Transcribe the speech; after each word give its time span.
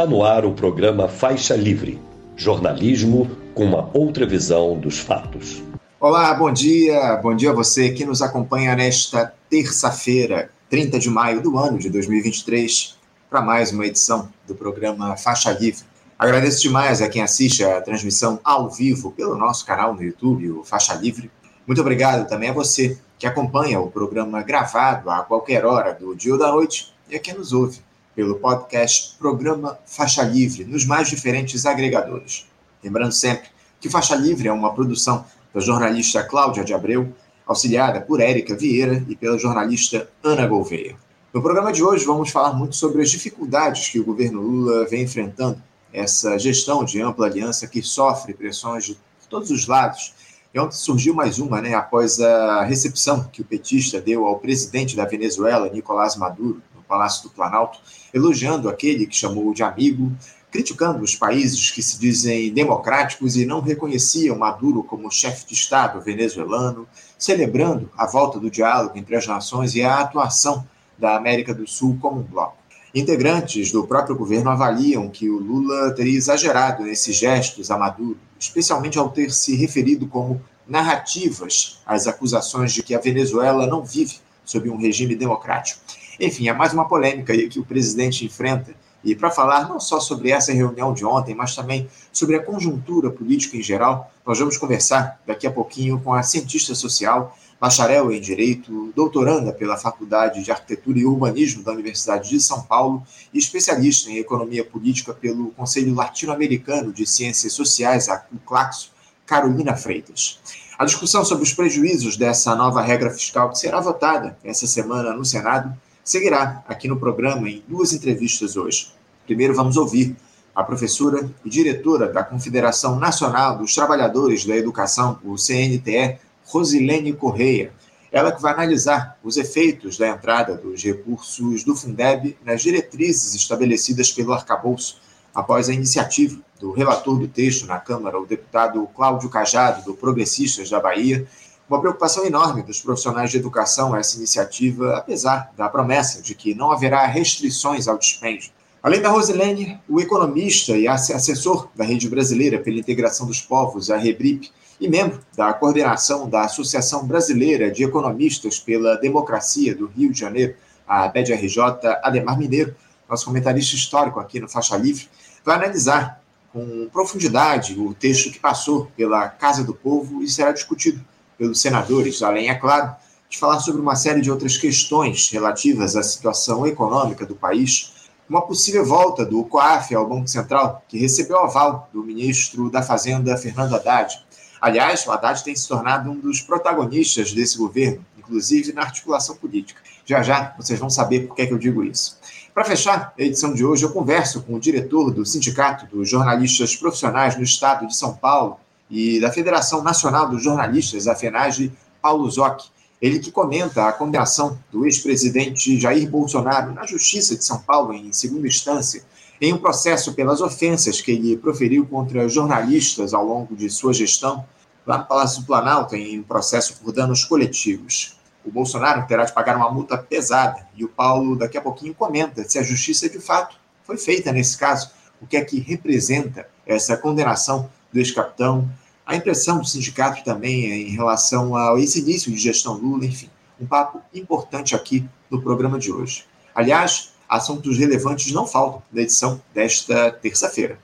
Está 0.00 0.10
no 0.10 0.24
ar 0.24 0.46
o 0.46 0.54
programa 0.54 1.08
Faixa 1.08 1.54
Livre, 1.54 2.00
jornalismo 2.34 3.30
com 3.54 3.66
uma 3.66 3.90
outra 3.92 4.24
visão 4.24 4.78
dos 4.78 4.98
fatos. 4.98 5.62
Olá, 6.00 6.32
bom 6.32 6.50
dia. 6.50 7.16
Bom 7.16 7.36
dia 7.36 7.50
a 7.50 7.52
você 7.52 7.90
que 7.90 8.06
nos 8.06 8.22
acompanha 8.22 8.74
nesta 8.74 9.30
terça-feira, 9.50 10.50
30 10.70 10.98
de 10.98 11.10
maio 11.10 11.42
do 11.42 11.58
ano 11.58 11.78
de 11.78 11.90
2023, 11.90 12.96
para 13.28 13.42
mais 13.42 13.72
uma 13.72 13.84
edição 13.84 14.30
do 14.48 14.54
programa 14.54 15.18
Faixa 15.18 15.52
Livre. 15.52 15.84
Agradeço 16.18 16.62
demais 16.62 17.02
a 17.02 17.08
quem 17.10 17.20
assiste 17.20 17.62
a 17.62 17.82
transmissão 17.82 18.40
ao 18.42 18.70
vivo 18.70 19.10
pelo 19.10 19.36
nosso 19.36 19.66
canal 19.66 19.92
no 19.92 20.02
YouTube, 20.02 20.50
o 20.50 20.64
Faixa 20.64 20.94
Livre. 20.94 21.30
Muito 21.66 21.82
obrigado 21.82 22.26
também 22.26 22.48
a 22.48 22.54
você 22.54 22.96
que 23.18 23.26
acompanha 23.26 23.78
o 23.78 23.90
programa 23.90 24.42
gravado 24.42 25.10
a 25.10 25.20
qualquer 25.20 25.66
hora 25.66 25.92
do 25.92 26.16
dia 26.16 26.32
ou 26.32 26.38
da 26.38 26.50
noite 26.50 26.90
e 27.10 27.16
a 27.16 27.18
quem 27.18 27.34
nos 27.34 27.52
ouve 27.52 27.82
pelo 28.20 28.34
podcast 28.34 29.16
Programa 29.18 29.78
Faixa 29.86 30.22
Livre, 30.22 30.62
nos 30.66 30.84
mais 30.84 31.08
diferentes 31.08 31.64
agregadores. 31.64 32.46
Lembrando 32.84 33.12
sempre 33.12 33.48
que 33.80 33.88
Faixa 33.88 34.14
Livre 34.14 34.46
é 34.46 34.52
uma 34.52 34.74
produção 34.74 35.24
da 35.54 35.60
jornalista 35.62 36.22
Cláudia 36.22 36.62
de 36.62 36.74
Abreu, 36.74 37.14
auxiliada 37.46 37.98
por 37.98 38.20
Érica 38.20 38.54
Vieira 38.54 39.02
e 39.08 39.16
pela 39.16 39.38
jornalista 39.38 40.06
Ana 40.22 40.46
Gouveia. 40.46 40.96
No 41.32 41.40
programa 41.40 41.72
de 41.72 41.82
hoje 41.82 42.04
vamos 42.04 42.28
falar 42.28 42.52
muito 42.52 42.76
sobre 42.76 43.00
as 43.00 43.10
dificuldades 43.10 43.88
que 43.88 43.98
o 43.98 44.04
governo 44.04 44.42
Lula 44.42 44.84
vem 44.84 45.04
enfrentando, 45.04 45.62
essa 45.90 46.38
gestão 46.38 46.84
de 46.84 47.00
ampla 47.00 47.24
aliança 47.24 47.66
que 47.66 47.82
sofre 47.82 48.34
pressões 48.34 48.84
de 48.84 48.98
todos 49.30 49.50
os 49.50 49.66
lados. 49.66 50.12
E 50.52 50.60
ontem 50.60 50.76
surgiu 50.76 51.14
mais 51.14 51.38
uma, 51.38 51.62
né, 51.62 51.72
após 51.72 52.20
a 52.20 52.64
recepção 52.64 53.24
que 53.32 53.40
o 53.40 53.46
petista 53.46 53.98
deu 53.98 54.26
ao 54.26 54.38
presidente 54.38 54.94
da 54.94 55.06
Venezuela, 55.06 55.70
Nicolás 55.70 56.16
Maduro, 56.16 56.60
Palácio 56.90 57.22
do 57.22 57.30
Planalto, 57.30 57.78
elogiando 58.12 58.68
aquele 58.68 59.06
que 59.06 59.14
chamou 59.14 59.54
de 59.54 59.62
amigo, 59.62 60.12
criticando 60.50 61.04
os 61.04 61.14
países 61.14 61.70
que 61.70 61.80
se 61.80 62.00
dizem 62.00 62.52
democráticos 62.52 63.36
e 63.36 63.46
não 63.46 63.60
reconheciam 63.60 64.36
Maduro 64.36 64.82
como 64.82 65.08
chefe 65.08 65.46
de 65.46 65.54
Estado 65.54 66.00
venezuelano, 66.00 66.88
celebrando 67.16 67.88
a 67.96 68.06
volta 68.06 68.40
do 68.40 68.50
diálogo 68.50 68.98
entre 68.98 69.14
as 69.14 69.24
nações 69.24 69.76
e 69.76 69.82
a 69.82 70.00
atuação 70.00 70.66
da 70.98 71.16
América 71.16 71.54
do 71.54 71.64
Sul 71.64 71.96
como 72.00 72.18
um 72.18 72.24
bloco. 72.24 72.56
Integrantes 72.92 73.70
do 73.70 73.86
próprio 73.86 74.16
governo 74.16 74.50
avaliam 74.50 75.08
que 75.08 75.30
o 75.30 75.38
Lula 75.38 75.94
teria 75.94 76.18
exagerado 76.18 76.82
nesses 76.82 77.14
gestos 77.14 77.70
a 77.70 77.78
Maduro, 77.78 78.18
especialmente 78.36 78.98
ao 78.98 79.10
ter 79.10 79.30
se 79.30 79.54
referido 79.54 80.08
como 80.08 80.42
narrativas 80.66 81.80
às 81.86 82.08
acusações 82.08 82.72
de 82.72 82.82
que 82.82 82.96
a 82.96 82.98
Venezuela 82.98 83.68
não 83.68 83.84
vive 83.84 84.18
sob 84.44 84.68
um 84.68 84.76
regime 84.76 85.14
democrático. 85.14 85.80
Enfim, 86.20 86.50
é 86.50 86.52
mais 86.52 86.74
uma 86.74 86.86
polêmica 86.86 87.32
aí 87.32 87.48
que 87.48 87.58
o 87.58 87.64
presidente 87.64 88.26
enfrenta. 88.26 88.74
E 89.02 89.14
para 89.14 89.30
falar 89.30 89.66
não 89.66 89.80
só 89.80 89.98
sobre 89.98 90.30
essa 90.30 90.52
reunião 90.52 90.92
de 90.92 91.02
ontem, 91.02 91.34
mas 91.34 91.56
também 91.56 91.88
sobre 92.12 92.36
a 92.36 92.44
conjuntura 92.44 93.10
política 93.10 93.56
em 93.56 93.62
geral, 93.62 94.12
nós 94.26 94.38
vamos 94.38 94.58
conversar 94.58 95.18
daqui 95.26 95.46
a 95.46 95.50
pouquinho 95.50 95.98
com 95.98 96.12
a 96.12 96.22
cientista 96.22 96.74
social, 96.74 97.34
bacharel 97.58 98.12
em 98.12 98.20
Direito, 98.20 98.92
doutoranda 98.94 99.50
pela 99.50 99.78
Faculdade 99.78 100.44
de 100.44 100.50
Arquitetura 100.52 100.98
e 100.98 101.06
Urbanismo 101.06 101.62
da 101.62 101.72
Universidade 101.72 102.28
de 102.28 102.38
São 102.38 102.60
Paulo 102.64 103.02
e 103.32 103.38
especialista 103.38 104.10
em 104.10 104.18
Economia 104.18 104.62
Política 104.62 105.14
pelo 105.14 105.52
Conselho 105.52 105.94
Latino-Americano 105.94 106.92
de 106.92 107.06
Ciências 107.06 107.54
Sociais, 107.54 108.08
o 108.30 108.38
CLACSO, 108.44 108.90
Carolina 109.24 109.74
Freitas. 109.74 110.38
A 110.78 110.84
discussão 110.84 111.24
sobre 111.24 111.44
os 111.44 111.54
prejuízos 111.54 112.18
dessa 112.18 112.54
nova 112.54 112.82
regra 112.82 113.10
fiscal 113.10 113.48
que 113.48 113.58
será 113.58 113.80
votada 113.80 114.36
essa 114.44 114.66
semana 114.66 115.14
no 115.14 115.24
Senado 115.24 115.74
seguirá 116.10 116.64
aqui 116.66 116.88
no 116.88 116.98
programa 116.98 117.48
em 117.48 117.62
duas 117.68 117.92
entrevistas 117.92 118.56
hoje. 118.56 118.92
Primeiro, 119.24 119.54
vamos 119.54 119.76
ouvir 119.76 120.16
a 120.52 120.64
professora 120.64 121.30
e 121.44 121.48
diretora 121.48 122.12
da 122.12 122.24
Confederação 122.24 122.98
Nacional 122.98 123.58
dos 123.58 123.72
Trabalhadores 123.76 124.44
da 124.44 124.56
Educação, 124.56 125.20
o 125.24 125.36
CNTE, 125.36 126.18
Rosilene 126.46 127.12
Correia. 127.12 127.72
Ela 128.10 128.32
que 128.32 128.42
vai 128.42 128.52
analisar 128.52 129.16
os 129.22 129.36
efeitos 129.36 129.96
da 129.96 130.08
entrada 130.08 130.56
dos 130.56 130.82
recursos 130.82 131.62
do 131.62 131.76
Fundeb 131.76 132.36
nas 132.44 132.60
diretrizes 132.60 133.36
estabelecidas 133.36 134.10
pelo 134.10 134.32
arcabouço 134.32 135.00
após 135.32 135.68
a 135.68 135.72
iniciativa 135.72 136.40
do 136.58 136.72
relator 136.72 137.20
do 137.20 137.28
texto 137.28 137.66
na 137.66 137.78
Câmara, 137.78 138.20
o 138.20 138.26
deputado 138.26 138.84
Cláudio 138.96 139.30
Cajado, 139.30 139.84
do 139.84 139.94
Progressistas 139.94 140.68
da 140.68 140.80
Bahia, 140.80 141.24
uma 141.70 141.80
preocupação 141.80 142.26
enorme 142.26 142.64
dos 142.64 142.80
profissionais 142.80 143.30
de 143.30 143.36
educação 143.36 143.94
essa 143.94 144.16
iniciativa, 144.16 144.96
apesar 144.96 145.52
da 145.56 145.68
promessa 145.68 146.20
de 146.20 146.34
que 146.34 146.52
não 146.52 146.72
haverá 146.72 147.06
restrições 147.06 147.86
ao 147.86 147.96
dispêndio. 147.96 148.50
Além 148.82 149.00
da 149.00 149.08
Rosilene, 149.08 149.78
o 149.88 150.00
economista 150.00 150.76
e 150.76 150.88
assessor 150.88 151.68
da 151.76 151.84
Rede 151.84 152.08
Brasileira 152.08 152.58
pela 152.58 152.78
Integração 152.78 153.24
dos 153.24 153.40
Povos, 153.40 153.88
a 153.88 153.96
REBRIP, 153.96 154.50
e 154.80 154.88
membro 154.88 155.20
da 155.36 155.52
coordenação 155.52 156.28
da 156.28 156.42
Associação 156.42 157.06
Brasileira 157.06 157.70
de 157.70 157.84
Economistas 157.84 158.58
pela 158.58 158.96
Democracia 158.96 159.72
do 159.72 159.86
Rio 159.86 160.10
de 160.10 160.18
Janeiro, 160.18 160.56
a 160.88 161.06
BED-RJ, 161.06 161.60
Ademar 162.02 162.36
Mineiro, 162.36 162.74
nosso 163.08 163.26
comentarista 163.26 163.76
histórico 163.76 164.18
aqui 164.18 164.40
no 164.40 164.48
Faixa 164.48 164.76
Livre, 164.76 165.08
vai 165.44 165.56
analisar 165.56 166.20
com 166.52 166.88
profundidade 166.90 167.78
o 167.78 167.94
texto 167.94 168.32
que 168.32 168.40
passou 168.40 168.90
pela 168.96 169.28
Casa 169.28 169.62
do 169.62 169.74
Povo 169.74 170.20
e 170.22 170.28
será 170.28 170.50
discutido 170.50 171.04
pelos 171.40 171.58
senadores, 171.58 172.22
além, 172.22 172.50
é 172.50 172.54
claro, 172.54 172.94
de 173.26 173.38
falar 173.38 173.60
sobre 173.60 173.80
uma 173.80 173.96
série 173.96 174.20
de 174.20 174.30
outras 174.30 174.58
questões 174.58 175.30
relativas 175.30 175.96
à 175.96 176.02
situação 176.02 176.66
econômica 176.66 177.24
do 177.24 177.34
país, 177.34 177.94
uma 178.28 178.42
possível 178.42 178.84
volta 178.84 179.24
do 179.24 179.42
COAF 179.44 179.94
ao 179.94 180.06
Banco 180.06 180.28
Central, 180.28 180.84
que 180.86 180.98
recebeu 180.98 181.38
aval 181.38 181.88
do 181.94 182.04
ministro 182.04 182.70
da 182.70 182.82
Fazenda, 182.82 183.38
Fernando 183.38 183.74
Haddad. 183.74 184.22
Aliás, 184.60 185.06
o 185.06 185.12
Haddad 185.12 185.42
tem 185.42 185.56
se 185.56 185.66
tornado 185.66 186.10
um 186.10 186.20
dos 186.20 186.42
protagonistas 186.42 187.32
desse 187.32 187.56
governo, 187.56 188.04
inclusive 188.18 188.74
na 188.74 188.82
articulação 188.82 189.34
política. 189.34 189.80
Já 190.04 190.22
já 190.22 190.54
vocês 190.58 190.78
vão 190.78 190.90
saber 190.90 191.26
por 191.26 191.34
que, 191.34 191.40
é 191.40 191.46
que 191.46 191.54
eu 191.54 191.58
digo 191.58 191.82
isso. 191.82 192.18
Para 192.52 192.64
fechar 192.64 193.14
a 193.18 193.22
edição 193.22 193.54
de 193.54 193.64
hoje, 193.64 193.82
eu 193.82 193.92
converso 193.92 194.42
com 194.42 194.56
o 194.56 194.60
diretor 194.60 195.10
do 195.10 195.24
Sindicato 195.24 195.86
dos 195.86 196.06
Jornalistas 196.06 196.76
Profissionais 196.76 197.34
no 197.34 197.42
Estado 197.42 197.86
de 197.86 197.96
São 197.96 198.14
Paulo, 198.14 198.60
e 198.90 199.20
da 199.20 199.30
Federação 199.30 199.82
Nacional 199.82 200.28
dos 200.28 200.42
Jornalistas, 200.42 201.06
a 201.06 201.14
FENAGE, 201.14 201.72
Paulo 202.02 202.28
Zoc. 202.30 202.64
Ele 203.00 203.18
que 203.18 203.30
comenta 203.30 203.88
a 203.88 203.92
condenação 203.92 204.58
do 204.70 204.84
ex-presidente 204.84 205.78
Jair 205.80 206.10
Bolsonaro 206.10 206.72
na 206.72 206.84
Justiça 206.84 207.36
de 207.36 207.44
São 207.44 207.58
Paulo, 207.60 207.94
em 207.94 208.12
segunda 208.12 208.46
instância, 208.46 209.02
em 209.40 209.54
um 209.54 209.58
processo 209.58 210.12
pelas 210.12 210.42
ofensas 210.42 211.00
que 211.00 211.12
ele 211.12 211.36
proferiu 211.36 211.86
contra 211.86 212.28
jornalistas 212.28 213.14
ao 213.14 213.24
longo 213.24 213.56
de 213.56 213.70
sua 213.70 213.94
gestão, 213.94 214.44
lá 214.86 214.98
no 214.98 215.06
Palácio 215.06 215.40
do 215.40 215.46
Planalto, 215.46 215.96
em 215.96 216.18
um 216.18 216.22
processo 216.22 216.76
por 216.76 216.92
danos 216.92 217.24
coletivos. 217.24 218.18
O 218.44 218.50
Bolsonaro 218.50 219.06
terá 219.06 219.24
de 219.24 219.32
pagar 219.32 219.56
uma 219.56 219.70
multa 219.70 219.96
pesada 219.96 220.66
e 220.74 220.84
o 220.84 220.88
Paulo, 220.88 221.36
daqui 221.36 221.56
a 221.56 221.62
pouquinho, 221.62 221.94
comenta 221.94 222.46
se 222.46 222.58
a 222.58 222.62
justiça 222.62 223.08
de 223.08 223.18
fato 223.18 223.56
foi 223.84 223.96
feita 223.96 224.30
nesse 224.30 224.58
caso, 224.58 224.90
o 225.20 225.26
que 225.26 225.36
é 225.36 225.44
que 225.44 225.60
representa 225.60 226.46
essa 226.66 226.96
condenação 226.96 227.70
do 227.92 227.98
ex-capitão, 227.98 228.70
a 229.10 229.16
impressão 229.16 229.58
do 229.58 229.66
sindicato 229.66 230.22
também 230.22 230.70
é 230.70 230.76
em 230.76 230.90
relação 230.90 231.56
a 231.56 231.74
esse 231.80 231.98
início 231.98 232.30
de 232.30 232.38
gestão 232.38 232.74
Lula, 232.74 233.04
enfim, 233.04 233.28
um 233.60 233.66
papo 233.66 234.00
importante 234.14 234.76
aqui 234.76 235.04
no 235.28 235.42
programa 235.42 235.80
de 235.80 235.90
hoje. 235.90 236.24
Aliás, 236.54 237.10
assuntos 237.28 237.76
relevantes 237.76 238.30
não 238.30 238.46
faltam 238.46 238.80
na 238.92 239.02
edição 239.02 239.42
desta 239.52 240.12
terça-feira. 240.12 240.78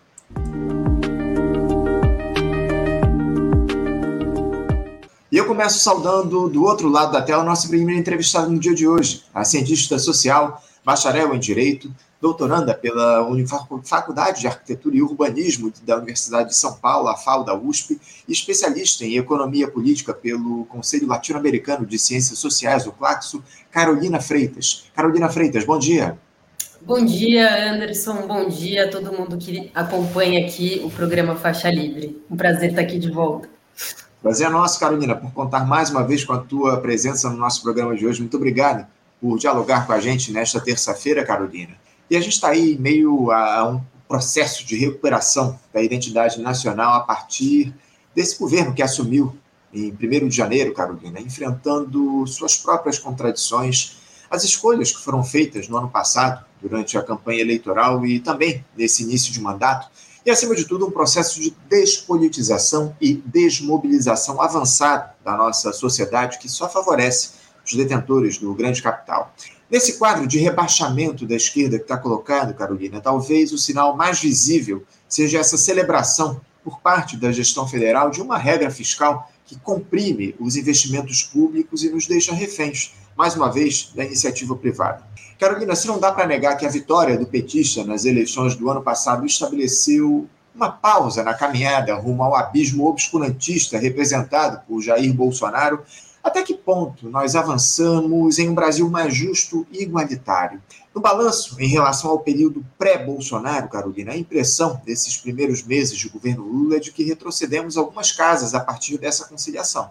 E 5.30 5.36
eu 5.36 5.46
começo 5.46 5.78
saudando 5.78 6.48
do 6.48 6.64
outro 6.64 6.88
lado 6.88 7.12
da 7.12 7.22
tela 7.22 7.44
nossa 7.44 7.68
primeira 7.68 8.00
entrevistada 8.00 8.48
no 8.48 8.58
dia 8.58 8.74
de 8.74 8.88
hoje, 8.88 9.22
a 9.32 9.44
cientista 9.44 10.00
social, 10.00 10.60
bacharel 10.84 11.32
em 11.32 11.38
Direito, 11.38 11.94
doutoranda 12.26 12.74
pela 12.74 13.24
Faculdade 13.84 14.40
de 14.40 14.48
Arquitetura 14.48 14.96
e 14.96 15.02
Urbanismo 15.02 15.72
da 15.82 15.96
Universidade 15.96 16.48
de 16.48 16.56
São 16.56 16.74
Paulo, 16.74 17.08
a 17.08 17.16
FAO 17.16 17.44
da 17.44 17.54
USP, 17.54 18.00
e 18.26 18.32
especialista 18.32 19.04
em 19.04 19.16
Economia 19.16 19.68
Política 19.68 20.12
pelo 20.12 20.64
Conselho 20.64 21.06
Latino-Americano 21.06 21.86
de 21.86 21.96
Ciências 21.98 22.38
Sociais, 22.38 22.84
o 22.84 22.92
CLACSO, 22.92 23.44
Carolina 23.70 24.20
Freitas. 24.20 24.90
Carolina 24.94 25.28
Freitas, 25.28 25.64
bom 25.64 25.78
dia. 25.78 26.18
Bom 26.82 27.04
dia, 27.04 27.72
Anderson. 27.72 28.26
Bom 28.26 28.48
dia 28.48 28.86
a 28.86 28.90
todo 28.90 29.12
mundo 29.12 29.38
que 29.38 29.70
acompanha 29.72 30.44
aqui 30.44 30.80
o 30.84 30.90
programa 30.90 31.36
Faixa 31.36 31.70
Livre. 31.70 32.20
Um 32.28 32.36
prazer 32.36 32.70
estar 32.70 32.82
aqui 32.82 32.98
de 32.98 33.10
volta. 33.10 33.48
Prazer 34.20 34.48
é 34.48 34.50
nosso, 34.50 34.80
Carolina, 34.80 35.14
por 35.14 35.32
contar 35.32 35.64
mais 35.64 35.90
uma 35.90 36.02
vez 36.02 36.24
com 36.24 36.32
a 36.32 36.38
tua 36.38 36.80
presença 36.80 37.30
no 37.30 37.36
nosso 37.36 37.62
programa 37.62 37.94
de 37.94 38.04
hoje. 38.04 38.20
Muito 38.20 38.36
obrigado 38.36 38.84
por 39.20 39.38
dialogar 39.38 39.86
com 39.86 39.92
a 39.92 40.00
gente 40.00 40.32
nesta 40.32 40.60
terça-feira, 40.60 41.24
Carolina. 41.24 41.85
E 42.08 42.16
a 42.16 42.20
gente 42.20 42.34
está 42.34 42.48
aí 42.48 42.78
meio 42.78 43.30
a 43.32 43.68
um 43.68 43.80
processo 44.06 44.64
de 44.64 44.76
recuperação 44.76 45.58
da 45.72 45.82
identidade 45.82 46.40
nacional 46.40 46.94
a 46.94 47.00
partir 47.00 47.74
desse 48.14 48.38
governo 48.38 48.72
que 48.72 48.82
assumiu 48.82 49.36
em 49.72 49.90
1 49.90 50.28
de 50.28 50.36
janeiro, 50.36 50.72
Carolina, 50.72 51.20
enfrentando 51.20 52.26
suas 52.26 52.56
próprias 52.56 52.98
contradições, 52.98 53.96
as 54.30 54.44
escolhas 54.44 54.92
que 54.92 55.02
foram 55.02 55.22
feitas 55.22 55.68
no 55.68 55.76
ano 55.76 55.88
passado, 55.88 56.44
durante 56.62 56.96
a 56.96 57.02
campanha 57.02 57.40
eleitoral 57.40 58.06
e 58.06 58.18
também 58.20 58.64
nesse 58.76 59.02
início 59.02 59.32
de 59.32 59.40
mandato, 59.40 59.90
e, 60.24 60.30
acima 60.30 60.56
de 60.56 60.64
tudo, 60.64 60.86
um 60.86 60.90
processo 60.90 61.40
de 61.40 61.54
despolitização 61.68 62.96
e 63.00 63.14
desmobilização 63.14 64.40
avançado 64.42 65.12
da 65.24 65.36
nossa 65.36 65.72
sociedade 65.72 66.38
que 66.38 66.48
só 66.48 66.68
favorece 66.68 67.34
os 67.64 67.74
detentores 67.74 68.38
do 68.38 68.52
grande 68.52 68.82
capital. 68.82 69.32
Nesse 69.68 69.98
quadro 69.98 70.28
de 70.28 70.38
rebaixamento 70.38 71.26
da 71.26 71.34
esquerda 71.34 71.76
que 71.76 71.84
está 71.84 71.96
colocado, 71.96 72.54
Carolina, 72.54 73.00
talvez 73.00 73.52
o 73.52 73.58
sinal 73.58 73.96
mais 73.96 74.20
visível 74.20 74.84
seja 75.08 75.40
essa 75.40 75.56
celebração 75.56 76.40
por 76.62 76.80
parte 76.80 77.16
da 77.16 77.32
gestão 77.32 77.66
federal 77.66 78.08
de 78.10 78.22
uma 78.22 78.38
regra 78.38 78.70
fiscal 78.70 79.28
que 79.44 79.58
comprime 79.58 80.36
os 80.38 80.54
investimentos 80.54 81.22
públicos 81.24 81.82
e 81.82 81.90
nos 81.90 82.06
deixa 82.06 82.32
reféns, 82.32 82.94
mais 83.16 83.34
uma 83.34 83.50
vez, 83.50 83.90
da 83.94 84.04
iniciativa 84.04 84.54
privada. 84.54 85.04
Carolina, 85.38 85.74
se 85.74 85.88
não 85.88 85.98
dá 85.98 86.12
para 86.12 86.26
negar 86.26 86.56
que 86.56 86.64
a 86.64 86.70
vitória 86.70 87.18
do 87.18 87.26
petista 87.26 87.84
nas 87.84 88.04
eleições 88.04 88.54
do 88.54 88.70
ano 88.70 88.82
passado 88.82 89.26
estabeleceu 89.26 90.28
uma 90.54 90.70
pausa 90.70 91.24
na 91.24 91.34
caminhada 91.34 91.94
rumo 91.96 92.22
ao 92.22 92.36
abismo 92.36 92.86
obscurantista 92.86 93.78
representado 93.78 94.60
por 94.66 94.80
Jair 94.80 95.12
Bolsonaro, 95.12 95.82
até 96.26 96.42
que 96.42 96.54
ponto 96.54 97.08
nós 97.08 97.36
avançamos 97.36 98.40
em 98.40 98.48
um 98.48 98.54
Brasil 98.54 98.90
mais 98.90 99.14
justo 99.14 99.64
e 99.70 99.84
igualitário? 99.84 100.60
No 100.92 101.00
balanço, 101.00 101.56
em 101.60 101.68
relação 101.68 102.10
ao 102.10 102.18
período 102.18 102.66
pré-Bolsonaro, 102.76 103.68
Carolina, 103.68 104.10
a 104.10 104.16
impressão 104.16 104.80
desses 104.84 105.16
primeiros 105.16 105.62
meses 105.62 105.96
de 105.96 106.08
governo 106.08 106.42
Lula 106.42 106.76
é 106.76 106.80
de 106.80 106.90
que 106.90 107.04
retrocedemos 107.04 107.76
algumas 107.76 108.10
casas 108.10 108.54
a 108.54 108.60
partir 108.60 108.98
dessa 108.98 109.28
conciliação. 109.28 109.88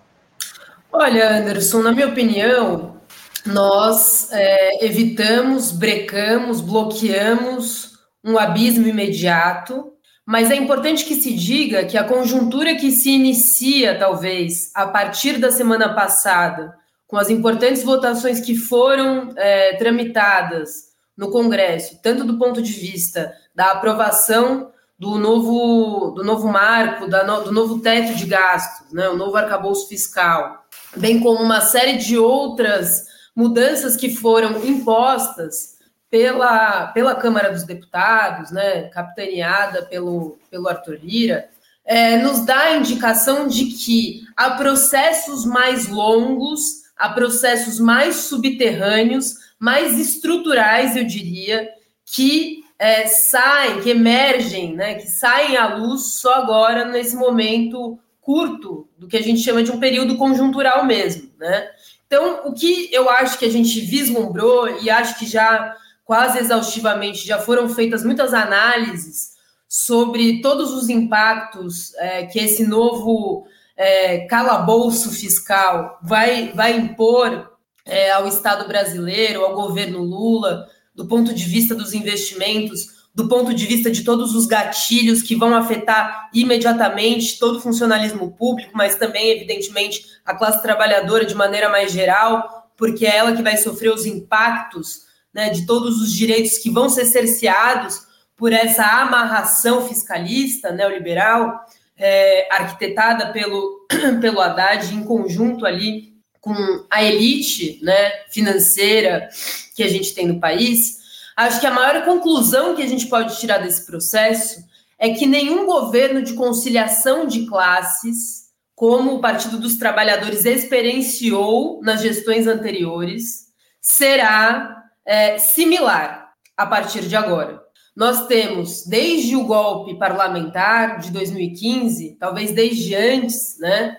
Olha, 0.91 1.37
Anderson, 1.37 1.81
na 1.81 1.93
minha 1.93 2.07
opinião, 2.07 2.97
nós 3.45 4.27
é, 4.33 4.85
evitamos, 4.85 5.71
brecamos, 5.71 6.59
bloqueamos 6.59 7.93
um 8.25 8.38
abismo 8.38 8.88
imediato 8.88 9.94
mas 10.25 10.50
é 10.50 10.56
importante 10.56 11.06
que 11.06 11.16
se 11.16 11.33
diga 11.33 11.86
que 11.86 11.98
a 11.98 12.04
conjuntura 12.04 12.75
que 12.75 12.89
se 12.92 13.12
inicia, 13.12 13.98
talvez, 14.00 14.72
a 14.74 14.88
partir 14.88 15.38
da 15.38 15.51
semana 15.51 15.94
passada, 15.94 16.75
com 17.06 17.18
as 17.18 17.30
importantes 17.30 17.83
votações 17.83 18.39
que 18.39 18.56
foram 18.56 19.31
é, 19.36 19.75
tramitadas 19.77 20.95
no 21.16 21.30
Congresso, 21.30 22.00
tanto 22.01 22.24
do 22.24 22.39
ponto 22.39 22.62
de 22.62 22.72
vista 22.72 23.31
da 23.54 23.72
aprovação 23.72 24.72
do 24.98 25.18
novo, 25.19 26.12
do 26.12 26.24
novo 26.24 26.48
marco, 26.48 27.06
no, 27.06 27.44
do 27.44 27.51
novo 27.51 27.80
teto 27.80 28.16
de 28.16 28.25
gastos, 28.25 28.92
né, 28.92 29.07
o 29.10 29.16
novo 29.16 29.36
arcabouço 29.38 29.88
fiscal, 29.88 30.66
bem 30.95 31.19
como 31.19 31.42
uma 31.42 31.62
série 31.62 31.98
de 31.98 32.18
outras 32.18 33.06
mudanças 33.36 33.95
que 33.95 34.16
foram 34.16 34.66
impostas 34.66 35.75
pela, 36.09 36.87
pela 36.87 37.15
Câmara 37.15 37.51
dos 37.51 37.63
Deputados, 37.63 38.51
né, 38.51 38.83
capitaneada 38.89 39.83
pelo, 39.85 40.37
pelo 40.49 40.67
Arthur 40.67 40.99
Lira, 41.01 41.49
é, 41.83 42.17
nos 42.17 42.45
dá 42.45 42.59
a 42.59 42.77
indicação 42.77 43.47
de 43.47 43.65
que 43.65 44.23
há 44.35 44.51
processos 44.51 45.45
mais 45.45 45.87
longos, 45.87 46.83
há 46.97 47.09
processos 47.09 47.79
mais 47.79 48.15
subterrâneos, 48.15 49.35
mais 49.59 49.99
estruturais, 49.99 50.95
eu 50.95 51.03
diria, 51.03 51.69
que 52.05 52.63
é, 52.77 53.07
saem, 53.07 53.81
que 53.81 53.89
emergem, 53.89 54.75
né, 54.75 54.95
que 54.95 55.07
saem 55.07 55.57
à 55.57 55.75
luz 55.75 56.19
só 56.19 56.35
agora, 56.35 56.85
nesse 56.85 57.15
momento 57.15 57.99
curto, 58.19 58.89
do 58.97 59.07
que 59.07 59.17
a 59.17 59.21
gente 59.21 59.41
chama 59.41 59.61
de 59.61 59.71
um 59.71 59.79
período 59.79 60.17
conjuntural 60.17 60.83
mesmo. 60.83 61.29
Né? 61.37 61.69
Então, 62.07 62.41
o 62.45 62.53
que 62.53 62.89
eu 62.91 63.07
acho 63.07 63.37
que 63.37 63.45
a 63.45 63.51
gente 63.51 63.79
vislumbrou, 63.81 64.81
e 64.81 64.89
acho 64.89 65.19
que 65.19 65.27
já 65.27 65.75
quase 66.05 66.37
exaustivamente, 66.37 67.27
já 67.27 67.39
foram 67.39 67.67
feitas 67.67 68.03
muitas 68.03 68.33
análises 68.33 69.33
sobre 69.67 70.39
todos 70.41 70.71
os 70.71 70.87
impactos 70.87 71.93
é, 71.95 72.27
que 72.27 72.39
esse 72.39 72.65
novo 72.65 73.45
é, 73.75 74.19
calabouço 74.27 75.11
fiscal 75.11 75.99
vai, 76.01 76.53
vai 76.53 76.77
impor 76.77 77.51
é, 77.83 78.11
ao 78.11 78.27
Estado 78.27 78.67
brasileiro, 78.67 79.43
ao 79.43 79.55
governo 79.55 80.01
Lula, 80.01 80.67
do 80.93 81.07
ponto 81.07 81.33
de 81.33 81.43
vista 81.43 81.73
dos 81.73 81.93
investimentos, 81.93 82.95
do 83.13 83.27
ponto 83.27 83.53
de 83.53 83.65
vista 83.65 83.89
de 83.89 84.03
todos 84.03 84.35
os 84.35 84.45
gatilhos 84.45 85.21
que 85.21 85.35
vão 85.35 85.55
afetar 85.55 86.29
imediatamente 86.33 87.39
todo 87.39 87.57
o 87.57 87.61
funcionalismo 87.61 88.31
público, 88.33 88.71
mas 88.75 88.95
também, 88.95 89.31
evidentemente, 89.31 90.05
a 90.25 90.35
classe 90.35 90.61
trabalhadora 90.61 91.25
de 91.25 91.33
maneira 91.33 91.69
mais 91.69 91.91
geral, 91.91 92.69
porque 92.77 93.05
é 93.05 93.17
ela 93.17 93.35
que 93.35 93.41
vai 93.41 93.57
sofrer 93.57 93.93
os 93.93 94.05
impactos 94.05 95.05
né, 95.35 95.49
de 95.49 95.65
todos 95.65 96.01
os 96.01 96.13
direitos 96.13 96.57
que 96.57 96.71
vão 96.71 96.87
ser 96.87 97.03
cerceados 97.03 98.07
por 98.37 98.53
essa 98.53 98.85
amarração 99.01 99.85
fiscalista 99.85 100.71
neoliberal, 100.71 101.59
é, 101.97 102.47
arquitetada 102.49 103.33
pelo, 103.33 103.85
pelo 104.21 104.39
Haddad 104.39 104.95
em 104.95 105.03
conjunto 105.03 105.65
ali 105.65 106.15
com 106.39 106.53
a 106.89 107.03
elite 107.03 107.79
né, 107.83 108.11
financeira 108.29 109.27
que 109.75 109.83
a 109.83 109.89
gente 109.89 110.13
tem 110.13 110.25
no 110.25 110.39
país, 110.39 110.99
acho 111.35 111.59
que 111.59 111.67
a 111.67 111.71
maior 111.71 112.05
conclusão 112.05 112.73
que 112.73 112.81
a 112.81 112.88
gente 112.88 113.07
pode 113.07 113.38
tirar 113.38 113.57
desse 113.57 113.85
processo 113.85 114.63
é 114.97 115.09
que 115.09 115.25
nenhum 115.25 115.65
governo 115.65 116.21
de 116.21 116.33
conciliação 116.33 117.27
de 117.27 117.45
classes, 117.45 118.45
como 118.73 119.15
o 119.15 119.19
Partido 119.19 119.57
dos 119.57 119.75
Trabalhadores 119.75 120.45
experienciou 120.45 121.81
nas 121.83 122.01
gestões 122.01 122.47
anteriores, 122.47 123.47
será 123.81 124.75
é, 125.05 125.37
similar 125.37 126.31
a 126.57 126.65
partir 126.65 127.01
de 127.01 127.15
agora. 127.15 127.61
Nós 127.95 128.27
temos, 128.27 128.85
desde 128.85 129.35
o 129.35 129.45
golpe 129.45 129.97
parlamentar 129.97 130.99
de 130.99 131.11
2015, 131.11 132.17
talvez 132.19 132.51
desde 132.51 132.93
antes, 132.93 133.57
né, 133.59 133.97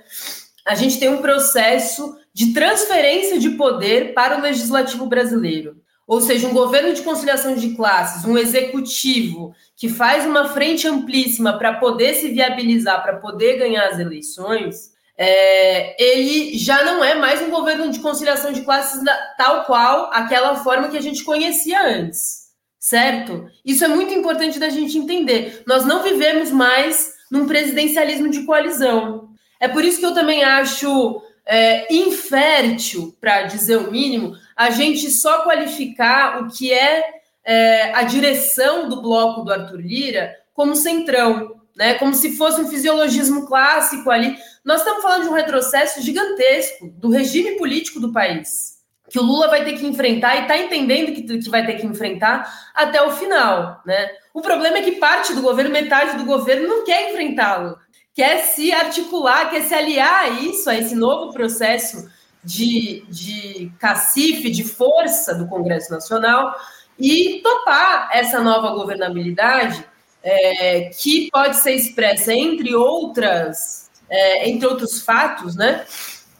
a 0.67 0.75
gente 0.75 0.99
tem 0.99 1.09
um 1.09 1.23
processo 1.23 2.15
de 2.35 2.53
transferência 2.53 3.39
de 3.39 3.51
poder 3.51 4.13
para 4.13 4.39
o 4.39 4.43
legislativo 4.43 5.07
brasileiro. 5.07 5.77
Ou 6.07 6.21
seja, 6.21 6.47
um 6.47 6.53
governo 6.53 6.93
de 6.93 7.03
conciliação 7.03 7.57
de 7.57 7.75
classes, 7.75 8.25
um 8.25 8.37
executivo 8.37 9.55
que 9.75 9.89
faz 9.89 10.25
uma 10.25 10.49
frente 10.51 10.87
amplíssima 10.87 11.59
para 11.59 11.75
poder 11.75 12.15
se 12.15 12.29
viabilizar, 12.29 13.03
para 13.03 13.17
poder 13.17 13.59
ganhar 13.59 13.89
as 13.89 13.99
eleições, 13.99 14.91
é, 15.19 16.03
ele 16.03 16.59
já 16.59 16.85
não 16.85 17.03
é 17.03 17.15
mais 17.15 17.41
um 17.41 17.51
governo 17.51 17.91
de 17.91 18.01
conciliação 18.01 18.53
de 18.53 18.63
classes 18.63 19.03
tal 19.39 19.65
qual 19.65 20.11
aquela 20.13 20.57
forma 20.57 20.89
que 20.89 20.99
a 20.99 21.03
gente 21.03 21.25
conhecia 21.25 21.81
antes, 21.83 22.49
certo? 22.79 23.49
Isso 23.65 23.85
é 23.85 23.89
muito 23.89 24.13
importante 24.13 24.59
da 24.59 24.69
gente 24.69 24.99
entender. 24.99 25.63
Nós 25.67 25.85
não 25.85 26.03
vivemos 26.03 26.51
mais 26.51 27.15
num 27.31 27.47
presidencialismo 27.47 28.29
de 28.29 28.45
coalizão. 28.45 29.31
É 29.59 29.67
por 29.67 29.85
isso 29.85 29.99
que 29.99 30.07
eu 30.07 30.15
também 30.15 30.45
acho 30.45 31.23
é, 31.47 31.93
infértil, 31.95 33.17
para 33.21 33.45
dizer 33.45 33.77
o 33.77 33.91
mínimo, 33.91 34.37
a 34.55 34.71
gente 34.71 35.11
só 35.11 35.43
qualificar 35.43 36.43
o 36.43 36.49
que 36.49 36.73
é, 36.73 37.05
é 37.45 37.95
a 37.95 38.03
direção 38.03 38.89
do 38.89 39.01
bloco 39.01 39.43
do 39.43 39.53
Arthur 39.53 39.81
Lira 39.81 40.37
como 40.53 40.75
centrão, 40.75 41.55
né? 41.77 41.95
Como 41.95 42.15
se 42.15 42.37
fosse 42.37 42.61
um 42.61 42.69
fisiologismo 42.69 43.47
clássico 43.47 44.11
ali. 44.11 44.37
Nós 44.67 44.81
estamos 44.81 45.01
falando 45.01 45.23
de 45.23 45.29
um 45.29 45.33
retrocesso 45.33 46.03
gigantesco 46.03 46.89
do 46.99 47.09
regime 47.09 47.53
político 47.53 48.01
do 48.01 48.13
país, 48.13 48.79
que 49.09 49.17
o 49.17 49.23
Lula 49.23 49.47
vai 49.47 49.65
ter 49.65 49.75
que 49.75 49.87
enfrentar 49.87 50.35
e 50.35 50.43
está 50.43 50.59
entendendo 50.59 51.15
que, 51.15 51.23
que 51.23 51.49
vai 51.49 51.65
ter 51.65 51.75
que 51.75 51.87
enfrentar 51.87 52.73
até 52.75 53.01
o 53.01 53.13
final. 53.13 53.81
Né? 53.87 54.11
O 54.35 54.43
problema 54.43 54.79
é 54.79 54.83
que 54.83 54.97
parte 54.97 55.33
do 55.35 55.41
governo, 55.41 55.71
metade 55.71 56.19
do 56.19 56.25
governo, 56.25 56.67
não 56.67 56.85
quer 56.85 57.11
enfrentá-lo, 57.11 57.79
quer 58.13 58.39
se 58.39 58.73
articular, 58.73 59.51
quer 59.51 59.63
se 59.63 59.73
aliar 59.73 60.25
a 60.25 60.29
isso, 60.31 60.69
a 60.69 60.75
esse 60.75 60.97
novo 60.97 61.33
processo 61.33 62.11
de, 62.43 63.05
de 63.09 63.71
cacife, 63.79 64.51
de 64.51 64.65
força 64.65 65.33
do 65.33 65.47
Congresso 65.47 65.93
Nacional 65.93 66.57
e 66.99 67.41
topar 67.41 68.11
essa 68.13 68.41
nova 68.41 68.71
governabilidade 68.71 69.87
é, 70.25 70.91
que 70.99 71.31
pode 71.31 71.55
ser 71.59 71.75
expressa, 71.77 72.33
entre 72.33 72.75
outras 72.75 73.86
é, 74.09 74.49
entre 74.49 74.67
outros 74.67 75.01
fatos, 75.01 75.57
né? 75.57 75.85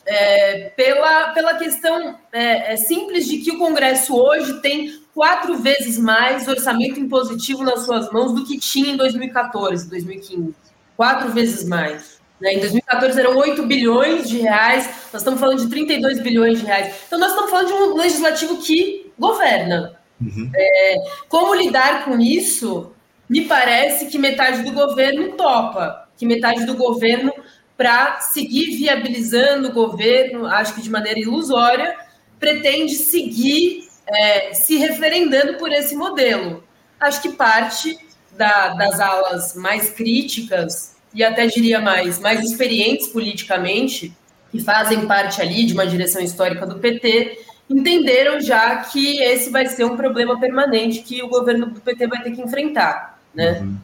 É, 0.09 0.71
pela, 0.77 1.31
pela 1.31 1.55
questão 1.55 2.17
é, 2.33 2.75
é, 2.75 2.77
simples 2.77 3.27
de 3.27 3.39
que 3.39 3.51
o 3.51 3.59
Congresso 3.59 4.15
hoje 4.15 4.61
tem 4.61 5.03
quatro 5.13 5.57
vezes 5.59 5.99
mais 5.99 6.47
orçamento 6.47 7.01
impositivo 7.01 7.65
nas 7.65 7.85
suas 7.85 8.13
mãos 8.13 8.33
do 8.33 8.45
que 8.45 8.57
tinha 8.57 8.93
em 8.93 8.97
2014, 8.97 9.91
2015. 9.91 10.55
Quatro 10.97 11.33
vezes 11.33 11.67
mais. 11.67 12.21
Né? 12.41 12.55
Em 12.55 12.61
2014 12.61 13.19
eram 13.19 13.37
8 13.37 13.63
bilhões 13.65 14.29
de 14.29 14.39
reais, 14.39 14.87
nós 15.13 15.23
estamos 15.23 15.41
falando 15.41 15.61
de 15.61 15.69
32 15.69 16.21
bilhões 16.21 16.61
de 16.61 16.67
reais. 16.67 16.95
Então, 17.07 17.19
nós 17.19 17.31
estamos 17.31 17.51
falando 17.51 17.67
de 17.69 17.73
um 17.73 17.97
legislativo 17.97 18.59
que 18.59 19.11
governa. 19.19 19.99
Uhum. 20.21 20.51
É, 20.55 20.95
como 21.29 21.55
lidar 21.55 22.05
com 22.05 22.19
isso? 22.21 22.93
Me 23.29 23.47
parece 23.47 24.07
que 24.07 24.19
metade 24.19 24.63
do 24.63 24.73
governo 24.73 25.33
topa, 25.33 26.09
que 26.17 26.25
metade 26.25 26.65
do 26.65 26.75
governo 26.75 27.33
para 27.77 28.21
seguir 28.21 28.77
viabilizando 28.77 29.69
o 29.69 29.73
governo, 29.73 30.47
acho 30.47 30.75
que 30.75 30.83
de 30.83 30.91
maneira 30.91 31.21
ilusória, 31.21 31.97
pretende 32.39 32.95
seguir 32.95 33.89
é, 34.07 34.55
se 34.55 34.77
referendando 34.77 35.59
por 35.59 35.71
esse 35.73 35.95
modelo. 35.95 36.65
Acho 36.99 37.21
que 37.21 37.33
parte 37.33 37.99
da, 38.37 38.69
das 38.69 39.01
alas 39.01 39.55
mais 39.55 39.91
críticas 39.91 40.97
e 41.13 41.25
até 41.25 41.47
diria 41.47 41.81
mais, 41.81 42.19
mais 42.19 42.45
experientes 42.45 43.09
politicamente, 43.09 44.15
que 44.53 44.63
fazem 44.63 45.07
parte 45.07 45.41
ali 45.41 45.65
de 45.65 45.73
uma 45.73 45.87
direção 45.87 46.23
histórica 46.23 46.67
do 46.67 46.79
PT, 46.79 47.39
entenderam 47.69 48.41
já 48.41 48.77
que 48.77 49.19
esse 49.21 49.51
vai 49.51 49.67
ser 49.67 49.85
um 49.85 49.97
problema 49.97 50.39
permanente 50.39 51.01
que 51.01 51.23
o 51.23 51.29
governo 51.29 51.67
do 51.67 51.81
PT 51.81 52.07
vai 52.07 52.23
ter 52.23 52.31
que 52.33 52.43
enfrentar. 52.43 53.19
Né? 53.35 53.61
Uhum. 53.61 53.77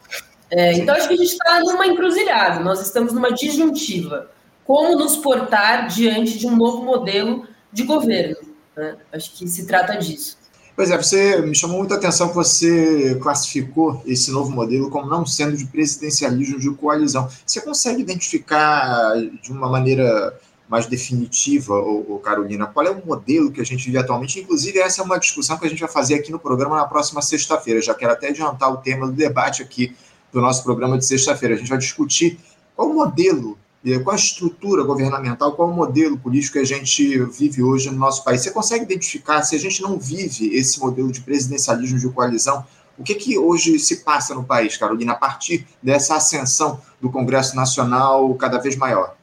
É, 0.52 0.75
então, 0.75 0.94
acho 0.94 1.09
que 1.09 1.14
a 1.14 1.16
gente 1.16 1.32
está 1.32 1.61
numa 1.61 1.87
encruzilhada, 1.87 2.61
nós 2.61 2.78
estamos 2.82 3.14
numa 3.14 3.32
disjuntiva. 3.32 4.30
Como 4.66 4.99
nos 4.99 5.16
portar 5.16 5.88
diante 5.88 6.38
de 6.38 6.47
um 6.47 6.54
novo 6.54 6.85
modelo 6.85 7.47
de 7.73 7.85
governo? 7.85 8.37
Né? 8.76 8.97
Acho 9.11 9.32
que 9.32 9.49
se 9.49 9.66
trata 9.66 9.97
disso. 9.97 10.37
Pois 10.76 10.90
é, 10.90 10.97
você 10.97 11.40
me 11.40 11.54
chamou 11.54 11.78
muita 11.78 11.94
atenção 11.94 12.28
que 12.28 12.35
você 12.35 13.18
classificou 13.23 14.02
esse 14.06 14.30
novo 14.30 14.50
modelo 14.50 14.90
como 14.90 15.09
não 15.09 15.25
sendo 15.25 15.56
de 15.56 15.64
presidencialismo 15.64 16.59
de 16.59 16.71
coalizão. 16.75 17.28
Você 17.47 17.61
consegue 17.62 18.02
identificar 18.02 19.14
de 19.42 19.50
uma 19.50 19.71
maneira 19.71 20.38
mais 20.68 20.87
definitiva, 20.87 21.75
ô, 21.75 22.18
Carolina, 22.18 22.66
qual 22.66 22.87
é 22.87 22.90
o 22.90 23.04
modelo 23.04 23.50
que 23.50 23.61
a 23.61 23.64
gente 23.64 23.85
vive 23.87 23.99
atualmente? 23.99 24.40
Inclusive, 24.40 24.78
essa 24.78 25.00
é 25.00 25.04
uma 25.04 25.18
discussão 25.18 25.59
que 25.59 25.66
a 25.66 25.68
gente 25.68 25.80
vai 25.80 25.90
fazer 25.90 26.14
aqui 26.14 26.30
no 26.30 26.38
programa 26.38 26.76
na 26.76 26.87
próxima 26.87 27.21
sexta-feira. 27.23 27.80
Já 27.80 27.94
quero 27.94 28.12
até 28.12 28.28
adiantar 28.28 28.73
o 28.73 28.78
tema 28.78 29.06
do 29.06 29.12
debate 29.12 29.62
aqui 29.62 29.94
do 30.32 30.40
nosso 30.40 30.64
programa 30.64 30.98
de 30.98 31.04
sexta-feira. 31.04 31.54
A 31.54 31.58
gente 31.58 31.68
vai 31.68 31.78
discutir 31.78 32.38
qual 32.74 32.88
o 32.88 32.94
modelo 32.94 33.58
qual 34.04 34.14
a 34.14 34.18
estrutura 34.18 34.84
governamental, 34.84 35.52
qual 35.52 35.68
o 35.68 35.74
modelo 35.74 36.16
político 36.16 36.52
que 36.52 36.60
a 36.60 36.64
gente 36.64 37.18
vive 37.24 37.62
hoje 37.62 37.90
no 37.90 37.98
nosso 37.98 38.22
país. 38.22 38.42
Você 38.42 38.52
consegue 38.52 38.84
identificar, 38.84 39.42
se 39.42 39.56
a 39.56 39.58
gente 39.58 39.82
não 39.82 39.98
vive 39.98 40.54
esse 40.54 40.78
modelo 40.78 41.10
de 41.10 41.20
presidencialismo 41.20 41.98
de 41.98 42.08
coalizão, 42.10 42.64
o 42.96 43.02
que, 43.02 43.14
que 43.14 43.36
hoje 43.36 43.78
se 43.78 44.04
passa 44.04 44.34
no 44.34 44.44
país, 44.44 44.76
Carolina, 44.76 45.12
a 45.12 45.16
partir 45.16 45.66
dessa 45.82 46.14
ascensão 46.14 46.80
do 47.00 47.10
Congresso 47.10 47.56
Nacional 47.56 48.32
cada 48.36 48.58
vez 48.58 48.76
maior? 48.76 49.16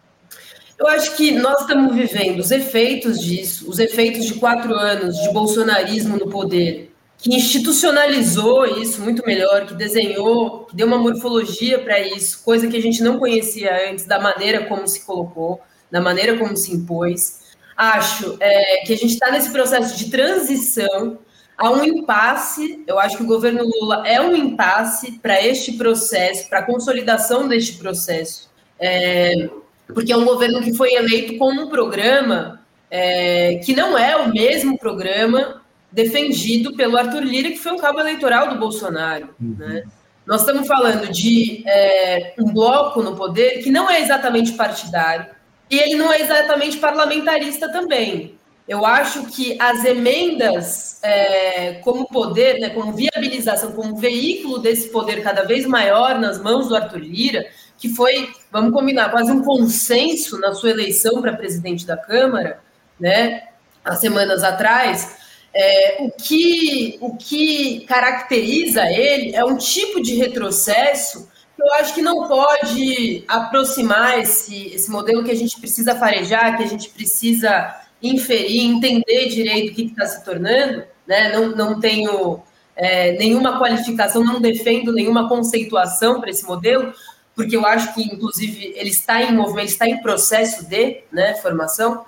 Eu 0.78 0.88
acho 0.88 1.16
que 1.16 1.32
nós 1.32 1.62
estamos 1.62 1.94
vivendo 1.96 2.40
os 2.40 2.52
efeitos 2.52 3.20
disso, 3.20 3.70
os 3.70 3.80
efeitos 3.80 4.26
de 4.26 4.34
quatro 4.36 4.74
anos 4.74 5.18
de 5.18 5.32
bolsonarismo 5.32 6.18
no 6.18 6.30
poder, 6.30 6.89
que 7.22 7.36
institucionalizou 7.36 8.66
isso 8.82 9.02
muito 9.02 9.26
melhor, 9.26 9.66
que 9.66 9.74
desenhou, 9.74 10.66
que 10.66 10.76
deu 10.76 10.88
uma 10.88 10.98
morfologia 10.98 11.78
para 11.78 12.00
isso, 12.00 12.42
coisa 12.44 12.68
que 12.68 12.78
a 12.78 12.82
gente 12.82 13.04
não 13.04 13.20
conhecia 13.20 13.90
antes, 13.90 14.06
da 14.06 14.20
maneira 14.20 14.66
como 14.66 14.88
se 14.88 15.06
colocou, 15.06 15.62
da 15.92 16.00
maneira 16.00 16.38
como 16.38 16.56
se 16.56 16.74
impôs. 16.74 17.40
Acho 17.76 18.38
é, 18.40 18.84
que 18.86 18.94
a 18.94 18.98
gente 18.98 19.14
está 19.14 19.30
nesse 19.32 19.52
processo 19.52 19.98
de 19.98 20.10
transição 20.10 21.20
a 21.58 21.70
um 21.70 21.84
impasse. 21.84 22.84
Eu 22.88 22.98
acho 22.98 23.18
que 23.18 23.24
o 23.24 23.28
governo 23.28 23.66
Lula 23.66 24.08
é 24.08 24.22
um 24.22 24.34
impasse 24.34 25.20
para 25.20 25.46
este 25.46 25.74
processo, 25.74 26.48
para 26.48 26.60
a 26.60 26.66
consolidação 26.66 27.50
deste 27.50 27.78
processo, 27.78 28.50
é, 28.80 29.50
porque 29.94 30.14
é 30.14 30.18
um 30.18 30.24
governo 30.24 30.62
que 30.62 30.74
foi 30.74 30.94
eleito 30.94 31.38
com 31.38 31.52
um 31.52 31.68
programa 31.68 32.62
é, 32.90 33.56
que 33.64 33.76
não 33.76 33.98
é 33.98 34.16
o 34.16 34.32
mesmo 34.32 34.78
programa 34.78 35.59
defendido 35.92 36.76
pelo 36.76 36.98
Arthur 36.98 37.24
Lira, 37.24 37.50
que 37.50 37.58
foi 37.58 37.72
um 37.72 37.78
cabo 37.78 38.00
eleitoral 38.00 38.50
do 38.50 38.60
Bolsonaro. 38.60 39.30
Uhum. 39.42 39.56
Né? 39.58 39.84
Nós 40.26 40.42
estamos 40.42 40.68
falando 40.68 41.12
de 41.12 41.64
é, 41.68 42.34
um 42.38 42.54
bloco 42.54 43.02
no 43.02 43.16
poder 43.16 43.64
que 43.64 43.72
não 43.72 43.90
é 43.90 44.02
exatamente 44.02 44.54
partidário 44.54 45.26
e 45.70 45.78
ele 45.80 45.96
não 45.96 46.12
é 46.12 46.22
exatamente 46.22 46.78
parlamentarista 46.78 47.72
também. 47.72 48.38
Eu 48.68 48.86
acho 48.86 49.26
que 49.26 49.58
as 49.60 49.84
emendas 49.84 51.00
é, 51.02 51.82
como 51.84 52.08
poder, 52.08 52.60
né, 52.60 52.70
como 52.70 52.94
viabilização, 52.94 53.72
como 53.72 53.96
veículo 53.96 54.60
desse 54.60 54.90
poder 54.90 55.24
cada 55.24 55.44
vez 55.44 55.66
maior 55.66 56.20
nas 56.20 56.40
mãos 56.40 56.68
do 56.68 56.76
Arthur 56.76 57.00
Lira, 57.00 57.48
que 57.80 57.90
foi, 57.90 58.30
vamos 58.52 58.72
combinar, 58.72 59.10
quase 59.10 59.32
um 59.32 59.44
consenso 59.44 60.40
na 60.40 60.54
sua 60.54 60.70
eleição 60.70 61.20
para 61.20 61.36
presidente 61.36 61.88
da 61.88 61.98
Câmara, 61.98 62.60
né, 63.00 63.48
há 63.84 63.96
semanas 63.96 64.44
atrás, 64.44 65.18
é, 65.54 65.98
o, 66.04 66.12
que, 66.12 66.98
o 67.02 67.16
que 67.16 67.82
caracteriza 67.82 68.86
ele 68.86 69.36
é 69.36 69.44
um 69.44 69.58
tipo 69.58 70.02
de 70.02 70.16
retrocesso 70.16 71.28
que 71.56 71.62
eu 71.62 71.74
acho 71.74 71.94
que 71.94 72.02
não 72.02 72.28
pode 72.28 73.26
aproximar 73.28 74.20
esse, 74.20 74.68
esse 74.68 74.90
modelo 74.90 75.24
que 75.24 75.32
a 75.32 75.36
gente 75.36 75.60
precisa 75.60 75.94
farejar, 75.94 76.56
que 76.56 76.64
a 76.64 76.68
gente 76.68 76.90
precisa 76.90 77.76
inferir, 78.02 78.62
entender 78.62 79.28
direito 79.28 79.72
o 79.72 79.76
que 79.76 79.82
está 79.84 80.06
se 80.06 80.24
tornando. 80.24 80.84
Né? 81.06 81.34
Não, 81.34 81.50
não 81.50 81.80
tenho 81.80 82.42
é, 82.76 83.12
nenhuma 83.18 83.60
qualificação, 83.60 84.24
não 84.24 84.40
defendo 84.40 84.94
nenhuma 84.94 85.28
conceituação 85.28 86.22
para 86.22 86.30
esse 86.30 86.46
modelo, 86.46 86.94
porque 87.36 87.56
eu 87.56 87.66
acho 87.66 87.94
que, 87.94 88.04
inclusive, 88.04 88.74
ele 88.76 88.90
está 88.90 89.22
em 89.22 89.34
movimento, 89.34 89.70
está 89.70 89.88
em 89.88 90.02
processo 90.02 90.66
de 90.66 91.04
né, 91.12 91.36
formação. 91.36 92.06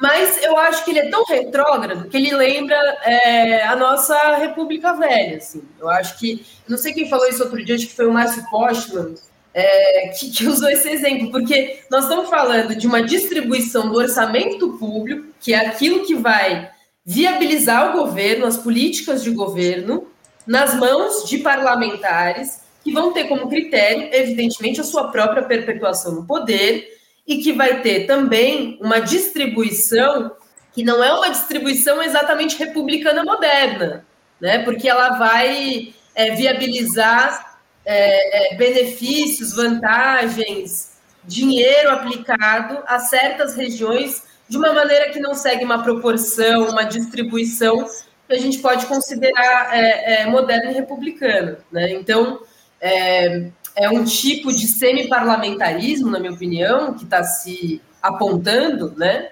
Mas 0.00 0.42
eu 0.42 0.56
acho 0.56 0.82
que 0.82 0.92
ele 0.92 1.00
é 1.00 1.10
tão 1.10 1.24
retrógrado 1.24 2.08
que 2.08 2.16
ele 2.16 2.34
lembra 2.34 2.74
é, 3.04 3.62
a 3.64 3.76
nossa 3.76 4.36
República 4.36 4.94
Velha. 4.94 5.36
Assim. 5.36 5.62
Eu 5.78 5.90
acho 5.90 6.18
que. 6.18 6.44
Não 6.66 6.78
sei 6.78 6.94
quem 6.94 7.08
falou 7.08 7.28
isso 7.28 7.42
outro 7.42 7.62
dia, 7.62 7.74
acho 7.74 7.86
que 7.86 7.94
foi 7.94 8.06
o 8.06 8.12
Márcio 8.12 8.42
Postman, 8.50 9.14
é, 9.52 10.08
que, 10.08 10.30
que, 10.30 10.46
usou 10.46 10.70
esse 10.70 10.88
exemplo, 10.88 11.30
porque 11.30 11.80
nós 11.90 12.04
estamos 12.04 12.30
falando 12.30 12.74
de 12.74 12.86
uma 12.86 13.02
distribuição 13.02 13.90
do 13.90 13.98
orçamento 13.98 14.78
público, 14.78 15.26
que 15.38 15.52
é 15.52 15.66
aquilo 15.66 16.06
que 16.06 16.14
vai 16.14 16.70
viabilizar 17.04 17.90
o 17.90 18.04
governo, 18.04 18.46
as 18.46 18.56
políticas 18.56 19.22
de 19.22 19.30
governo, 19.32 20.06
nas 20.46 20.74
mãos 20.74 21.28
de 21.28 21.38
parlamentares, 21.38 22.60
que 22.82 22.92
vão 22.92 23.12
ter 23.12 23.24
como 23.24 23.48
critério, 23.48 24.08
evidentemente, 24.12 24.80
a 24.80 24.84
sua 24.84 25.08
própria 25.08 25.42
perpetuação 25.42 26.14
no 26.14 26.24
poder 26.24 26.99
e 27.30 27.38
que 27.38 27.52
vai 27.52 27.80
ter 27.80 28.08
também 28.08 28.76
uma 28.80 28.98
distribuição 28.98 30.32
que 30.72 30.82
não 30.82 31.02
é 31.02 31.12
uma 31.14 31.30
distribuição 31.30 32.02
exatamente 32.02 32.58
republicana 32.58 33.22
moderna, 33.22 34.04
né? 34.40 34.64
Porque 34.64 34.88
ela 34.88 35.10
vai 35.10 35.94
é, 36.12 36.34
viabilizar 36.34 37.60
é, 37.84 38.54
é, 38.54 38.56
benefícios, 38.56 39.54
vantagens, 39.54 40.98
dinheiro 41.22 41.90
aplicado 41.90 42.82
a 42.84 42.98
certas 42.98 43.54
regiões 43.54 44.24
de 44.48 44.56
uma 44.56 44.72
maneira 44.72 45.10
que 45.10 45.20
não 45.20 45.32
segue 45.32 45.64
uma 45.64 45.84
proporção, 45.84 46.68
uma 46.68 46.82
distribuição 46.82 47.84
que 48.26 48.34
a 48.34 48.38
gente 48.38 48.58
pode 48.58 48.86
considerar 48.86 49.70
é, 49.72 50.22
é, 50.22 50.26
moderna 50.26 50.72
e 50.72 50.74
republicana, 50.74 51.58
né? 51.70 51.92
Então, 51.92 52.40
é, 52.80 53.50
é 53.80 53.88
um 53.88 54.04
tipo 54.04 54.52
de 54.52 54.66
semi-parlamentarismo, 54.66 56.10
na 56.10 56.18
minha 56.18 56.32
opinião, 56.32 56.94
que 56.94 57.04
está 57.04 57.24
se 57.24 57.80
apontando, 58.02 58.94
né? 58.96 59.30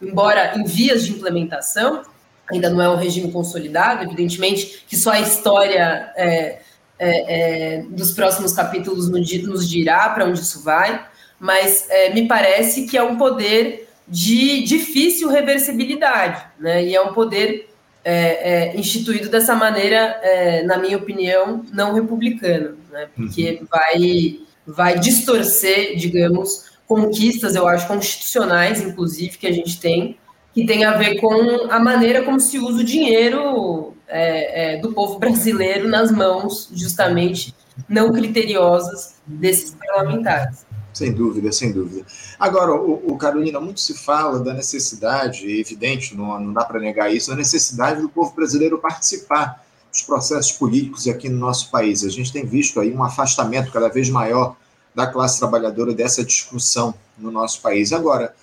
embora 0.00 0.56
em 0.56 0.64
vias 0.64 1.04
de 1.04 1.12
implementação, 1.12 2.02
ainda 2.50 2.70
não 2.70 2.80
é 2.80 2.88
um 2.88 2.96
regime 2.96 3.30
consolidado, 3.30 4.04
evidentemente, 4.04 4.84
que 4.88 4.96
só 4.96 5.10
a 5.10 5.20
história 5.20 6.12
é, 6.16 6.60
é, 6.98 7.78
é, 7.78 7.82
dos 7.82 8.12
próximos 8.12 8.52
capítulos 8.52 9.10
nos 9.10 9.68
dirá 9.68 10.08
para 10.10 10.24
onde 10.24 10.40
isso 10.40 10.62
vai, 10.62 11.06
mas 11.38 11.86
é, 11.90 12.12
me 12.12 12.26
parece 12.26 12.86
que 12.86 12.96
é 12.96 13.02
um 13.02 13.16
poder 13.16 13.88
de 14.06 14.62
difícil 14.64 15.28
reversibilidade, 15.28 16.44
né? 16.58 16.84
e 16.84 16.94
é 16.94 17.00
um 17.00 17.12
poder 17.12 17.69
é, 18.04 18.72
é, 18.72 18.76
instituído 18.76 19.28
dessa 19.28 19.54
maneira, 19.54 20.18
é, 20.22 20.62
na 20.62 20.78
minha 20.78 20.96
opinião, 20.96 21.64
não 21.72 21.94
republicana, 21.94 22.74
né? 22.90 23.08
porque 23.14 23.58
uhum. 23.60 23.66
vai, 23.70 24.40
vai 24.66 24.98
distorcer, 24.98 25.96
digamos, 25.96 26.70
conquistas, 26.86 27.54
eu 27.54 27.68
acho, 27.68 27.86
constitucionais, 27.86 28.80
inclusive, 28.80 29.38
que 29.38 29.46
a 29.46 29.52
gente 29.52 29.78
tem, 29.80 30.16
que 30.52 30.66
tem 30.66 30.84
a 30.84 30.96
ver 30.96 31.20
com 31.20 31.70
a 31.70 31.78
maneira 31.78 32.22
como 32.22 32.40
se 32.40 32.58
usa 32.58 32.80
o 32.80 32.84
dinheiro 32.84 33.94
é, 34.08 34.74
é, 34.74 34.76
do 34.78 34.92
povo 34.92 35.18
brasileiro 35.18 35.88
nas 35.88 36.10
mãos, 36.10 36.68
justamente, 36.74 37.54
não 37.88 38.12
criteriosas 38.12 39.20
desses 39.26 39.74
parlamentares. 39.74 40.66
Sem 40.92 41.12
dúvida, 41.12 41.52
sem 41.52 41.72
dúvida. 41.72 42.04
Agora, 42.38 42.74
o, 42.74 43.12
o 43.12 43.16
Carolina, 43.16 43.60
muito 43.60 43.80
se 43.80 43.94
fala 43.94 44.40
da 44.40 44.52
necessidade, 44.52 45.48
evidente, 45.48 46.16
não, 46.16 46.38
não 46.40 46.52
dá 46.52 46.64
para 46.64 46.80
negar 46.80 47.12
isso, 47.12 47.30
da 47.30 47.36
necessidade 47.36 48.00
do 48.00 48.08
povo 48.08 48.34
brasileiro 48.34 48.78
participar 48.78 49.64
dos 49.90 50.02
processos 50.02 50.52
políticos 50.52 51.06
aqui 51.08 51.28
no 51.28 51.38
nosso 51.38 51.70
país. 51.70 52.04
A 52.04 52.08
gente 52.08 52.32
tem 52.32 52.44
visto 52.44 52.80
aí 52.80 52.92
um 52.92 53.02
afastamento 53.02 53.72
cada 53.72 53.88
vez 53.88 54.08
maior 54.08 54.56
da 54.94 55.06
classe 55.06 55.38
trabalhadora 55.38 55.94
dessa 55.94 56.24
discussão 56.24 56.94
no 57.16 57.30
nosso 57.30 57.60
país. 57.60 57.92
Agora, 57.92 58.34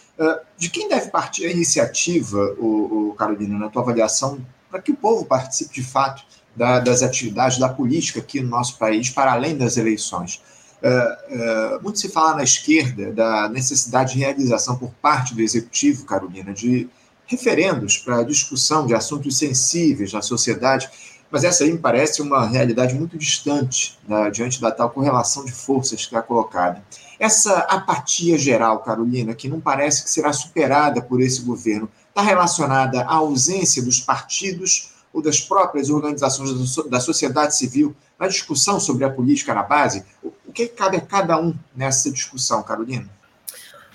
de 0.58 0.70
quem 0.70 0.88
deve 0.90 1.10
partir 1.10 1.46
a 1.46 1.52
iniciativa, 1.52 2.56
o, 2.58 3.14
Carolina, 3.18 3.58
na 3.58 3.70
tua 3.70 3.82
avaliação, 3.82 4.40
para 4.70 4.82
que 4.82 4.92
o 4.92 4.96
povo 4.96 5.26
participe 5.26 5.76
de 5.76 5.84
fato 5.84 6.24
da, 6.56 6.80
das 6.80 7.02
atividades 7.02 7.58
da 7.58 7.70
política 7.70 8.20
aqui 8.20 8.42
no 8.42 8.50
nosso 8.50 8.78
país, 8.78 9.10
para 9.10 9.32
além 9.32 9.58
das 9.58 9.78
eleições? 9.78 10.42
Uh, 10.82 11.78
uh, 11.78 11.84
muito 11.84 11.98
se 11.98 12.08
fala 12.08 12.36
na 12.36 12.44
esquerda 12.44 13.12
da 13.12 13.50
necessidade 13.50 14.14
de 14.14 14.20
realização 14.20 14.78
por 14.78 14.92
parte 15.02 15.34
do 15.34 15.42
executivo, 15.42 16.06
Carolina, 16.06 16.54
de 16.54 16.88
referendos 17.26 17.98
para 17.98 18.24
discussão 18.24 18.86
de 18.86 18.94
assuntos 18.94 19.38
sensíveis 19.38 20.14
na 20.14 20.22
sociedade, 20.22 20.90
mas 21.30 21.44
essa 21.44 21.64
aí 21.64 21.72
me 21.72 21.78
parece 21.78 22.22
uma 22.22 22.48
realidade 22.48 22.96
muito 22.96 23.18
distante 23.18 24.00
né, 24.08 24.30
diante 24.32 24.62
da 24.62 24.72
tal 24.72 24.90
correlação 24.90 25.44
de 25.44 25.52
forças 25.52 26.06
que 26.06 26.16
é 26.16 26.22
colocada. 26.22 26.82
Essa 27.20 27.60
apatia 27.62 28.38
geral, 28.38 28.80
Carolina, 28.80 29.34
que 29.34 29.50
não 29.50 29.60
parece 29.60 30.04
que 30.04 30.10
será 30.10 30.32
superada 30.32 31.02
por 31.02 31.20
esse 31.20 31.42
governo, 31.42 31.90
está 32.10 32.22
relacionada 32.22 33.02
à 33.02 33.16
ausência 33.16 33.84
dos 33.84 34.00
partidos 34.00 34.92
ou 35.18 35.22
das 35.24 35.42
próprias 35.42 35.90
organizações 35.90 36.76
da 36.86 37.00
sociedade 37.00 37.56
civil 37.56 37.96
na 38.20 38.28
discussão 38.28 38.80
sobre 38.80 39.04
a 39.04 39.10
política 39.10 39.52
na 39.52 39.64
base? 39.64 40.06
O 40.24 40.54
que 40.54 40.68
cabe 40.68 40.98
a 40.98 41.02
cada 41.02 41.42
um 41.42 41.56
nessa 41.76 42.12
discussão, 42.12 42.62
Carolina? 42.62 43.10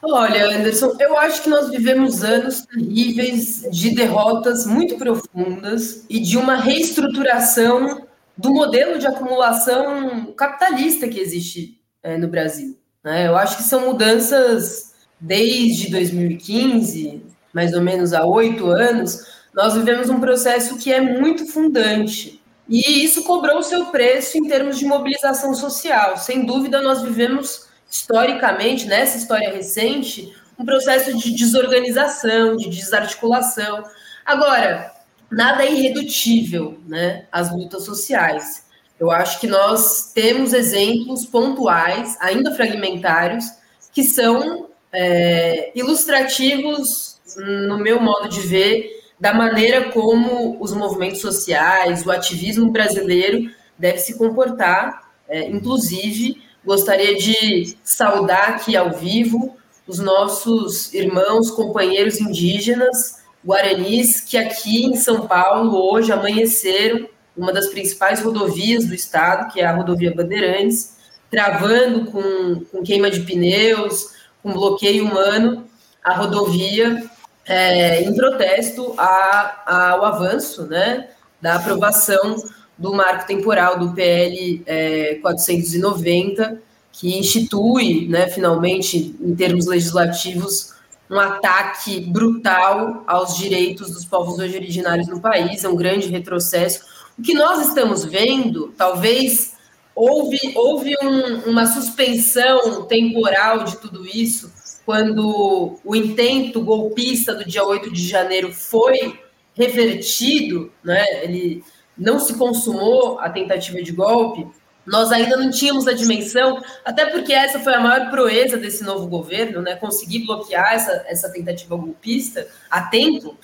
Olha, 0.02 0.48
Anderson, 0.48 0.96
eu 0.98 1.16
acho 1.16 1.44
que 1.44 1.48
nós 1.48 1.70
vivemos 1.70 2.24
anos 2.24 2.62
terríveis 2.62 3.64
de 3.70 3.94
derrotas 3.94 4.66
muito 4.66 4.96
profundas 4.96 6.04
e 6.10 6.18
de 6.18 6.36
uma 6.36 6.56
reestruturação 6.56 8.04
do 8.36 8.52
modelo 8.52 8.98
de 8.98 9.06
acumulação 9.06 10.32
capitalista 10.36 11.06
que 11.06 11.20
existe 11.20 11.80
é, 12.02 12.18
no 12.18 12.26
Brasil. 12.26 12.76
Né? 13.04 13.28
Eu 13.28 13.36
acho 13.36 13.58
que 13.58 13.62
são 13.62 13.86
mudanças 13.86 14.92
desde 15.20 15.88
2015, 15.88 17.22
mais 17.54 17.72
ou 17.74 17.80
menos 17.80 18.12
há 18.12 18.26
oito 18.26 18.66
anos, 18.66 19.31
nós 19.54 19.74
vivemos 19.74 20.08
um 20.08 20.20
processo 20.20 20.78
que 20.78 20.92
é 20.92 21.00
muito 21.00 21.46
fundante. 21.46 22.42
E 22.68 23.04
isso 23.04 23.24
cobrou 23.24 23.58
o 23.58 23.62
seu 23.62 23.86
preço 23.86 24.38
em 24.38 24.48
termos 24.48 24.78
de 24.78 24.84
mobilização 24.84 25.54
social. 25.54 26.16
Sem 26.16 26.46
dúvida, 26.46 26.80
nós 26.80 27.02
vivemos 27.02 27.66
historicamente, 27.90 28.86
nessa 28.86 29.18
história 29.18 29.52
recente, 29.52 30.34
um 30.58 30.64
processo 30.64 31.16
de 31.16 31.34
desorganização, 31.34 32.56
de 32.56 32.70
desarticulação. 32.70 33.82
Agora, 34.24 34.90
nada 35.30 35.64
é 35.64 35.70
irredutível 35.70 36.78
né, 36.86 37.26
às 37.30 37.52
lutas 37.52 37.84
sociais. 37.84 38.64
Eu 38.98 39.10
acho 39.10 39.40
que 39.40 39.46
nós 39.46 40.12
temos 40.14 40.52
exemplos 40.52 41.26
pontuais, 41.26 42.16
ainda 42.20 42.54
fragmentários, 42.54 43.44
que 43.92 44.04
são 44.04 44.68
é, 44.92 45.72
ilustrativos, 45.74 47.20
no 47.36 47.78
meu 47.78 48.00
modo 48.00 48.28
de 48.28 48.40
ver, 48.40 49.01
da 49.22 49.32
maneira 49.32 49.92
como 49.92 50.60
os 50.60 50.72
movimentos 50.72 51.20
sociais, 51.20 52.04
o 52.04 52.10
ativismo 52.10 52.72
brasileiro 52.72 53.48
deve 53.78 53.98
se 53.98 54.18
comportar, 54.18 55.12
é, 55.28 55.48
inclusive 55.48 56.42
Gostaria 56.64 57.16
de 57.16 57.76
saudar 57.82 58.50
aqui 58.50 58.76
ao 58.76 58.92
vivo 58.92 59.56
os 59.86 59.98
nossos 59.98 60.94
irmãos, 60.94 61.50
companheiros 61.50 62.20
indígenas 62.20 63.20
guaranis 63.44 64.20
que 64.20 64.38
aqui 64.38 64.84
em 64.84 64.94
São 64.94 65.26
Paulo 65.26 65.76
hoje 65.92 66.12
amanheceram 66.12 67.08
uma 67.36 67.52
das 67.52 67.66
principais 67.66 68.22
rodovias 68.22 68.86
do 68.86 68.94
estado, 68.94 69.52
que 69.52 69.60
é 69.60 69.64
a 69.64 69.74
rodovia 69.74 70.14
Bandeirantes, 70.14 70.96
travando 71.28 72.12
com, 72.12 72.64
com 72.70 72.82
queima 72.82 73.10
de 73.10 73.20
pneus, 73.20 74.12
com 74.40 74.52
bloqueio 74.52 75.04
humano 75.04 75.66
a 76.02 76.14
rodovia 76.14 77.10
é, 77.46 78.02
em 78.02 78.14
protesto 78.14 78.94
a, 78.98 79.94
ao 79.94 80.04
avanço 80.04 80.66
né, 80.66 81.08
da 81.40 81.56
aprovação 81.56 82.36
do 82.78 82.94
marco 82.94 83.26
temporal 83.26 83.78
do 83.78 83.92
PL 83.92 84.62
é, 84.66 85.14
490, 85.16 86.60
que 86.92 87.18
institui, 87.18 88.06
né, 88.08 88.28
finalmente, 88.28 89.16
em 89.20 89.34
termos 89.34 89.66
legislativos, 89.66 90.72
um 91.10 91.18
ataque 91.18 92.00
brutal 92.00 93.04
aos 93.06 93.36
direitos 93.36 93.90
dos 93.90 94.04
povos 94.04 94.38
originários 94.38 95.08
no 95.08 95.20
país, 95.20 95.62
é 95.62 95.68
um 95.68 95.76
grande 95.76 96.08
retrocesso. 96.08 96.80
O 97.18 97.22
que 97.22 97.34
nós 97.34 97.68
estamos 97.68 98.04
vendo, 98.04 98.72
talvez 98.76 99.54
houve, 99.94 100.38
houve 100.54 100.94
um, 101.02 101.50
uma 101.50 101.66
suspensão 101.66 102.84
temporal 102.86 103.64
de 103.64 103.76
tudo 103.76 104.06
isso, 104.06 104.50
quando 104.84 105.78
o 105.84 105.96
intento 105.96 106.62
golpista 106.62 107.34
do 107.34 107.44
dia 107.44 107.64
8 107.64 107.92
de 107.92 108.06
janeiro 108.06 108.52
foi 108.52 109.18
revertido, 109.54 110.72
né? 110.82 111.24
Ele 111.24 111.62
não 111.96 112.18
se 112.18 112.34
consumou 112.34 113.18
a 113.20 113.28
tentativa 113.28 113.82
de 113.82 113.92
golpe, 113.92 114.46
nós 114.84 115.12
ainda 115.12 115.36
não 115.36 115.50
tínhamos 115.50 115.86
a 115.86 115.92
dimensão, 115.92 116.60
até 116.84 117.06
porque 117.06 117.32
essa 117.32 117.60
foi 117.60 117.74
a 117.74 117.80
maior 117.80 118.10
proeza 118.10 118.56
desse 118.56 118.82
novo 118.82 119.06
governo, 119.06 119.62
né? 119.62 119.76
Conseguir 119.76 120.26
bloquear 120.26 120.74
essa, 120.74 121.04
essa 121.06 121.30
tentativa 121.30 121.76
golpista 121.76 122.48
a 122.68 122.82
tempo, 122.82 123.36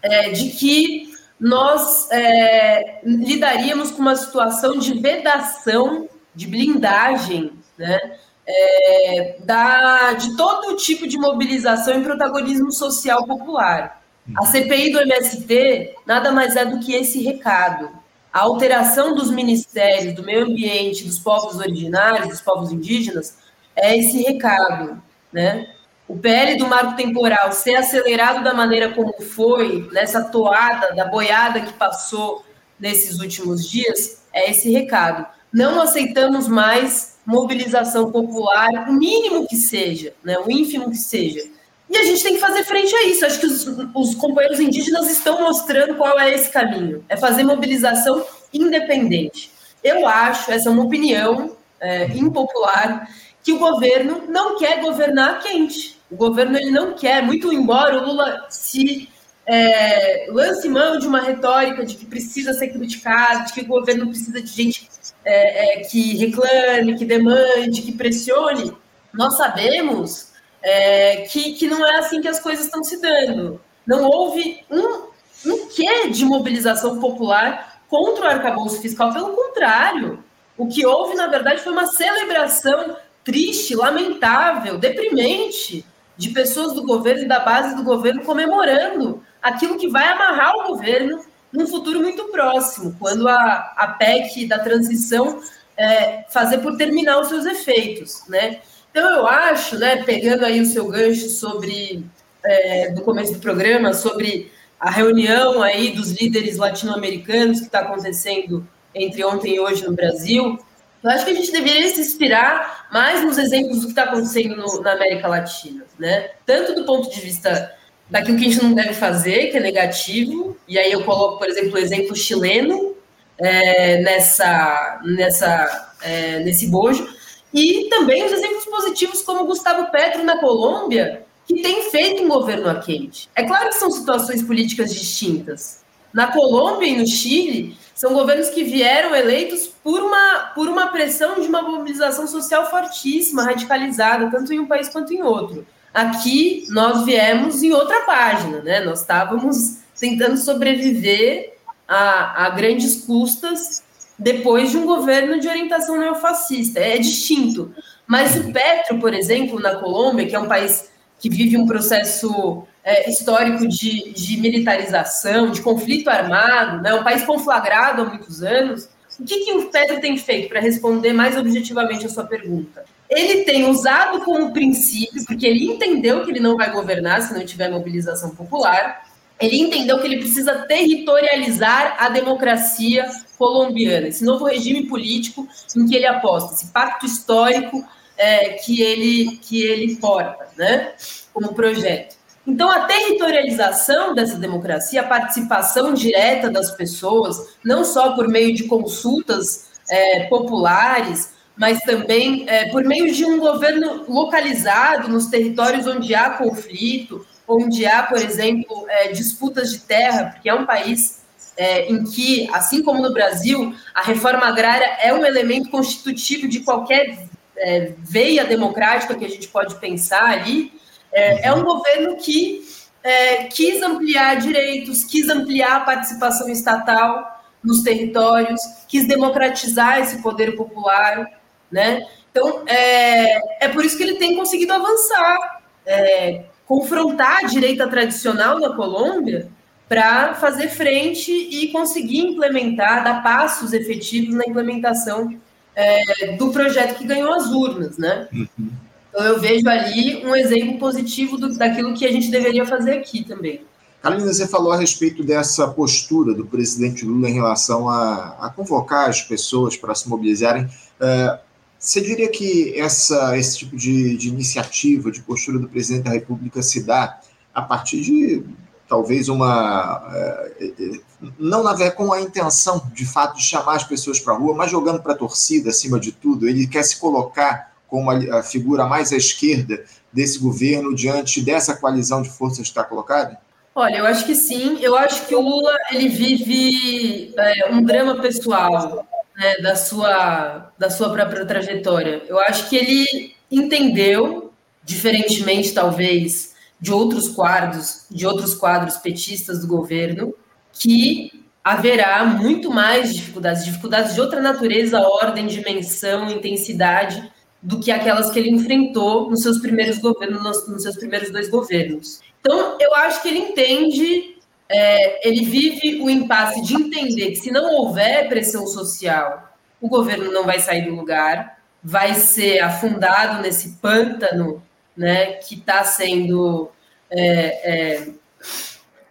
é, 0.00 0.30
de 0.30 0.50
que 0.50 1.12
nós 1.40 2.08
é, 2.12 3.00
lidaríamos 3.04 3.90
com 3.90 4.00
uma 4.00 4.14
situação 4.14 4.78
de 4.78 4.94
vedação, 4.94 6.08
de 6.34 6.46
blindagem, 6.46 7.52
né? 7.76 8.18
É, 8.46 9.36
da, 9.40 10.12
de 10.12 10.36
todo 10.36 10.76
tipo 10.76 11.06
de 11.06 11.16
mobilização 11.16 11.98
e 11.98 12.04
protagonismo 12.04 12.70
social 12.70 13.26
popular. 13.26 14.02
A 14.36 14.46
CPI 14.46 14.90
do 14.92 15.00
MST 15.00 15.96
nada 16.06 16.30
mais 16.30 16.56
é 16.56 16.64
do 16.64 16.78
que 16.78 16.94
esse 16.94 17.22
recado. 17.22 17.90
A 18.32 18.40
alteração 18.40 19.14
dos 19.14 19.30
ministérios, 19.30 20.14
do 20.14 20.22
meio 20.24 20.44
ambiente, 20.44 21.04
dos 21.04 21.18
povos 21.18 21.56
originários, 21.56 22.28
dos 22.28 22.40
povos 22.40 22.72
indígenas, 22.72 23.38
é 23.76 23.96
esse 23.96 24.22
recado, 24.22 25.00
né? 25.32 25.68
O 26.06 26.18
PL 26.18 26.56
do 26.56 26.66
marco 26.66 26.96
temporal 26.96 27.52
ser 27.52 27.76
acelerado 27.76 28.44
da 28.44 28.52
maneira 28.52 28.90
como 28.90 29.14
foi, 29.22 29.88
nessa 29.92 30.22
toada, 30.24 30.94
da 30.94 31.06
boiada 31.06 31.60
que 31.60 31.72
passou 31.72 32.44
nesses 32.78 33.20
últimos 33.20 33.68
dias, 33.68 34.22
é 34.32 34.50
esse 34.50 34.70
recado. 34.70 35.26
Não 35.52 35.80
aceitamos 35.80 36.48
mais 36.48 37.13
mobilização 37.24 38.10
popular, 38.10 38.88
o 38.88 38.92
mínimo 38.92 39.46
que 39.46 39.56
seja, 39.56 40.12
né, 40.22 40.38
o 40.38 40.50
ínfimo 40.50 40.90
que 40.90 40.96
seja, 40.96 41.42
e 41.88 41.96
a 41.96 42.02
gente 42.02 42.22
tem 42.22 42.34
que 42.34 42.40
fazer 42.40 42.64
frente 42.64 42.94
a 42.94 43.06
isso. 43.06 43.24
Acho 43.24 43.40
que 43.40 43.46
os, 43.46 43.66
os 43.94 44.14
companheiros 44.14 44.58
indígenas 44.58 45.10
estão 45.10 45.40
mostrando 45.40 45.94
qual 45.94 46.18
é 46.18 46.34
esse 46.34 46.50
caminho. 46.50 47.04
É 47.08 47.16
fazer 47.16 47.44
mobilização 47.44 48.24
independente. 48.52 49.50
Eu 49.82 50.06
acho, 50.06 50.50
essa 50.50 50.68
é 50.68 50.72
uma 50.72 50.84
opinião 50.84 51.56
é, 51.80 52.06
impopular, 52.16 53.08
que 53.42 53.52
o 53.52 53.58
governo 53.58 54.22
não 54.28 54.58
quer 54.58 54.80
governar 54.80 55.40
quente. 55.40 56.00
O 56.10 56.16
governo 56.16 56.56
ele 56.56 56.70
não 56.70 56.94
quer, 56.94 57.22
muito 57.22 57.52
embora 57.52 57.98
o 57.98 58.06
Lula 58.06 58.46
se 58.48 59.08
é, 59.46 60.26
lance 60.30 60.68
mão 60.68 60.98
de 60.98 61.06
uma 61.06 61.20
retórica 61.20 61.84
de 61.84 61.94
que 61.94 62.06
precisa 62.06 62.54
ser 62.54 62.68
criticado, 62.68 63.46
de 63.46 63.52
que 63.52 63.60
o 63.60 63.66
governo 63.66 64.08
precisa 64.08 64.40
de 64.40 64.50
gente 64.50 64.88
é, 65.24 65.80
é 65.80 65.84
que 65.84 66.16
reclame, 66.16 66.96
que 66.96 67.04
demande, 67.04 67.82
que 67.82 67.92
pressione. 67.92 68.76
Nós 69.12 69.36
sabemos 69.36 70.32
é, 70.62 71.22
que, 71.30 71.54
que 71.54 71.66
não 71.66 71.86
é 71.86 71.98
assim 71.98 72.20
que 72.20 72.28
as 72.28 72.40
coisas 72.40 72.66
estão 72.66 72.82
se 72.82 73.00
dando. 73.00 73.60
Não 73.86 74.04
houve 74.04 74.64
um, 74.70 75.08
um 75.46 75.68
quê 75.68 76.08
de 76.08 76.24
mobilização 76.24 76.98
popular 77.00 77.82
contra 77.88 78.24
o 78.24 78.28
arcabouço 78.28 78.80
fiscal, 78.80 79.12
pelo 79.12 79.34
contrário. 79.34 80.22
O 80.56 80.66
que 80.68 80.86
houve, 80.86 81.14
na 81.14 81.26
verdade, 81.26 81.62
foi 81.62 81.72
uma 81.72 81.86
celebração 81.86 82.96
triste, 83.22 83.74
lamentável, 83.74 84.78
deprimente 84.78 85.84
de 86.16 86.28
pessoas 86.30 86.72
do 86.74 86.84
governo 86.84 87.22
e 87.22 87.28
da 87.28 87.40
base 87.40 87.74
do 87.74 87.82
governo 87.82 88.22
comemorando 88.22 89.22
aquilo 89.42 89.76
que 89.76 89.88
vai 89.88 90.06
amarrar 90.08 90.54
o 90.56 90.68
governo 90.68 91.24
num 91.54 91.66
futuro 91.68 92.00
muito 92.00 92.24
próximo, 92.24 92.96
quando 92.98 93.28
a, 93.28 93.72
a 93.76 93.88
PEC 93.98 94.46
da 94.46 94.58
transição 94.58 95.40
é, 95.76 96.24
fazer 96.28 96.58
por 96.58 96.76
terminar 96.76 97.20
os 97.20 97.28
seus 97.28 97.46
efeitos, 97.46 98.24
né? 98.28 98.60
Então, 98.90 99.08
eu 99.10 99.26
acho, 99.26 99.78
né, 99.78 100.02
pegando 100.04 100.44
aí 100.44 100.60
o 100.60 100.66
seu 100.66 100.86
gancho 100.88 101.28
sobre, 101.28 102.04
é, 102.44 102.90
do 102.90 103.02
começo 103.02 103.34
do 103.34 103.40
programa, 103.40 103.92
sobre 103.92 104.52
a 104.78 104.90
reunião 104.90 105.62
aí 105.62 105.92
dos 105.92 106.12
líderes 106.12 106.58
latino-americanos 106.58 107.60
que 107.60 107.66
está 107.66 107.80
acontecendo 107.80 108.66
entre 108.94 109.24
ontem 109.24 109.54
e 109.54 109.60
hoje 109.60 109.84
no 109.84 109.92
Brasil, 109.92 110.58
eu 111.02 111.10
acho 111.10 111.24
que 111.24 111.32
a 111.32 111.34
gente 111.34 111.52
deveria 111.52 111.88
se 111.88 112.00
inspirar 112.00 112.88
mais 112.92 113.22
nos 113.24 113.38
exemplos 113.38 113.80
do 113.80 113.86
que 113.86 113.92
está 113.92 114.04
acontecendo 114.04 114.56
no, 114.56 114.80
na 114.80 114.92
América 114.92 115.28
Latina, 115.28 115.84
né? 115.98 116.30
Tanto 116.46 116.74
do 116.74 116.84
ponto 116.84 117.10
de 117.10 117.20
vista 117.20 117.74
daquilo 118.08 118.38
que 118.38 118.46
a 118.46 118.50
gente 118.50 118.62
não 118.62 118.74
deve 118.74 118.94
fazer, 118.94 119.50
que 119.50 119.56
é 119.56 119.60
negativo, 119.60 120.56
e 120.68 120.78
aí 120.78 120.92
eu 120.92 121.02
coloco, 121.04 121.38
por 121.38 121.48
exemplo, 121.48 121.74
o 121.74 121.78
exemplo 121.78 122.14
chileno 122.14 122.94
é, 123.38 124.00
nessa, 124.02 125.00
nessa, 125.04 125.94
é, 126.02 126.38
nesse 126.40 126.66
bojo, 126.68 127.06
e 127.52 127.88
também 127.88 128.24
os 128.24 128.32
exemplos 128.32 128.64
positivos, 128.64 129.22
como 129.22 129.46
Gustavo 129.46 129.90
Petro 129.90 130.24
na 130.24 130.38
Colômbia, 130.38 131.24
que 131.46 131.62
tem 131.62 131.90
feito 131.90 132.22
um 132.22 132.28
governo 132.28 132.68
a 132.68 132.80
quente. 132.80 133.28
É 133.34 133.44
claro 133.44 133.68
que 133.68 133.76
são 133.76 133.90
situações 133.90 134.42
políticas 134.42 134.92
distintas. 134.92 135.84
Na 136.12 136.28
Colômbia 136.28 136.88
e 136.88 136.96
no 136.96 137.06
Chile, 137.06 137.76
são 137.94 138.12
governos 138.12 138.48
que 138.50 138.64
vieram 138.64 139.14
eleitos 139.14 139.68
por 139.82 140.00
uma, 140.00 140.52
por 140.54 140.68
uma 140.68 140.88
pressão 140.88 141.40
de 141.40 141.46
uma 141.46 141.62
mobilização 141.62 142.26
social 142.26 142.68
fortíssima, 142.68 143.44
radicalizada, 143.44 144.30
tanto 144.30 144.52
em 144.52 144.58
um 144.58 144.66
país 144.66 144.88
quanto 144.88 145.12
em 145.12 145.22
outro. 145.22 145.64
Aqui 145.94 146.66
nós 146.70 147.04
viemos 147.04 147.62
em 147.62 147.72
outra 147.72 148.00
página, 148.00 148.60
né? 148.62 148.80
Nós 148.80 149.02
estávamos 149.02 149.78
tentando 149.98 150.36
sobreviver 150.36 151.54
a, 151.86 152.46
a 152.46 152.50
grandes 152.50 153.04
custas 153.04 153.84
depois 154.18 154.72
de 154.72 154.76
um 154.76 154.86
governo 154.86 155.38
de 155.38 155.48
orientação 155.48 155.96
neofascista. 155.96 156.80
É 156.80 156.98
distinto. 156.98 157.72
Mas 158.08 158.36
o 158.36 158.52
Petro, 158.52 158.98
por 158.98 159.14
exemplo, 159.14 159.60
na 159.60 159.76
Colômbia, 159.76 160.26
que 160.26 160.34
é 160.34 160.38
um 160.38 160.48
país 160.48 160.90
que 161.20 161.30
vive 161.30 161.56
um 161.56 161.66
processo 161.66 162.64
é, 162.82 163.08
histórico 163.08 163.66
de, 163.66 164.12
de, 164.12 164.36
militarização, 164.36 165.50
de 165.50 165.62
conflito 165.62 166.10
armado, 166.10 166.82
né, 166.82 166.92
um 166.92 167.04
país 167.04 167.22
conflagrado 167.22 168.02
há 168.02 168.04
muitos 168.04 168.42
anos, 168.42 168.88
o 169.18 169.24
que, 169.24 169.44
que 169.44 169.52
o 169.52 169.70
Petro 169.70 170.00
tem 170.00 170.18
feito 170.18 170.48
para 170.48 170.60
responder 170.60 171.12
mais 171.12 171.36
objetivamente 171.36 172.04
a 172.04 172.08
sua 172.08 172.24
pergunta? 172.24 172.84
Ele 173.08 173.44
tem 173.44 173.68
usado 173.68 174.20
como 174.24 174.52
princípio, 174.52 175.24
porque 175.26 175.46
ele 175.46 175.64
entendeu 175.64 176.24
que 176.24 176.30
ele 176.30 176.40
não 176.40 176.56
vai 176.56 176.70
governar 176.70 177.22
se 177.22 177.34
não 177.34 177.44
tiver 177.44 177.68
mobilização 177.68 178.30
popular, 178.30 179.04
ele 179.40 179.60
entendeu 179.60 180.00
que 180.00 180.06
ele 180.06 180.18
precisa 180.18 180.60
territorializar 180.66 181.96
a 181.98 182.08
democracia 182.08 183.10
colombiana, 183.36 184.08
esse 184.08 184.24
novo 184.24 184.44
regime 184.44 184.86
político 184.86 185.46
em 185.76 185.86
que 185.86 185.96
ele 185.96 186.06
aposta, 186.06 186.54
esse 186.54 186.72
pacto 186.72 187.04
histórico 187.04 187.84
é, 188.16 188.50
que, 188.50 188.80
ele, 188.80 189.38
que 189.42 189.62
ele 189.62 189.96
porta, 189.96 190.48
né, 190.56 190.92
como 191.32 191.52
projeto. 191.52 192.16
Então, 192.46 192.70
a 192.70 192.80
territorialização 192.82 194.14
dessa 194.14 194.36
democracia, 194.36 195.00
a 195.00 195.06
participação 195.06 195.94
direta 195.94 196.50
das 196.50 196.70
pessoas, 196.70 197.56
não 197.64 197.84
só 197.84 198.14
por 198.14 198.28
meio 198.28 198.54
de 198.54 198.64
consultas 198.64 199.70
é, 199.90 200.24
populares, 200.24 201.32
mas 201.56 201.80
também 201.80 202.44
é, 202.48 202.68
por 202.70 202.84
meio 202.84 203.12
de 203.12 203.24
um 203.24 203.38
governo 203.38 204.04
localizado 204.08 205.08
nos 205.08 205.26
territórios 205.26 205.86
onde 205.86 206.14
há 206.14 206.30
conflito, 206.30 207.24
onde 207.46 207.86
há, 207.86 208.02
por 208.02 208.18
exemplo, 208.18 208.86
é, 208.88 209.08
disputas 209.08 209.70
de 209.70 209.80
terra, 209.80 210.32
porque 210.32 210.48
é 210.48 210.54
um 210.54 210.66
país 210.66 211.22
é, 211.56 211.88
em 211.88 212.04
que, 212.04 212.48
assim 212.52 212.82
como 212.82 213.00
no 213.00 213.12
Brasil, 213.12 213.74
a 213.94 214.02
reforma 214.02 214.46
agrária 214.46 214.98
é 215.00 215.12
um 215.14 215.24
elemento 215.24 215.70
constitutivo 215.70 216.48
de 216.48 216.60
qualquer 216.60 217.28
é, 217.56 217.92
veia 217.98 218.44
democrática 218.44 219.14
que 219.14 219.24
a 219.24 219.28
gente 219.28 219.48
pode 219.48 219.76
pensar 219.76 220.24
ali, 220.24 220.72
é, 221.12 221.46
é 221.48 221.52
um 221.52 221.62
governo 221.62 222.16
que 222.16 222.66
é, 223.02 223.44
quis 223.44 223.80
ampliar 223.82 224.36
direitos, 224.36 225.04
quis 225.04 225.28
ampliar 225.28 225.76
a 225.76 225.80
participação 225.80 226.48
estatal 226.48 227.44
nos 227.62 227.82
territórios, 227.82 228.60
quis 228.88 229.06
democratizar 229.06 230.00
esse 230.00 230.20
poder 230.22 230.56
popular, 230.56 231.30
né? 231.74 232.06
Então, 232.30 232.62
é, 232.66 233.64
é 233.64 233.68
por 233.68 233.84
isso 233.84 233.96
que 233.96 234.02
ele 234.04 234.14
tem 234.14 234.36
conseguido 234.36 234.72
avançar, 234.72 235.62
é, 235.84 236.44
confrontar 236.66 237.44
a 237.44 237.46
direita 237.48 237.88
tradicional 237.88 238.60
na 238.60 238.74
Colômbia 238.74 239.48
para 239.88 240.34
fazer 240.34 240.68
frente 240.68 241.32
e 241.32 241.72
conseguir 241.72 242.20
implementar, 242.20 243.02
dar 243.02 243.22
passos 243.22 243.72
efetivos 243.72 244.34
na 244.36 244.44
implementação 244.46 245.36
é, 245.74 246.36
do 246.36 246.50
projeto 246.52 246.96
que 246.96 247.04
ganhou 247.04 247.32
as 247.34 247.48
urnas, 247.48 247.98
né? 247.98 248.28
Uhum. 248.32 248.70
Então 249.10 249.24
eu 249.24 249.40
vejo 249.40 249.68
ali 249.68 250.24
um 250.24 250.34
exemplo 250.34 250.78
positivo 250.78 251.36
do, 251.36 251.56
daquilo 251.56 251.94
que 251.94 252.06
a 252.06 252.12
gente 252.12 252.30
deveria 252.30 252.64
fazer 252.64 252.92
aqui 252.92 253.24
também. 253.24 253.62
Carolina, 254.00 254.32
você 254.32 254.46
falou 254.46 254.72
a 254.72 254.76
respeito 254.76 255.24
dessa 255.24 255.66
postura 255.68 256.34
do 256.34 256.46
presidente 256.46 257.04
Lula 257.04 257.28
em 257.28 257.34
relação 257.34 257.88
a, 257.88 258.36
a 258.40 258.50
convocar 258.50 259.08
as 259.08 259.22
pessoas 259.22 259.76
para 259.76 259.94
se 259.94 260.08
mobilizarem. 260.08 260.64
Uh, 260.64 261.38
você 261.84 262.00
diria 262.00 262.28
que 262.30 262.80
essa, 262.80 263.36
esse 263.36 263.58
tipo 263.58 263.76
de, 263.76 264.16
de, 264.16 264.28
iniciativa, 264.28 265.10
de 265.10 265.20
postura 265.20 265.58
do 265.58 265.68
presidente 265.68 266.04
da 266.04 266.12
República 266.12 266.62
se 266.62 266.82
dá 266.82 267.20
a 267.52 267.60
partir 267.60 268.00
de 268.00 268.42
talvez 268.88 269.28
uma. 269.28 270.00
Uh, 270.08 271.02
não 271.38 271.62
na, 271.62 271.90
com 271.90 272.10
a 272.10 272.22
intenção, 272.22 272.90
de 272.94 273.04
fato, 273.04 273.36
de 273.36 273.42
chamar 273.42 273.76
as 273.76 273.84
pessoas 273.84 274.18
para 274.18 274.32
a 274.32 274.36
rua, 274.36 274.54
mas 274.54 274.70
jogando 274.70 275.02
para 275.02 275.12
a 275.12 275.16
torcida 275.16 275.68
acima 275.68 276.00
de 276.00 276.10
tudo. 276.10 276.48
Ele 276.48 276.66
quer 276.66 276.82
se 276.84 276.98
colocar 276.98 277.74
como 277.86 278.10
a, 278.10 278.38
a, 278.38 278.42
figura 278.42 278.86
mais 278.86 279.12
à 279.12 279.16
esquerda 279.16 279.84
desse 280.10 280.38
governo 280.38 280.94
diante 280.94 281.42
dessa 281.42 281.76
coalizão 281.76 282.22
de 282.22 282.30
forças 282.30 282.60
que 282.60 282.62
está 282.62 282.82
colocada? 282.82 283.38
Olha, 283.74 283.98
eu 283.98 284.06
acho 284.06 284.24
que 284.24 284.34
sim. 284.34 284.78
Eu 284.80 284.96
acho 284.96 285.26
que 285.26 285.34
o 285.34 285.40
Lula 285.40 285.76
ele 285.90 286.08
vive 286.08 287.34
é, 287.36 287.70
um 287.70 287.82
drama 287.82 288.22
pessoal 288.22 289.06
né, 289.36 289.56
da 289.58 289.76
sua 289.76 290.72
da 290.78 290.90
sua 290.90 291.10
própria 291.10 291.44
trajetória. 291.44 292.22
Eu 292.26 292.38
acho 292.38 292.68
que 292.68 292.76
ele 292.76 293.34
entendeu, 293.50 294.52
diferentemente 294.82 295.72
talvez 295.72 296.54
de 296.80 296.92
outros 296.92 297.28
quadros, 297.28 298.06
de 298.10 298.26
outros 298.26 298.54
quadros 298.54 298.96
petistas 298.96 299.60
do 299.60 299.66
governo, 299.66 300.34
que 300.72 301.44
haverá 301.62 302.24
muito 302.24 302.70
mais 302.70 303.14
dificuldades, 303.14 303.64
dificuldades 303.64 304.14
de 304.14 304.20
outra 304.20 304.40
natureza, 304.40 305.00
ordem, 305.00 305.46
dimensão, 305.46 306.30
intensidade, 306.30 307.32
do 307.62 307.80
que 307.80 307.90
aquelas 307.90 308.30
que 308.30 308.38
ele 308.38 308.50
enfrentou 308.50 309.30
nos 309.30 309.40
seus 309.40 309.58
primeiros 309.58 309.96
governos, 309.96 310.68
nos 310.68 310.82
seus 310.82 310.96
primeiros 310.96 311.30
dois 311.30 311.48
governos. 311.48 312.20
Então, 312.40 312.76
eu 312.78 312.94
acho 312.96 313.22
que 313.22 313.28
ele 313.28 313.38
entende, 313.38 314.33
é, 314.68 315.28
ele 315.28 315.44
vive 315.44 316.00
o 316.02 316.08
impasse 316.08 316.62
de 316.62 316.74
entender 316.74 317.30
que 317.30 317.36
se 317.36 317.50
não 317.50 317.74
houver 317.74 318.28
pressão 318.28 318.66
social, 318.66 319.52
o 319.80 319.88
governo 319.88 320.32
não 320.32 320.44
vai 320.44 320.58
sair 320.58 320.82
do 320.82 320.94
lugar, 320.94 321.58
vai 321.82 322.14
ser 322.14 322.60
afundado 322.60 323.42
nesse 323.42 323.76
pântano, 323.82 324.62
né, 324.96 325.32
que 325.34 325.54
está 325.54 325.84
sendo 325.84 326.70
é, 327.10 327.26
é, 327.72 328.08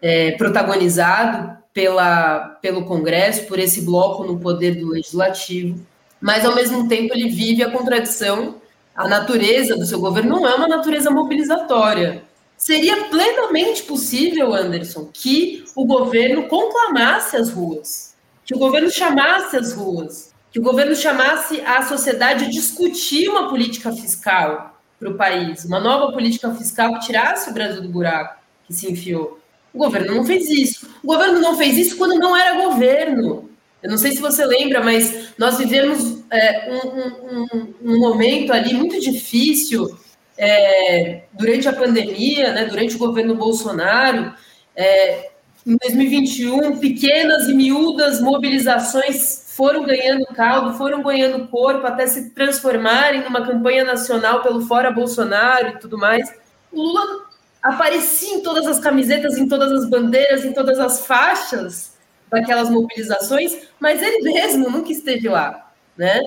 é, 0.02 0.32
protagonizado 0.32 1.58
pela, 1.74 2.58
pelo 2.62 2.86
Congresso, 2.86 3.46
por 3.46 3.60
esse 3.60 3.82
bloco 3.82 4.24
no 4.24 4.40
poder 4.40 4.76
do 4.76 4.90
legislativo 4.90 5.80
mas 6.24 6.46
ao 6.46 6.56
mesmo 6.56 6.88
tempo 6.88 7.14
ele 7.14 7.28
vive 7.28 7.62
a 7.62 7.70
contradição. 7.70 8.56
A 8.96 9.10
natureza 9.10 9.76
do 9.76 9.86
seu 9.86 10.00
governo 10.00 10.40
não 10.40 10.48
é 10.48 10.56
uma 10.56 10.70
natureza 10.70 11.12
mobilizatória. 11.12 12.24
Seria 12.58 13.06
plenamente 13.06 13.84
possível, 13.84 14.54
Anderson, 14.54 15.10
que 15.12 15.66
o 15.76 15.86
governo 15.86 16.48
conclamasse 16.48 17.36
as 17.36 17.50
ruas, 17.50 18.16
que 18.46 18.56
o 18.56 18.60
governo 18.60 18.90
chamasse 18.90 19.58
as 19.58 19.74
ruas, 19.74 20.34
que 20.52 20.60
o 20.60 20.64
governo 20.64 20.96
chamasse 20.96 21.62
a 21.62 21.82
sociedade 21.82 22.46
a 22.46 22.50
discutir 22.50 23.28
uma 23.28 23.50
política 23.50 23.92
fiscal 23.92 24.80
para 25.00 25.10
o 25.10 25.16
país, 25.16 25.66
uma 25.66 25.80
nova 25.80 26.14
política 26.14 26.54
fiscal 26.56 26.94
que 26.94 27.08
tirasse 27.08 27.50
o 27.50 27.54
Brasil 27.54 27.82
do 27.82 27.90
buraco 27.90 28.40
que 28.66 28.74
se 28.74 28.90
enfiou. 28.90 29.40
O 29.74 29.80
governo 29.80 30.16
não 30.16 30.24
fez 30.24 30.50
isso. 30.50 30.88
O 31.04 31.08
governo 31.08 31.40
não 31.40 31.58
fez 31.58 31.78
isso 31.78 31.98
quando 31.98 32.20
não 32.20 32.38
era 32.38 32.64
governo. 32.64 33.50
Eu 33.82 33.90
não 33.90 33.98
sei 33.98 34.14
se 34.14 34.22
você 34.22 34.46
lembra, 34.46 34.82
mas 34.82 35.34
nós 35.38 35.58
vivemos 35.58 36.24
é, 36.32 36.72
um, 36.72 37.58
um, 37.58 37.74
um, 37.84 38.00
momento 38.00 38.54
ali 38.54 38.74
muito 38.74 39.00
difícil 39.00 39.98
é, 40.38 41.24
durante 41.34 41.68
a 41.68 41.74
pandemia, 41.74 42.52
né, 42.54 42.66
durante 42.66 42.96
o 42.96 43.00
governo 43.00 43.36
Bolsonaro. 43.36 44.34
É, 44.76 45.32
em 45.66 45.78
2021, 45.78 46.80
pequenas 46.80 47.48
e 47.48 47.54
miúdas 47.54 48.20
mobilizações 48.20 49.54
foram 49.56 49.84
ganhando 49.84 50.26
caldo, 50.28 50.78
foram 50.78 51.02
ganhando 51.02 51.48
corpo 51.48 51.86
até 51.86 52.08
se 52.08 52.32
transformarem 52.32 53.24
numa 53.24 53.46
campanha 53.46 53.84
nacional 53.84 54.42
pelo 54.42 54.62
Fora 54.62 54.92
Bolsonaro 54.92 55.70
e 55.70 55.80
tudo 55.80 55.98
mais. 55.98 56.28
O 56.72 56.82
Lula 56.82 57.28
aparecia 57.62 58.36
em 58.36 58.42
todas 58.42 58.66
as 58.68 58.80
camisetas, 58.80 59.38
em 59.38 59.48
todas 59.48 59.72
as 59.72 59.90
bandeiras, 59.90 60.44
em 60.44 60.52
todas 60.52 60.80
as 60.80 61.06
faixas 61.06 61.94
daquelas 62.30 62.70
mobilizações, 62.70 63.56
mas 63.80 64.02
ele 64.02 64.34
mesmo 64.34 64.70
nunca 64.70 64.92
esteve 64.92 65.30
lá. 65.30 65.72
Né? 65.96 66.20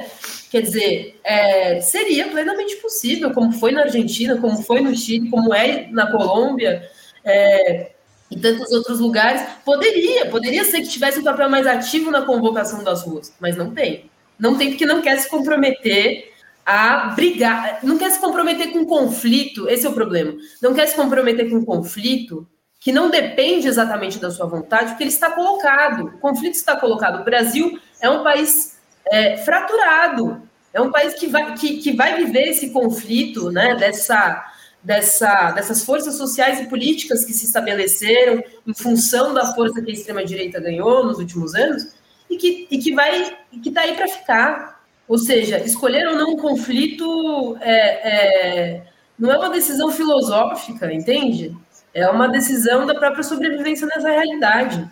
Quer 0.57 0.63
dizer, 0.63 1.21
é, 1.23 1.81
seria 1.83 2.29
plenamente 2.29 2.77
possível, 2.77 3.31
como 3.31 3.53
foi 3.53 3.73
na 3.73 3.83
Argentina, 3.83 4.39
como 4.39 4.63
foi 4.63 4.81
no 4.81 4.97
Chile, 4.97 5.29
como 5.29 5.53
é 5.53 5.87
na 5.91 6.11
Colômbia 6.11 6.83
é, 7.23 7.91
e 8.31 8.39
tantos 8.39 8.73
outros 8.73 8.99
lugares. 8.99 9.43
Poderia, 9.67 10.25
poderia 10.31 10.65
ser 10.65 10.81
que 10.81 10.89
tivesse 10.89 11.19
um 11.19 11.23
papel 11.23 11.51
mais 11.51 11.67
ativo 11.67 12.11
na 12.11 12.23
convocação 12.23 12.83
das 12.83 13.03
ruas, 13.03 13.35
mas 13.39 13.55
não 13.55 13.75
tem. 13.75 14.11
Não 14.39 14.57
tem 14.57 14.71
porque 14.71 14.87
não 14.87 15.03
quer 15.03 15.19
se 15.19 15.29
comprometer 15.29 16.33
a 16.65 17.09
brigar, 17.09 17.81
não 17.83 17.99
quer 17.99 18.11
se 18.11 18.19
comprometer 18.19 18.73
com 18.73 18.87
conflito, 18.87 19.69
esse 19.69 19.85
é 19.85 19.91
o 19.91 19.93
problema. 19.93 20.37
Não 20.63 20.73
quer 20.73 20.87
se 20.87 20.97
comprometer 20.97 21.51
com 21.51 21.67
conflito 21.67 22.49
que 22.81 22.91
não 22.91 23.11
depende 23.11 23.69
exatamente 23.69 24.19
da 24.19 24.31
sua 24.31 24.47
vontade, 24.47 24.93
porque 24.93 25.03
ele 25.03 25.11
está 25.11 25.31
colocado, 25.31 26.07
o 26.07 26.19
conflito 26.19 26.55
está 26.55 26.75
colocado. 26.77 27.21
O 27.21 27.25
Brasil 27.25 27.79
é 28.01 28.09
um 28.09 28.23
país 28.23 28.75
é, 29.11 29.37
fraturado, 29.39 30.46
é 30.77 30.81
um 30.81 30.91
país 30.91 31.15
que 31.15 31.27
vai, 31.27 31.55
que, 31.55 31.79
que 31.79 31.93
vai 31.93 32.23
viver 32.23 32.49
esse 32.51 32.69
conflito, 32.69 33.51
né, 33.51 33.75
dessa, 33.77 34.45
dessa, 34.83 35.53
dessas 35.53 35.83
forças 35.83 36.17
sociais 36.17 36.61
e 36.61 36.67
políticas 36.67 37.25
que 37.25 37.33
se 37.33 37.47
estabeleceram 37.47 38.45
em 38.67 38.75
função 38.75 39.33
da 39.33 39.55
força 39.55 39.81
que 39.81 39.91
a 39.91 39.95
extrema-direita 39.95 40.61
ganhou 40.61 41.03
nos 41.03 41.19
últimos 41.19 41.55
anos, 41.55 41.95
e 42.29 42.37
que, 42.37 42.69
e 42.71 42.77
que 42.77 42.93
vai 42.93 43.39
que 43.63 43.71
está 43.71 43.81
aí 43.83 43.95
para 43.95 44.07
ficar. 44.07 44.85
Ou 45.09 45.17
seja, 45.17 45.59
escolher 45.61 46.09
ou 46.09 46.17
não 46.17 46.33
um 46.33 46.37
conflito 46.37 47.57
é, 47.61 48.11
é 48.11 48.83
não 49.19 49.33
é 49.33 49.39
uma 49.39 49.49
decisão 49.49 49.91
filosófica, 49.91 50.93
entende? 50.93 51.57
É 51.95 52.07
uma 52.11 52.29
decisão 52.29 52.85
da 52.85 52.95
própria 52.95 53.23
sobrevivência 53.23 53.87
nessa 53.87 54.11
realidade. 54.11 54.87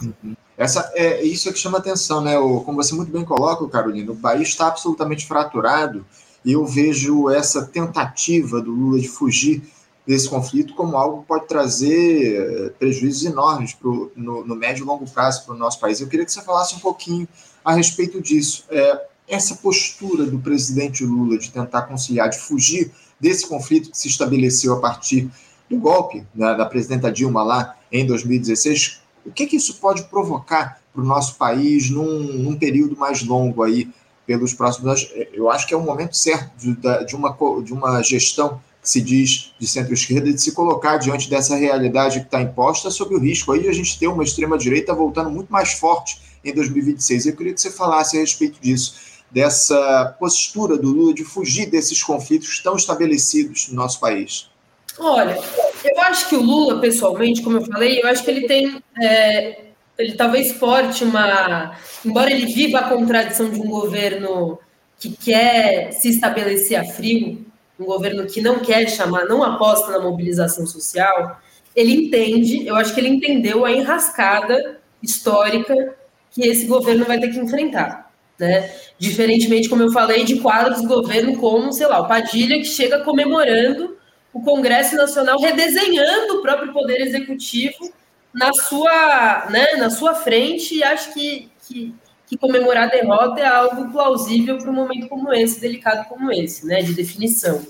Uhum. 0.00 0.36
Essa, 0.56 0.92
é 0.94 1.24
isso 1.24 1.48
é 1.48 1.52
que 1.52 1.58
chama 1.58 1.78
atenção, 1.78 2.20
né? 2.20 2.38
O, 2.38 2.60
como 2.60 2.82
você 2.82 2.94
muito 2.94 3.10
bem 3.10 3.24
coloca, 3.24 3.66
Carolina, 3.68 4.12
o 4.12 4.16
país 4.16 4.48
está 4.48 4.68
absolutamente 4.68 5.26
fraturado 5.26 6.04
e 6.44 6.52
eu 6.52 6.64
vejo 6.64 7.28
essa 7.30 7.64
tentativa 7.66 8.60
do 8.60 8.70
Lula 8.70 9.00
de 9.00 9.08
fugir 9.08 9.62
desse 10.06 10.28
conflito 10.28 10.74
como 10.74 10.96
algo 10.96 11.22
que 11.22 11.28
pode 11.28 11.48
trazer 11.48 12.36
eh, 12.36 12.72
prejuízos 12.78 13.24
enormes 13.24 13.72
pro, 13.72 14.12
no, 14.14 14.44
no 14.44 14.54
médio 14.54 14.84
e 14.84 14.86
longo 14.86 15.08
prazo 15.10 15.44
para 15.46 15.54
o 15.54 15.58
nosso 15.58 15.80
país. 15.80 16.00
Eu 16.00 16.08
queria 16.08 16.26
que 16.26 16.32
você 16.32 16.42
falasse 16.42 16.74
um 16.74 16.78
pouquinho 16.78 17.26
a 17.64 17.72
respeito 17.72 18.20
disso. 18.20 18.64
É, 18.68 19.06
essa 19.26 19.56
postura 19.56 20.26
do 20.26 20.38
presidente 20.38 21.04
Lula 21.04 21.38
de 21.38 21.50
tentar 21.50 21.82
conciliar, 21.82 22.28
de 22.28 22.38
fugir 22.38 22.92
desse 23.18 23.46
conflito 23.48 23.90
que 23.90 23.96
se 23.96 24.08
estabeleceu 24.08 24.74
a 24.74 24.80
partir 24.80 25.30
do 25.68 25.78
golpe 25.78 26.26
né, 26.34 26.54
da 26.54 26.66
presidenta 26.66 27.10
Dilma 27.10 27.42
lá 27.42 27.74
em 27.90 28.06
2016, 28.06 29.00
o 29.24 29.32
que, 29.32 29.46
que 29.46 29.56
isso 29.56 29.76
pode 29.76 30.04
provocar 30.04 30.80
para 30.92 31.02
o 31.02 31.04
nosso 31.04 31.36
país 31.36 31.90
num, 31.90 32.20
num, 32.20 32.56
período 32.56 32.96
mais 32.96 33.22
longo 33.22 33.62
aí, 33.62 33.88
pelos 34.26 34.52
próximos 34.52 34.88
anos? 34.88 35.12
Eu 35.32 35.50
acho 35.50 35.66
que 35.66 35.74
é 35.74 35.76
o 35.76 35.82
momento 35.82 36.16
certo 36.16 36.50
de, 36.56 36.76
de, 37.06 37.16
uma, 37.16 37.36
de 37.62 37.72
uma 37.72 38.02
gestão 38.02 38.60
que 38.80 38.88
se 38.88 39.00
diz 39.00 39.54
de 39.58 39.66
centro-esquerda 39.66 40.32
de 40.32 40.40
se 40.40 40.52
colocar 40.52 40.98
diante 40.98 41.28
dessa 41.28 41.56
realidade 41.56 42.20
que 42.20 42.26
está 42.26 42.40
imposta, 42.40 42.90
sob 42.90 43.14
o 43.14 43.18
risco 43.18 43.52
aí 43.52 43.62
de 43.62 43.68
a 43.68 43.72
gente 43.72 43.98
ter 43.98 44.06
uma 44.06 44.22
extrema-direita 44.22 44.94
voltando 44.94 45.30
muito 45.30 45.50
mais 45.50 45.72
forte 45.72 46.20
em 46.44 46.52
2026. 46.52 47.26
Eu 47.26 47.36
queria 47.36 47.54
que 47.54 47.60
você 47.60 47.70
falasse 47.70 48.16
a 48.16 48.20
respeito 48.20 48.60
disso, 48.60 48.94
dessa 49.30 50.14
postura 50.20 50.76
do 50.76 50.90
Lula 50.90 51.14
de 51.14 51.24
fugir 51.24 51.70
desses 51.70 52.02
conflitos 52.02 52.60
tão 52.62 52.76
estabelecidos 52.76 53.68
no 53.68 53.76
nosso 53.76 53.98
país. 53.98 54.50
Olha, 54.98 55.36
eu 55.84 56.00
acho 56.02 56.28
que 56.28 56.36
o 56.36 56.42
Lula, 56.42 56.80
pessoalmente, 56.80 57.42
como 57.42 57.58
eu 57.58 57.64
falei, 57.64 58.00
eu 58.00 58.08
acho 58.08 58.24
que 58.24 58.30
ele 58.30 58.46
tem. 58.46 58.82
É, 59.00 59.58
ele 59.98 60.14
talvez 60.14 60.52
porte 60.52 61.04
uma. 61.04 61.76
Embora 62.04 62.30
ele 62.30 62.46
viva 62.46 62.78
a 62.78 62.88
contradição 62.88 63.50
de 63.50 63.60
um 63.60 63.68
governo 63.68 64.58
que 64.98 65.10
quer 65.10 65.92
se 65.92 66.08
estabelecer 66.08 66.78
a 66.78 66.84
frio, 66.84 67.44
um 67.78 67.84
governo 67.84 68.26
que 68.26 68.40
não 68.40 68.60
quer 68.60 68.88
chamar, 68.88 69.26
não 69.26 69.42
aposta 69.42 69.90
na 69.90 70.00
mobilização 70.00 70.66
social, 70.66 71.40
ele 71.74 72.06
entende, 72.06 72.66
eu 72.66 72.76
acho 72.76 72.94
que 72.94 73.00
ele 73.00 73.08
entendeu 73.08 73.64
a 73.64 73.72
enrascada 73.72 74.80
histórica 75.02 75.94
que 76.30 76.46
esse 76.46 76.66
governo 76.66 77.04
vai 77.04 77.18
ter 77.18 77.28
que 77.28 77.38
enfrentar. 77.38 78.12
Né? 78.38 78.70
Diferentemente, 78.98 79.68
como 79.68 79.82
eu 79.82 79.92
falei, 79.92 80.24
de 80.24 80.40
quadros 80.40 80.82
do 80.82 80.88
governo 80.88 81.36
como, 81.38 81.72
sei 81.72 81.86
lá, 81.86 82.00
o 82.00 82.08
Padilha, 82.08 82.58
que 82.58 82.64
chega 82.64 83.00
comemorando 83.00 83.93
o 84.34 84.42
Congresso 84.42 84.96
Nacional 84.96 85.38
redesenhando 85.38 86.34
o 86.34 86.42
próprio 86.42 86.72
Poder 86.72 87.00
Executivo 87.00 87.92
na 88.34 88.52
sua, 88.52 89.46
né, 89.48 89.76
na 89.76 89.88
sua 89.88 90.12
frente, 90.12 90.74
e 90.74 90.82
acho 90.82 91.14
que, 91.14 91.48
que, 91.62 91.94
que 92.26 92.36
comemorar 92.36 92.88
a 92.88 92.90
derrota 92.90 93.40
é 93.40 93.46
algo 93.46 93.92
plausível 93.92 94.58
para 94.58 94.68
um 94.68 94.74
momento 94.74 95.08
como 95.08 95.32
esse, 95.32 95.60
delicado 95.60 96.08
como 96.08 96.32
esse, 96.32 96.66
né, 96.66 96.82
de 96.82 96.94
definição. 96.94 97.64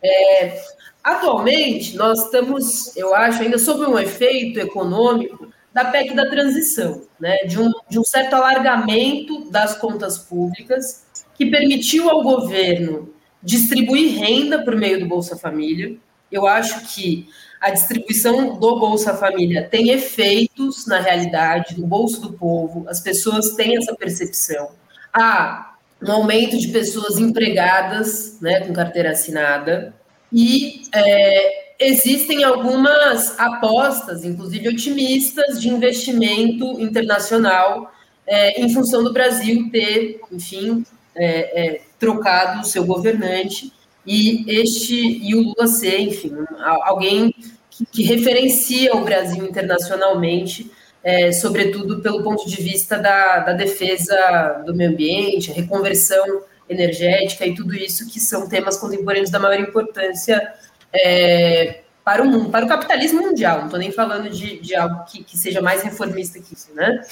É, 0.00 0.62
atualmente, 1.02 1.96
nós 1.96 2.24
estamos, 2.24 2.96
eu 2.96 3.12
acho, 3.12 3.42
ainda 3.42 3.58
sob 3.58 3.84
um 3.84 3.98
efeito 3.98 4.60
econômico 4.60 5.52
da 5.74 5.86
PEC 5.86 6.14
da 6.14 6.30
transição, 6.30 7.02
né, 7.18 7.36
de, 7.48 7.60
um, 7.60 7.72
de 7.90 7.98
um 7.98 8.04
certo 8.04 8.34
alargamento 8.34 9.50
das 9.50 9.76
contas 9.76 10.18
públicas, 10.18 11.04
que 11.34 11.46
permitiu 11.46 12.08
ao 12.08 12.22
governo 12.22 13.12
distribuir 13.42 14.18
renda 14.18 14.62
por 14.62 14.76
meio 14.76 15.00
do 15.00 15.06
Bolsa 15.06 15.36
Família. 15.36 15.96
Eu 16.30 16.46
acho 16.46 16.94
que 16.94 17.28
a 17.60 17.70
distribuição 17.70 18.58
do 18.58 18.78
Bolsa 18.78 19.14
Família 19.14 19.66
tem 19.68 19.90
efeitos 19.90 20.86
na 20.86 21.00
realidade, 21.00 21.80
no 21.80 21.86
bolso 21.86 22.20
do 22.20 22.32
povo, 22.32 22.84
as 22.88 23.00
pessoas 23.00 23.52
têm 23.52 23.76
essa 23.76 23.94
percepção. 23.94 24.70
Há 25.12 25.74
um 26.02 26.12
aumento 26.12 26.58
de 26.58 26.68
pessoas 26.68 27.18
empregadas, 27.18 28.38
né, 28.40 28.60
com 28.60 28.72
carteira 28.72 29.12
assinada, 29.12 29.94
e 30.32 30.82
é, 30.92 31.74
existem 31.80 32.44
algumas 32.44 33.38
apostas, 33.38 34.24
inclusive 34.24 34.68
otimistas, 34.68 35.60
de 35.60 35.68
investimento 35.68 36.80
internacional 36.80 37.92
é, 38.26 38.60
em 38.60 38.72
função 38.72 39.02
do 39.02 39.12
Brasil 39.12 39.70
ter, 39.70 40.20
enfim, 40.32 40.84
é, 41.16 41.64
é, 41.64 41.80
trocado 41.98 42.60
o 42.60 42.64
seu 42.64 42.84
governante 42.84 43.72
e 44.06 44.44
este 44.46 44.94
e 44.94 45.34
o 45.34 45.42
Lula 45.42 45.66
ser, 45.66 45.98
enfim, 46.00 46.32
alguém 46.82 47.34
que, 47.70 47.84
que 47.84 48.02
referencia 48.04 48.94
o 48.94 49.04
Brasil 49.04 49.44
internacionalmente, 49.44 50.70
é, 51.02 51.32
sobretudo 51.32 52.00
pelo 52.00 52.22
ponto 52.22 52.48
de 52.48 52.62
vista 52.62 52.98
da, 52.98 53.40
da 53.40 53.52
defesa 53.52 54.62
do 54.64 54.74
meio 54.74 54.90
ambiente, 54.90 55.50
a 55.50 55.54
reconversão 55.54 56.42
energética 56.68 57.46
e 57.46 57.54
tudo 57.54 57.74
isso 57.74 58.08
que 58.08 58.20
são 58.20 58.48
temas 58.48 58.76
contemporâneos 58.76 59.30
da 59.30 59.38
maior 59.38 59.60
importância 59.60 60.54
é, 60.92 61.80
para 62.04 62.22
o 62.22 62.26
mundo, 62.26 62.50
para 62.50 62.64
o 62.64 62.68
capitalismo 62.68 63.20
mundial. 63.20 63.58
Não 63.58 63.64
estou 63.66 63.80
nem 63.80 63.90
falando 63.90 64.30
de, 64.30 64.60
de 64.60 64.74
algo 64.74 65.04
que, 65.04 65.24
que, 65.24 65.36
seja 65.36 65.60
mais 65.60 65.82
reformista 65.82 66.38
que 66.38 66.54
isso, 66.54 66.72
né? 66.74 67.02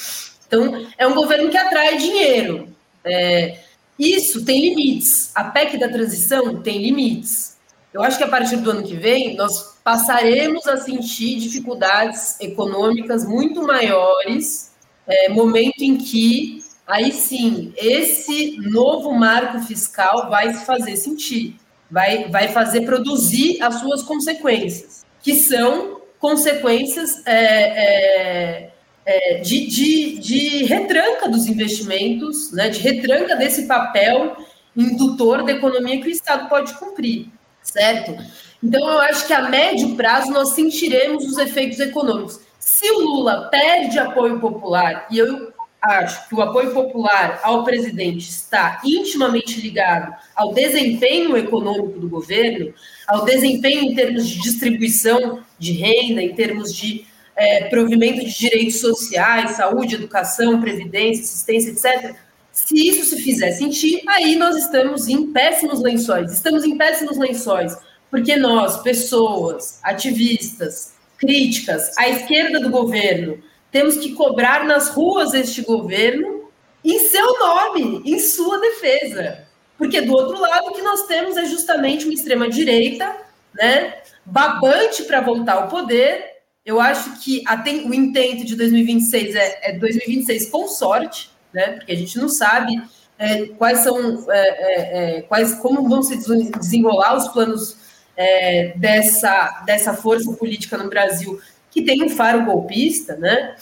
Então, 0.47 0.87
é 0.97 1.07
um 1.07 1.15
governo 1.15 1.51
que 1.51 1.57
atrai 1.57 1.97
dinheiro. 1.97 2.69
É, 3.05 3.59
isso 3.99 4.45
tem 4.45 4.61
limites. 4.61 5.31
A 5.35 5.45
PEC 5.45 5.79
da 5.79 5.89
transição 5.89 6.61
tem 6.63 6.83
limites. 6.83 7.57
Eu 7.93 8.03
acho 8.03 8.19
que 8.19 8.25
a 8.25 8.29
partir 8.29 8.57
do 8.57 8.71
ano 8.71 8.83
que 8.83 8.97
vem, 8.97 9.37
nós 9.37 9.79
passaremos 9.85 10.67
a 10.67 10.77
sentir 10.77 11.39
dificuldades 11.39 12.41
econômicas 12.41 13.25
muito 13.25 13.63
maiores, 13.63 14.73
é, 15.07 15.29
momento 15.29 15.83
em 15.83 15.97
que, 15.97 16.65
aí 16.87 17.13
sim, 17.13 17.73
esse 17.77 18.57
novo 18.59 19.13
marco 19.13 19.61
fiscal 19.61 20.29
vai 20.29 20.53
se 20.53 20.67
fazer 20.67 20.97
sentir, 20.97 21.57
vai, 21.89 22.29
vai 22.31 22.49
fazer 22.49 22.81
produzir 22.81 23.63
as 23.63 23.77
suas 23.77 24.03
consequências, 24.03 25.05
que 25.23 25.35
são 25.35 26.01
consequências 26.19 27.25
é, 27.27 27.37
é, 27.37 28.74
é, 29.07 29.39
de, 29.39 29.67
de, 29.67 30.19
de 30.19 30.65
retranca 30.65 31.29
dos 31.29 31.47
investimentos, 31.47 32.53
né, 32.53 32.69
de 32.69 32.81
retranca 32.81 33.37
desse 33.37 33.67
papel 33.67 34.37
indutor 34.77 35.45
da 35.45 35.53
economia 35.53 36.01
que 36.01 36.09
o 36.09 36.11
Estado 36.11 36.49
pode 36.49 36.75
cumprir, 36.75 37.29
certo? 37.63 38.17
Então, 38.63 38.81
eu 38.81 38.99
acho 39.01 39.27
que 39.27 39.33
a 39.33 39.49
médio 39.49 39.95
prazo 39.95 40.33
nós 40.33 40.51
sentiremos 40.51 41.25
os 41.25 41.39
efeitos 41.39 41.79
econômicos. 41.81 42.41
Se 42.59 42.91
o 42.91 43.01
Lula 43.01 43.49
perde 43.51 43.99
apoio 43.99 44.41
popular, 44.41 45.07
e 45.11 45.19
eu 45.19 45.53
acho 45.83 46.29
que 46.29 46.35
o 46.35 46.41
apoio 46.41 46.73
popular 46.73 47.41
ao 47.43 47.63
presidente 47.63 48.29
está 48.29 48.81
intimamente 48.83 49.61
ligado 49.61 50.15
ao 50.35 50.55
desempenho 50.55 51.37
econômico 51.37 52.01
do 52.01 52.09
governo, 52.09 52.73
ao 53.07 53.25
desempenho 53.27 53.83
em 53.83 53.95
termos 53.95 54.27
de 54.27 54.41
distribuição 54.41 55.41
de 55.59 55.73
renda, 55.73 56.23
em 56.23 56.35
termos 56.35 56.75
de 56.75 57.07
é, 57.37 57.69
provimento 57.69 58.25
de 58.25 58.37
direitos 58.37 58.81
sociais, 58.81 59.53
saúde, 59.53 59.97
educação, 59.97 60.61
previdência, 60.61 61.25
assistência, 61.25 61.71
etc. 61.71 62.17
Se 62.53 62.89
isso 62.89 63.05
se 63.05 63.23
fizer 63.23 63.51
sentir, 63.53 64.03
aí 64.09 64.37
nós 64.37 64.57
estamos 64.57 65.09
em 65.09 65.33
péssimos 65.33 65.81
lençóis. 65.81 66.33
Estamos 66.33 66.65
em 66.65 66.77
péssimos 66.77 67.19
lençóis, 67.19 67.77
porque 68.11 68.37
nós, 68.37 68.81
pessoas, 68.83 69.81
ativistas, 69.83 70.95
críticas, 71.19 71.97
à 71.99 72.09
esquerda 72.09 72.61
do 72.61 72.71
governo, 72.71 73.43
temos 73.73 73.97
que 73.97 74.13
cobrar 74.13 74.65
nas 74.65 74.89
ruas 74.91 75.35
este 75.35 75.63
governo 75.63 76.45
em 76.85 76.99
seu 77.01 77.39
nome, 77.41 78.03
em 78.05 78.19
sua 78.21 78.61
defesa. 78.61 79.49
Porque 79.77 80.01
do 80.01 80.13
outro 80.13 80.41
lado, 80.41 80.69
o 80.69 80.73
que 80.73 80.83
nós 80.83 81.07
temos 81.07 81.37
é 81.37 81.45
justamente 81.47 82.05
uma 82.05 82.15
extrema-direita, 82.15 83.17
né, 83.53 83.95
babante 84.25 85.03
para 85.05 85.21
voltar 85.21 85.55
ao 85.55 85.69
poder, 85.69 86.34
eu 86.65 86.81
acho 86.81 87.21
que 87.21 87.45
o 87.85 87.95
intento 87.95 88.45
de 88.45 88.57
2026 88.57 89.35
é, 89.35 89.71
é 89.71 89.79
2026 89.79 90.51
com 90.51 90.67
sorte, 90.67 91.31
né? 91.53 91.73
Porque 91.73 91.93
a 91.93 91.97
gente 91.97 92.17
não 92.19 92.29
sabe 92.29 92.83
é, 93.19 93.47
quais 93.59 93.81
são, 93.81 94.31
é, 94.31 94.39
é, 94.39 95.19
é 95.19 95.23
quais, 95.23 95.55
como 95.55 95.87
vão 95.89 96.03
se 96.03 96.17
desenrolar 96.59 97.17
os 97.17 97.29
planos 97.29 97.77
é, 98.17 98.73
dessa, 98.77 99.63
dessa 99.67 99.93
força 99.93 100.33
política 100.33 100.79
no 100.79 100.89
Brasil 100.89 101.39
que 101.71 101.83
tem 101.83 102.03
um 102.03 102.09
faro 102.09 102.45
golpista, 102.45 103.17
né? 103.17 103.57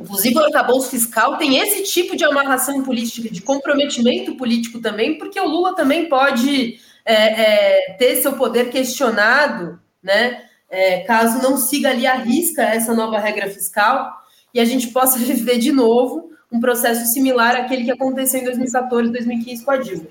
Inclusive, 0.00 0.36
o 0.36 0.44
arcabouço 0.44 0.90
fiscal 0.90 1.36
tem 1.36 1.58
esse 1.58 1.82
tipo 1.82 2.16
de 2.16 2.24
amarração 2.24 2.82
política, 2.82 3.28
de 3.28 3.42
comprometimento 3.42 4.36
político 4.36 4.78
também, 4.78 5.18
porque 5.18 5.40
o 5.40 5.48
Lula 5.48 5.74
também 5.74 6.08
pode 6.08 6.78
ter 7.98 8.16
seu 8.16 8.34
poder 8.34 8.70
questionado, 8.70 9.80
né? 10.02 10.45
É, 10.70 11.00
caso 11.00 11.42
não 11.42 11.56
siga 11.56 11.90
ali 11.90 12.06
a 12.06 12.14
risca 12.14 12.62
essa 12.62 12.94
nova 12.94 13.18
regra 13.18 13.48
fiscal 13.50 14.22
e 14.52 14.60
a 14.60 14.64
gente 14.64 14.88
possa 14.88 15.18
viver 15.20 15.58
de 15.58 15.72
novo 15.72 16.30
um 16.50 16.60
processo 16.60 17.12
similar 17.12 17.56
àquele 17.56 17.84
que 17.84 17.90
aconteceu 17.90 18.40
em 18.40 18.44
2014, 18.44 19.10
2015 19.10 19.64
com 19.64 19.70
a 19.70 19.76
Dilma. 19.76 20.06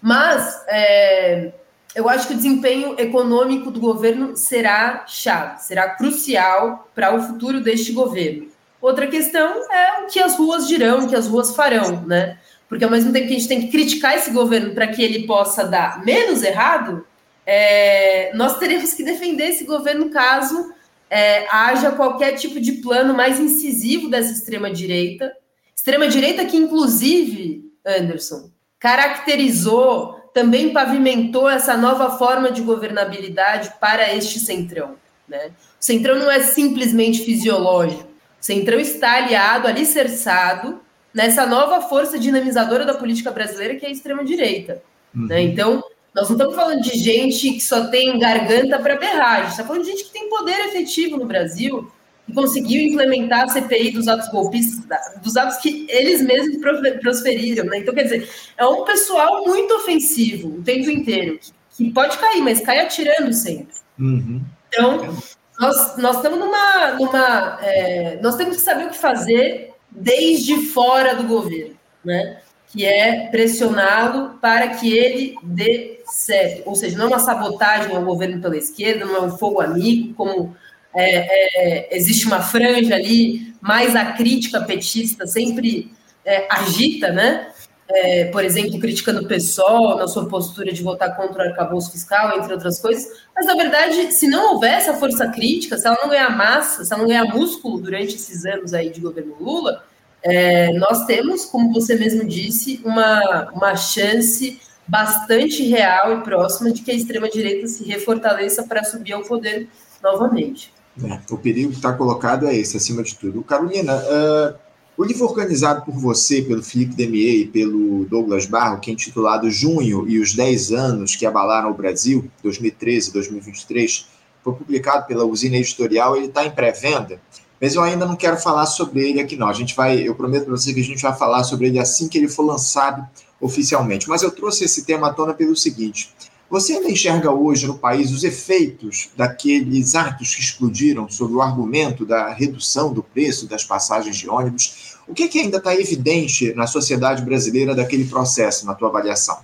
Mas 0.00 0.62
é, 0.68 1.52
eu 1.94 2.08
acho 2.08 2.26
que 2.26 2.34
o 2.34 2.36
desempenho 2.36 2.94
econômico 2.98 3.70
do 3.70 3.80
governo 3.80 4.36
será 4.36 5.04
chave, 5.06 5.62
será 5.62 5.90
crucial 5.90 6.88
para 6.94 7.14
o 7.14 7.22
futuro 7.22 7.60
deste 7.60 7.92
governo. 7.92 8.48
Outra 8.80 9.06
questão 9.06 9.62
é 9.70 10.02
o 10.02 10.06
que 10.06 10.18
as 10.18 10.36
ruas 10.36 10.66
dirão, 10.66 11.04
o 11.04 11.08
que 11.08 11.14
as 11.14 11.28
ruas 11.28 11.54
farão, 11.54 12.02
né? 12.04 12.38
Porque 12.68 12.84
ao 12.84 12.90
mesmo 12.90 13.12
tempo 13.12 13.28
que 13.28 13.34
a 13.34 13.38
gente 13.38 13.48
tem 13.48 13.60
que 13.60 13.70
criticar 13.70 14.16
esse 14.16 14.30
governo 14.30 14.74
para 14.74 14.88
que 14.88 15.02
ele 15.02 15.26
possa 15.26 15.64
dar 15.64 16.04
menos 16.04 16.42
errado, 16.42 17.06
é, 17.46 18.32
nós 18.34 18.58
teremos 18.58 18.94
que 18.94 19.02
defender 19.02 19.48
esse 19.48 19.64
governo 19.64 20.10
caso 20.10 20.72
é, 21.10 21.46
haja 21.50 21.92
qualquer 21.92 22.36
tipo 22.36 22.60
de 22.60 22.72
plano 22.72 23.12
mais 23.14 23.38
incisivo 23.38 24.08
dessa 24.08 24.32
extrema-direita. 24.32 25.32
Extrema-direita 25.74 26.44
que, 26.44 26.56
inclusive, 26.56 27.70
Anderson, 27.84 28.50
caracterizou, 28.78 30.14
também 30.32 30.72
pavimentou 30.72 31.48
essa 31.48 31.76
nova 31.76 32.16
forma 32.16 32.50
de 32.50 32.62
governabilidade 32.62 33.74
para 33.80 34.14
este 34.14 34.40
centrão. 34.40 34.96
Né? 35.28 35.48
O 35.48 35.84
centrão 35.84 36.18
não 36.18 36.30
é 36.30 36.40
simplesmente 36.40 37.24
fisiológico. 37.24 38.04
O 38.04 38.44
centrão 38.44 38.80
está 38.80 39.16
aliado, 39.16 39.68
alicerçado 39.68 40.80
nessa 41.12 41.44
nova 41.44 41.82
força 41.82 42.18
dinamizadora 42.18 42.86
da 42.86 42.94
política 42.94 43.30
brasileira, 43.30 43.76
que 43.76 43.84
é 43.84 43.88
a 43.88 43.92
extrema-direita. 43.92 44.82
Uhum. 45.14 45.26
Né? 45.26 45.42
Então, 45.42 45.82
nós 46.14 46.28
não 46.28 46.36
estamos 46.36 46.54
falando 46.54 46.82
de 46.82 46.98
gente 46.98 47.52
que 47.52 47.60
só 47.60 47.86
tem 47.86 48.18
garganta 48.18 48.78
para 48.78 48.96
berrar, 48.96 49.36
a 49.36 49.40
gente 49.42 49.50
está 49.52 49.64
falando 49.64 49.84
de 49.84 49.90
gente 49.90 50.04
que 50.04 50.12
tem 50.12 50.28
poder 50.28 50.58
efetivo 50.66 51.16
no 51.16 51.24
Brasil 51.24 51.90
e 52.28 52.32
conseguiu 52.32 52.82
implementar 52.82 53.44
a 53.44 53.48
CPI 53.48 53.92
dos 53.92 54.06
atos 54.06 54.28
golpistas, 54.28 54.84
dos 55.22 55.36
atos 55.36 55.56
que 55.56 55.86
eles 55.88 56.22
mesmos 56.22 56.58
prosferiram. 57.00 57.64
Né? 57.64 57.78
Então, 57.78 57.94
quer 57.94 58.04
dizer, 58.04 58.28
é 58.56 58.66
um 58.66 58.84
pessoal 58.84 59.44
muito 59.46 59.74
ofensivo 59.74 60.58
o 60.58 60.62
tempo 60.62 60.90
inteiro, 60.90 61.40
que, 61.76 61.90
pode 61.90 62.18
cair, 62.18 62.42
mas 62.42 62.60
cai 62.60 62.80
atirando 62.80 63.32
sempre. 63.32 63.74
Uhum. 63.98 64.42
Então, 64.68 65.16
nós, 65.58 65.96
nós 65.96 66.16
estamos 66.16 66.38
numa. 66.38 66.92
numa 66.92 67.58
é, 67.62 68.18
nós 68.22 68.36
temos 68.36 68.56
que 68.56 68.62
saber 68.62 68.86
o 68.86 68.90
que 68.90 68.98
fazer 68.98 69.70
desde 69.90 70.66
fora 70.66 71.14
do 71.14 71.24
governo, 71.24 71.76
né? 72.04 72.38
que 72.72 72.86
é 72.86 73.28
pressioná-lo 73.30 74.38
para 74.40 74.68
que 74.68 74.96
ele 74.96 75.36
dê 75.42 76.01
certo. 76.12 76.68
Ou 76.68 76.74
seja, 76.74 76.96
não 76.96 77.06
é 77.06 77.08
uma 77.08 77.18
sabotagem 77.18 77.96
ao 77.96 78.04
governo 78.04 78.40
pela 78.40 78.56
esquerda, 78.56 79.06
não 79.06 79.16
é 79.16 79.20
um 79.22 79.38
fogo 79.38 79.60
amigo, 79.60 80.14
como 80.14 80.54
é, 80.94 81.86
é, 81.88 81.96
existe 81.96 82.26
uma 82.26 82.42
franja 82.42 82.94
ali, 82.94 83.54
mais 83.60 83.96
a 83.96 84.12
crítica 84.12 84.60
petista 84.60 85.26
sempre 85.26 85.90
é, 86.24 86.46
agita, 86.50 87.10
né? 87.10 87.48
É, 87.88 88.26
por 88.26 88.44
exemplo, 88.44 88.78
criticando 88.78 89.22
o 89.22 89.28
PSOL 89.28 89.96
na 89.96 90.06
sua 90.06 90.26
postura 90.26 90.72
de 90.72 90.82
votar 90.82 91.16
contra 91.16 91.44
o 91.44 91.48
arcabouço 91.48 91.92
fiscal, 91.92 92.38
entre 92.38 92.52
outras 92.52 92.78
coisas. 92.78 93.06
Mas, 93.34 93.46
na 93.46 93.54
verdade, 93.54 94.12
se 94.12 94.28
não 94.28 94.54
houver 94.54 94.74
essa 94.74 94.94
força 94.94 95.28
crítica, 95.28 95.76
se 95.76 95.86
ela 95.86 95.98
não 96.02 96.08
ganhar 96.08 96.30
massa, 96.36 96.84
se 96.84 96.92
ela 96.92 97.02
não 97.02 97.08
ganhar 97.08 97.24
músculo 97.24 97.78
durante 97.78 98.14
esses 98.14 98.44
anos 98.44 98.72
aí 98.72 98.90
de 98.90 99.00
governo 99.00 99.34
Lula, 99.40 99.84
é, 100.22 100.72
nós 100.74 101.04
temos, 101.04 101.44
como 101.44 101.72
você 101.72 101.94
mesmo 101.96 102.24
disse, 102.24 102.80
uma, 102.84 103.50
uma 103.52 103.76
chance 103.76 104.60
bastante 104.86 105.62
real 105.64 106.12
e 106.12 106.22
próxima 106.22 106.72
de 106.72 106.82
que 106.82 106.90
a 106.90 106.94
extrema-direita 106.94 107.66
se 107.66 107.84
refortaleça 107.84 108.64
para 108.64 108.84
subir 108.84 109.12
ao 109.12 109.22
poder 109.22 109.68
novamente. 110.02 110.72
É, 111.02 111.18
o 111.30 111.38
perigo 111.38 111.70
que 111.70 111.76
está 111.76 111.92
colocado 111.92 112.46
é 112.46 112.54
esse, 112.54 112.76
acima 112.76 113.02
de 113.02 113.14
tudo. 113.14 113.42
Carolina, 113.42 113.96
uh, 113.96 114.54
o 114.96 115.04
livro 115.04 115.24
organizado 115.24 115.84
por 115.84 115.94
você, 115.94 116.42
pelo 116.42 116.62
Felipe 116.62 116.94
Demier 116.94 117.40
e 117.40 117.46
pelo 117.46 118.04
Douglas 118.04 118.44
Barro, 118.44 118.78
que 118.78 118.90
é 118.90 118.92
intitulado 118.92 119.50
Junho 119.50 120.06
e 120.08 120.18
os 120.18 120.34
10 120.34 120.72
anos 120.72 121.16
que 121.16 121.24
abalaram 121.24 121.70
o 121.70 121.74
Brasil, 121.74 122.30
2013-2023, 122.44 124.04
foi 124.44 124.54
publicado 124.54 125.06
pela 125.06 125.24
Usina 125.24 125.56
Editorial, 125.56 126.16
ele 126.16 126.26
está 126.26 126.44
em 126.44 126.50
pré-venda, 126.50 127.20
mas 127.60 127.74
eu 127.74 127.82
ainda 127.82 128.04
não 128.04 128.16
quero 128.16 128.36
falar 128.36 128.66
sobre 128.66 129.08
ele 129.08 129.20
aqui 129.20 129.36
não. 129.36 129.48
A 129.48 129.52
gente 129.52 129.74
vai, 129.74 130.06
eu 130.06 130.14
prometo 130.14 130.44
para 130.44 130.56
você 130.56 130.74
que 130.74 130.80
a 130.80 130.84
gente 130.84 131.00
vai 131.00 131.16
falar 131.16 131.44
sobre 131.44 131.68
ele 131.68 131.78
assim 131.78 132.08
que 132.08 132.18
ele 132.18 132.28
for 132.28 132.44
lançado 132.44 133.08
oficialmente. 133.42 134.08
Mas 134.08 134.22
eu 134.22 134.30
trouxe 134.30 134.64
esse 134.64 134.86
tema 134.86 135.08
à 135.08 135.12
tona 135.12 135.34
pelo 135.34 135.54
seguinte: 135.54 136.14
você 136.48 136.74
ainda 136.74 136.90
enxerga 136.90 137.30
hoje 137.30 137.66
no 137.66 137.78
país 137.78 138.12
os 138.12 138.24
efeitos 138.24 139.10
daqueles 139.16 139.94
atos 139.94 140.34
que 140.34 140.40
explodiram 140.40 141.08
sobre 141.10 141.36
o 141.36 141.42
argumento 141.42 142.06
da 142.06 142.32
redução 142.32 142.92
do 142.92 143.02
preço 143.02 143.46
das 143.46 143.64
passagens 143.64 144.16
de 144.16 144.30
ônibus? 144.30 144.96
O 145.08 145.12
que, 145.12 145.28
que 145.28 145.40
ainda 145.40 145.58
está 145.58 145.74
evidente 145.74 146.54
na 146.54 146.66
sociedade 146.66 147.22
brasileira 147.22 147.74
daquele 147.74 148.04
processo, 148.04 148.64
na 148.64 148.74
tua 148.74 148.88
avaliação? 148.88 149.38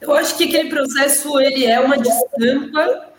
Eu 0.00 0.12
acho 0.14 0.36
que 0.36 0.44
aquele 0.44 0.68
processo 0.68 1.38
ele 1.40 1.64
é 1.64 1.78
uma 1.80 1.96
estampa 1.96 3.12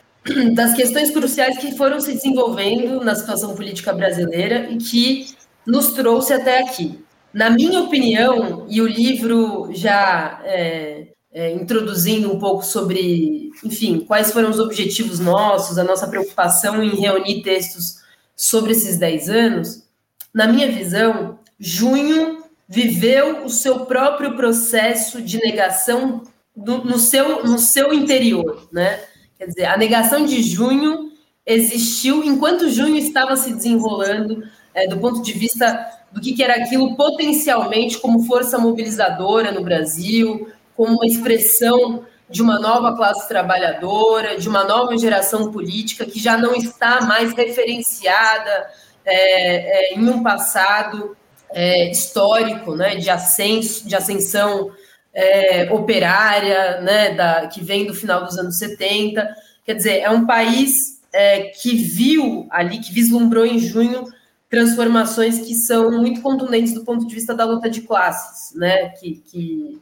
das 0.54 0.74
questões 0.74 1.10
cruciais 1.12 1.58
que 1.58 1.78
foram 1.78 2.02
se 2.02 2.14
desenvolvendo 2.14 3.04
na 3.04 3.16
situação 3.16 3.56
política 3.56 3.94
brasileira 3.94 4.68
e 4.70 4.78
que 4.78 5.28
nos 5.66 5.92
trouxe 5.94 6.34
até 6.34 6.62
aqui. 6.62 7.00
Na 7.38 7.52
minha 7.52 7.82
opinião, 7.82 8.66
e 8.68 8.82
o 8.82 8.88
livro 8.88 9.70
já 9.72 10.42
é, 10.44 11.10
é, 11.32 11.52
introduzindo 11.52 12.34
um 12.34 12.40
pouco 12.40 12.66
sobre, 12.66 13.52
enfim, 13.64 14.00
quais 14.00 14.32
foram 14.32 14.50
os 14.50 14.58
objetivos 14.58 15.20
nossos, 15.20 15.78
a 15.78 15.84
nossa 15.84 16.08
preocupação 16.08 16.82
em 16.82 16.96
reunir 16.96 17.44
textos 17.44 18.00
sobre 18.36 18.72
esses 18.72 18.98
10 18.98 19.30
anos, 19.30 19.84
na 20.34 20.48
minha 20.48 20.72
visão, 20.72 21.38
junho 21.60 22.44
viveu 22.68 23.46
o 23.46 23.52
seu 23.52 23.86
próprio 23.86 24.36
processo 24.36 25.22
de 25.22 25.38
negação 25.38 26.24
do, 26.56 26.84
no, 26.84 26.98
seu, 26.98 27.46
no 27.46 27.60
seu 27.60 27.94
interior, 27.94 28.68
né? 28.72 29.00
Quer 29.38 29.46
dizer, 29.46 29.66
a 29.66 29.78
negação 29.78 30.26
de 30.26 30.42
junho 30.42 31.12
existiu 31.46 32.24
enquanto 32.24 32.68
junho 32.72 32.96
estava 32.96 33.38
se 33.38 33.54
desenrolando 33.54 34.44
é, 34.78 34.88
do 34.88 35.00
ponto 35.00 35.24
de 35.24 35.34
vista 35.34 35.90
do 36.12 36.22
que, 36.22 36.34
que 36.34 36.44
era 36.44 36.54
aquilo 36.54 36.96
potencialmente 36.96 37.98
como 37.98 38.24
força 38.24 38.60
mobilizadora 38.60 39.52
no 39.52 39.64
Brasil, 39.64 40.52
como 40.76 40.94
uma 40.94 41.06
expressão 41.08 42.06
de 42.30 42.44
uma 42.44 42.60
nova 42.60 42.96
classe 42.96 43.28
trabalhadora, 43.28 44.38
de 44.38 44.48
uma 44.48 44.64
nova 44.64 44.96
geração 44.96 45.52
política 45.52 46.06
que 46.06 46.20
já 46.20 46.38
não 46.38 46.54
está 46.54 47.02
mais 47.02 47.34
referenciada 47.34 48.70
é, 49.04 49.16
é, 49.16 49.96
em 49.96 50.08
um 50.08 50.22
passado 50.22 51.18
é, 51.50 51.90
histórico, 51.90 52.76
né, 52.76 52.98
de 52.98 53.10
ascenso, 53.10 53.88
de 53.88 53.96
ascensão 53.96 54.70
é, 55.12 55.68
operária, 55.72 56.82
né, 56.82 57.16
da, 57.16 57.48
que 57.48 57.64
vem 57.64 57.88
do 57.88 57.96
final 57.96 58.24
dos 58.24 58.38
anos 58.38 58.60
70. 58.60 59.28
Quer 59.66 59.74
dizer, 59.74 60.02
é 60.02 60.10
um 60.12 60.28
país 60.28 61.02
é, 61.12 61.46
que 61.46 61.76
viu 61.76 62.46
ali, 62.52 62.78
que 62.78 62.94
vislumbrou 62.94 63.44
em 63.44 63.58
junho 63.58 64.06
transformações 64.50 65.40
que 65.40 65.54
são 65.54 65.92
muito 65.92 66.22
contundentes 66.22 66.74
do 66.74 66.84
ponto 66.84 67.06
de 67.06 67.14
vista 67.14 67.34
da 67.34 67.46
luta 67.46 67.70
de 67.70 67.82
classes, 67.82 68.56
né, 68.56 68.90
que, 68.90 69.22
que, 69.26 69.82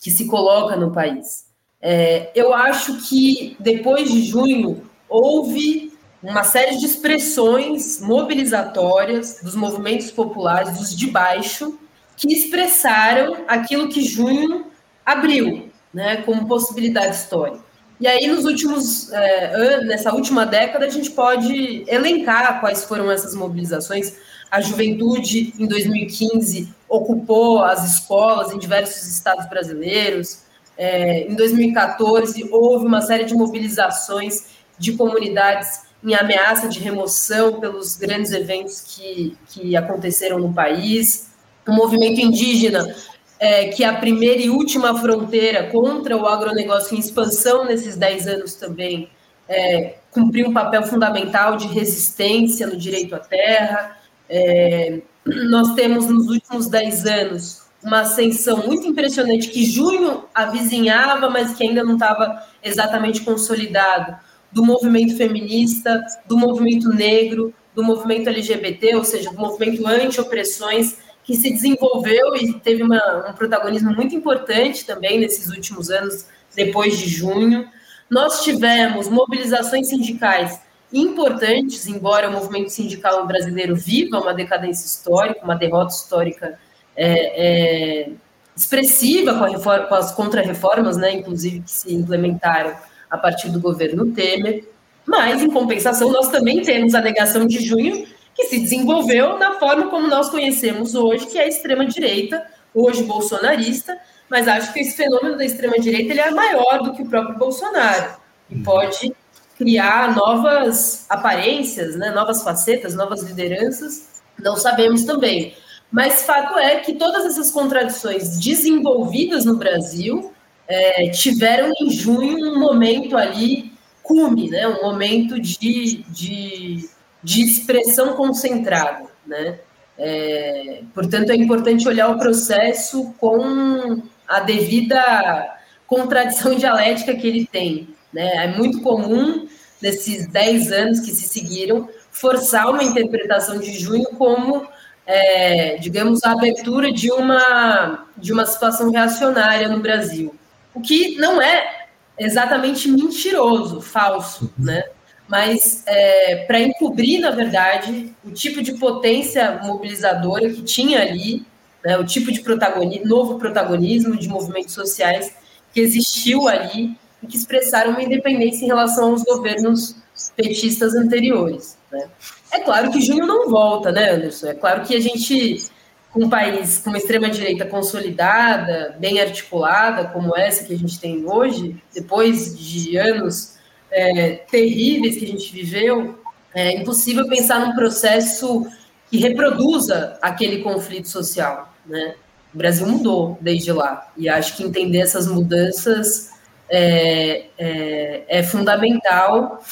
que 0.00 0.10
se 0.10 0.26
coloca 0.26 0.76
no 0.76 0.92
país. 0.92 1.46
É, 1.80 2.32
eu 2.34 2.52
acho 2.54 2.96
que 3.08 3.56
depois 3.60 4.10
de 4.10 4.22
junho 4.22 4.82
houve 5.08 5.92
uma 6.22 6.42
série 6.42 6.76
de 6.76 6.86
expressões 6.86 8.00
mobilizatórias 8.00 9.40
dos 9.42 9.54
movimentos 9.54 10.10
populares, 10.10 10.78
dos 10.78 10.96
de 10.96 11.06
baixo, 11.08 11.78
que 12.16 12.32
expressaram 12.32 13.44
aquilo 13.46 13.88
que 13.88 14.02
junho 14.02 14.66
abriu, 15.06 15.70
né, 15.94 16.22
como 16.22 16.48
possibilidade 16.48 17.14
histórica. 17.14 17.67
E 18.00 18.06
aí, 18.06 18.28
nos 18.28 18.44
últimos 18.44 19.10
é, 19.12 19.54
anos, 19.54 19.86
nessa 19.86 20.14
última 20.14 20.46
década, 20.46 20.86
a 20.86 20.90
gente 20.90 21.10
pode 21.10 21.84
elencar 21.88 22.60
quais 22.60 22.84
foram 22.84 23.10
essas 23.10 23.34
mobilizações. 23.34 24.14
A 24.50 24.60
juventude, 24.60 25.52
em 25.58 25.66
2015, 25.66 26.72
ocupou 26.88 27.62
as 27.62 27.94
escolas 27.94 28.52
em 28.52 28.58
diversos 28.58 29.06
estados 29.08 29.48
brasileiros. 29.48 30.42
É, 30.76 31.26
em 31.28 31.34
2014, 31.34 32.48
houve 32.52 32.86
uma 32.86 33.00
série 33.00 33.24
de 33.24 33.34
mobilizações 33.34 34.44
de 34.78 34.92
comunidades 34.92 35.88
em 36.04 36.14
ameaça 36.14 36.68
de 36.68 36.78
remoção 36.78 37.58
pelos 37.58 37.96
grandes 37.96 38.30
eventos 38.30 38.80
que, 38.80 39.36
que 39.48 39.76
aconteceram 39.76 40.38
no 40.38 40.52
país. 40.52 41.30
O 41.66 41.72
movimento 41.72 42.20
indígena 42.20 42.94
é, 43.38 43.68
que 43.68 43.84
a 43.84 43.94
primeira 43.94 44.40
e 44.40 44.50
última 44.50 44.98
fronteira 44.98 45.64
contra 45.70 46.16
o 46.16 46.26
agronegócio 46.26 46.96
em 46.96 47.00
expansão 47.00 47.64
nesses 47.64 47.96
10 47.96 48.26
anos 48.26 48.54
também 48.54 49.08
é, 49.48 49.96
cumpriu 50.10 50.48
um 50.48 50.52
papel 50.52 50.82
fundamental 50.82 51.56
de 51.56 51.66
resistência 51.68 52.66
no 52.66 52.76
direito 52.76 53.14
à 53.14 53.18
terra. 53.18 53.96
É, 54.28 55.00
nós 55.24 55.74
temos 55.74 56.06
nos 56.06 56.28
últimos 56.28 56.68
10 56.68 57.06
anos 57.06 57.68
uma 57.82 58.00
ascensão 58.00 58.66
muito 58.66 58.86
impressionante 58.86 59.48
que 59.48 59.64
junho 59.64 60.24
avizinhava, 60.34 61.30
mas 61.30 61.54
que 61.54 61.62
ainda 61.62 61.84
não 61.84 61.94
estava 61.94 62.42
exatamente 62.62 63.20
consolidado, 63.22 64.16
do 64.50 64.64
movimento 64.64 65.16
feminista, 65.16 66.04
do 66.26 66.36
movimento 66.36 66.88
negro, 66.88 67.54
do 67.74 67.84
movimento 67.84 68.28
LGBT, 68.28 68.96
ou 68.96 69.04
seja, 69.04 69.30
do 69.30 69.38
movimento 69.38 69.86
anti-opressões, 69.86 70.96
que 71.28 71.36
se 71.36 71.50
desenvolveu 71.50 72.34
e 72.36 72.54
teve 72.54 72.82
uma, 72.82 73.28
um 73.28 73.34
protagonismo 73.34 73.94
muito 73.94 74.16
importante 74.16 74.86
também 74.86 75.20
nesses 75.20 75.50
últimos 75.50 75.90
anos, 75.90 76.24
depois 76.56 76.96
de 76.96 77.06
junho. 77.06 77.68
Nós 78.08 78.42
tivemos 78.42 79.10
mobilizações 79.10 79.88
sindicais 79.88 80.58
importantes, 80.90 81.86
embora 81.86 82.30
o 82.30 82.32
movimento 82.32 82.70
sindical 82.70 83.26
brasileiro 83.26 83.76
viva 83.76 84.18
uma 84.18 84.32
decadência 84.32 84.86
histórica, 84.86 85.44
uma 85.44 85.54
derrota 85.54 85.92
histórica 85.92 86.58
é, 86.96 88.06
é, 88.06 88.10
expressiva 88.56 89.34
com, 89.34 89.44
reforma, 89.44 89.84
com 89.84 89.94
as 89.96 90.12
contrarreformas, 90.12 90.96
né, 90.96 91.12
inclusive 91.12 91.60
que 91.60 91.70
se 91.70 91.94
implementaram 91.94 92.74
a 93.10 93.18
partir 93.18 93.50
do 93.50 93.60
governo 93.60 94.12
Temer. 94.12 94.66
Mas, 95.04 95.42
em 95.42 95.50
compensação, 95.50 96.10
nós 96.10 96.30
também 96.30 96.62
temos 96.62 96.94
a 96.94 97.02
negação 97.02 97.46
de 97.46 97.62
junho, 97.62 98.06
que 98.38 98.44
se 98.44 98.60
desenvolveu 98.60 99.36
na 99.36 99.58
forma 99.58 99.88
como 99.88 100.06
nós 100.06 100.30
conhecemos 100.30 100.94
hoje, 100.94 101.26
que 101.26 101.36
é 101.36 101.42
a 101.42 101.48
extrema-direita, 101.48 102.40
hoje 102.72 103.02
bolsonarista, 103.02 103.98
mas 104.30 104.46
acho 104.46 104.72
que 104.72 104.78
esse 104.78 104.96
fenômeno 104.96 105.36
da 105.36 105.44
extrema-direita 105.44 106.12
ele 106.12 106.20
é 106.20 106.30
maior 106.30 106.84
do 106.84 106.92
que 106.92 107.02
o 107.02 107.08
próprio 107.08 107.36
Bolsonaro 107.36 108.16
e 108.48 108.54
uhum. 108.54 108.62
pode 108.62 109.12
criar 109.56 110.14
novas 110.14 111.04
aparências, 111.08 111.96
né, 111.96 112.12
novas 112.12 112.44
facetas, 112.44 112.94
novas 112.94 113.24
lideranças, 113.24 114.20
não 114.38 114.56
sabemos 114.56 115.02
também. 115.02 115.56
Mas 115.90 116.22
fato 116.22 116.56
é 116.56 116.76
que 116.76 116.94
todas 116.94 117.26
essas 117.26 117.50
contradições 117.50 118.38
desenvolvidas 118.38 119.44
no 119.44 119.56
Brasil 119.56 120.32
é, 120.68 121.10
tiveram 121.10 121.72
em 121.80 121.90
junho 121.90 122.52
um 122.52 122.60
momento 122.60 123.16
ali 123.16 123.72
cume, 124.00 124.48
né, 124.48 124.68
um 124.68 124.80
momento 124.80 125.40
de, 125.40 126.04
de, 126.08 126.88
de 127.22 127.42
expressão 127.42 128.14
concentrada. 128.14 129.06
Né? 129.26 129.58
É, 129.98 130.82
portanto, 130.94 131.30
é 131.30 131.36
importante 131.36 131.88
olhar 131.88 132.08
o 132.10 132.18
processo 132.18 133.12
com 133.18 134.02
a 134.26 134.40
devida 134.40 135.56
contradição 135.86 136.54
dialética 136.56 137.14
que 137.14 137.26
ele 137.26 137.46
tem. 137.46 137.88
Né? 138.12 138.44
É 138.44 138.48
muito 138.48 138.80
comum, 138.80 139.48
nesses 139.82 140.26
10 140.28 140.72
anos 140.72 141.00
que 141.00 141.10
se 141.10 141.28
seguiram, 141.28 141.88
forçar 142.10 142.68
uma 142.68 142.82
interpretação 142.82 143.58
de 143.58 143.78
junho 143.78 144.06
como, 144.16 144.66
é, 145.06 145.76
digamos, 145.76 146.24
a 146.24 146.32
abertura 146.32 146.92
de 146.92 147.10
uma, 147.12 148.06
de 148.16 148.32
uma 148.32 148.44
situação 148.44 148.90
reacionária 148.90 149.68
no 149.68 149.80
Brasil. 149.80 150.34
O 150.74 150.80
que 150.80 151.16
não 151.16 151.40
é 151.40 151.86
exatamente 152.18 152.88
mentiroso, 152.88 153.80
falso, 153.80 154.52
né? 154.58 154.84
Mas 155.28 155.82
é, 155.86 156.44
para 156.46 156.60
encobrir, 156.60 157.20
na 157.20 157.30
verdade, 157.30 158.12
o 158.24 158.30
tipo 158.30 158.62
de 158.62 158.74
potência 158.78 159.60
mobilizadora 159.62 160.48
que 160.50 160.62
tinha 160.62 161.02
ali 161.02 161.46
né, 161.84 161.96
o 161.96 162.04
tipo 162.04 162.32
de 162.32 162.40
protagonismo, 162.40 163.06
novo 163.06 163.38
protagonismo 163.38 164.16
de 164.16 164.28
movimentos 164.28 164.74
sociais 164.74 165.32
que 165.72 165.80
existiu 165.80 166.48
ali 166.48 166.96
e 167.22 167.26
que 167.26 167.36
expressaram 167.36 167.90
uma 167.90 168.02
independência 168.02 168.64
em 168.64 168.68
relação 168.68 169.10
aos 169.10 169.22
governos 169.22 169.96
petistas 170.36 170.94
anteriores. 170.94 171.78
Né. 171.90 172.08
É 172.52 172.60
claro 172.60 172.90
que 172.90 173.00
junho 173.00 173.26
não 173.26 173.48
volta, 173.48 173.92
né, 173.92 174.10
Anderson? 174.10 174.48
É 174.48 174.54
claro 174.54 174.82
que 174.82 174.96
a 174.96 175.00
gente, 175.00 175.66
com 176.12 176.24
um 176.24 176.28
país 176.30 176.78
com 176.78 176.90
uma 176.90 176.98
extrema-direita 176.98 177.66
consolidada, 177.66 178.96
bem 178.98 179.20
articulada, 179.20 180.06
como 180.06 180.36
essa 180.36 180.64
que 180.64 180.74
a 180.74 180.78
gente 180.78 180.98
tem 180.98 181.24
hoje, 181.26 181.76
depois 181.94 182.58
de 182.58 182.96
anos 182.96 183.57
é, 183.90 184.32
terríveis 184.50 185.16
que 185.16 185.24
a 185.24 185.28
gente 185.28 185.52
viveu, 185.52 186.18
é 186.54 186.76
impossível 186.76 187.28
pensar 187.28 187.60
num 187.60 187.74
processo 187.74 188.66
que 189.10 189.18
reproduza 189.18 190.18
aquele 190.20 190.62
conflito 190.62 191.08
social, 191.08 191.72
né? 191.86 192.14
O 192.52 192.58
Brasil 192.58 192.86
mudou 192.86 193.38
desde 193.40 193.72
lá 193.72 194.10
e 194.16 194.28
acho 194.28 194.56
que 194.56 194.64
entender 194.64 195.00
essas 195.00 195.26
mudanças 195.26 196.30
é, 196.68 197.46
é, 197.58 198.24
é, 198.28 198.42
fundamental, 198.42 199.62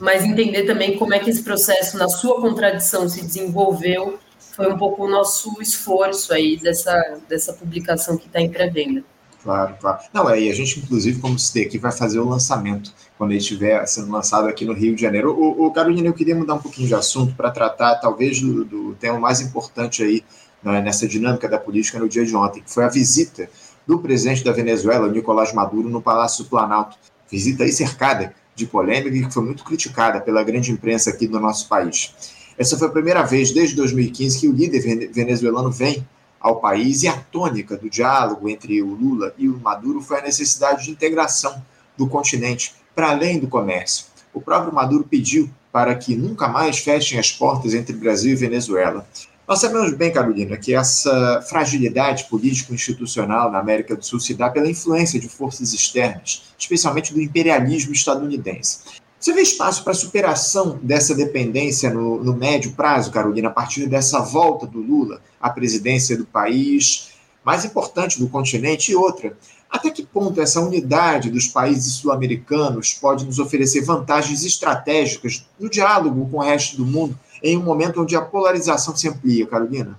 mas 0.00 0.24
entender 0.24 0.64
também 0.64 0.96
como 0.98 1.14
é 1.14 1.18
que 1.18 1.30
esse 1.30 1.42
processo, 1.42 1.98
na 1.98 2.08
sua 2.08 2.40
contradição, 2.40 3.08
se 3.08 3.24
desenvolveu, 3.24 4.18
foi 4.38 4.72
um 4.72 4.78
pouco 4.78 5.04
o 5.04 5.08
nosso 5.08 5.60
esforço 5.60 6.32
aí 6.32 6.56
dessa, 6.56 7.18
dessa 7.28 7.52
publicação 7.52 8.16
que 8.16 8.26
está 8.26 8.40
em 8.40 8.50
pré-venda. 8.50 9.04
Claro, 9.46 9.76
claro. 9.80 9.98
Não, 10.12 10.28
é, 10.28 10.40
e 10.40 10.50
a 10.50 10.54
gente, 10.54 10.80
inclusive, 10.80 11.20
como 11.20 11.38
citei 11.38 11.66
aqui, 11.66 11.78
vai 11.78 11.92
fazer 11.92 12.18
o 12.18 12.28
lançamento 12.28 12.92
quando 13.16 13.30
ele 13.30 13.38
estiver 13.38 13.86
sendo 13.86 14.10
lançado 14.10 14.48
aqui 14.48 14.64
no 14.64 14.72
Rio 14.72 14.96
de 14.96 15.00
Janeiro. 15.00 15.30
O, 15.40 15.66
o 15.66 15.70
Carolina, 15.70 16.08
eu 16.08 16.12
queria 16.12 16.34
mudar 16.34 16.54
um 16.54 16.58
pouquinho 16.58 16.88
de 16.88 16.96
assunto 16.96 17.32
para 17.36 17.52
tratar, 17.52 17.94
talvez, 18.00 18.40
do, 18.40 18.64
do, 18.64 18.94
tema 18.96 19.20
mais 19.20 19.40
importante 19.40 20.02
aí 20.02 20.24
né, 20.64 20.82
nessa 20.82 21.06
dinâmica 21.06 21.48
da 21.48 21.60
política 21.60 21.96
no 22.00 22.08
dia 22.08 22.26
de 22.26 22.34
ontem, 22.34 22.60
que 22.60 22.74
foi 22.74 22.82
a 22.82 22.88
visita 22.88 23.48
do 23.86 24.00
presidente 24.00 24.42
da 24.42 24.50
Venezuela, 24.50 25.08
Nicolás 25.08 25.52
Maduro, 25.52 25.88
no 25.88 26.02
Palácio 26.02 26.42
do 26.42 26.50
Planalto. 26.50 26.96
Visita 27.30 27.62
aí 27.62 27.70
cercada 27.70 28.34
de 28.52 28.66
polêmica 28.66 29.16
e 29.16 29.26
que 29.26 29.32
foi 29.32 29.44
muito 29.44 29.62
criticada 29.62 30.20
pela 30.20 30.42
grande 30.42 30.72
imprensa 30.72 31.10
aqui 31.10 31.28
do 31.28 31.38
nosso 31.38 31.68
país. 31.68 32.12
Essa 32.58 32.76
foi 32.76 32.88
a 32.88 32.90
primeira 32.90 33.22
vez 33.22 33.52
desde 33.52 33.76
2015 33.76 34.40
que 34.40 34.48
o 34.48 34.52
líder 34.52 35.12
venezuelano 35.12 35.70
vem 35.70 36.04
ao 36.46 36.60
país 36.60 37.02
e 37.02 37.08
a 37.08 37.16
tônica 37.16 37.76
do 37.76 37.90
diálogo 37.90 38.48
entre 38.48 38.80
o 38.80 38.94
Lula 38.94 39.34
e 39.36 39.48
o 39.48 39.58
Maduro 39.58 40.00
foi 40.00 40.20
a 40.20 40.22
necessidade 40.22 40.84
de 40.84 40.92
integração 40.92 41.60
do 41.98 42.06
continente 42.06 42.72
para 42.94 43.10
além 43.10 43.40
do 43.40 43.48
comércio. 43.48 44.06
O 44.32 44.40
próprio 44.40 44.72
Maduro 44.72 45.02
pediu 45.02 45.50
para 45.72 45.92
que 45.96 46.14
nunca 46.14 46.46
mais 46.46 46.78
fechem 46.78 47.18
as 47.18 47.32
portas 47.32 47.74
entre 47.74 47.96
Brasil 47.96 48.30
e 48.30 48.36
Venezuela. 48.36 49.04
Nós 49.48 49.60
sabemos 49.60 49.92
bem, 49.94 50.12
Carolina, 50.12 50.56
que 50.56 50.72
essa 50.72 51.42
fragilidade 51.48 52.24
político-institucional 52.30 53.50
na 53.50 53.58
América 53.58 53.96
do 53.96 54.04
Sul 54.04 54.20
se 54.20 54.32
dá 54.32 54.48
pela 54.48 54.70
influência 54.70 55.18
de 55.18 55.28
forças 55.28 55.72
externas, 55.72 56.54
especialmente 56.56 57.12
do 57.12 57.20
imperialismo 57.20 57.92
estadunidense. 57.92 58.78
Você 59.18 59.32
vê 59.32 59.40
espaço 59.40 59.82
para 59.82 59.94
superação 59.94 60.78
dessa 60.82 61.12
dependência 61.12 61.92
no, 61.92 62.22
no, 62.22 62.36
médio 62.36 62.72
prazo, 62.72 63.10
Carolina, 63.10 63.48
a 63.48 63.52
partir 63.52 63.86
dessa 63.86 64.20
volta 64.20 64.66
do 64.66 64.80
Lula 64.80 65.20
à 65.46 65.50
presidência 65.50 66.16
do 66.16 66.24
país 66.24 67.12
mais 67.44 67.64
importante 67.64 68.18
do 68.18 68.28
continente? 68.28 68.90
E 68.90 68.96
outra, 68.96 69.36
até 69.70 69.90
que 69.90 70.04
ponto 70.04 70.40
essa 70.40 70.60
unidade 70.60 71.30
dos 71.30 71.46
países 71.48 71.94
sul-americanos 71.94 72.94
pode 72.94 73.24
nos 73.24 73.38
oferecer 73.38 73.82
vantagens 73.82 74.44
estratégicas 74.44 75.46
no 75.58 75.70
diálogo 75.70 76.28
com 76.28 76.38
o 76.38 76.42
resto 76.42 76.76
do 76.76 76.84
mundo 76.84 77.18
em 77.42 77.56
um 77.56 77.62
momento 77.62 78.02
onde 78.02 78.16
a 78.16 78.22
polarização 78.22 78.96
se 78.96 79.08
amplia, 79.08 79.46
Carolina? 79.46 79.98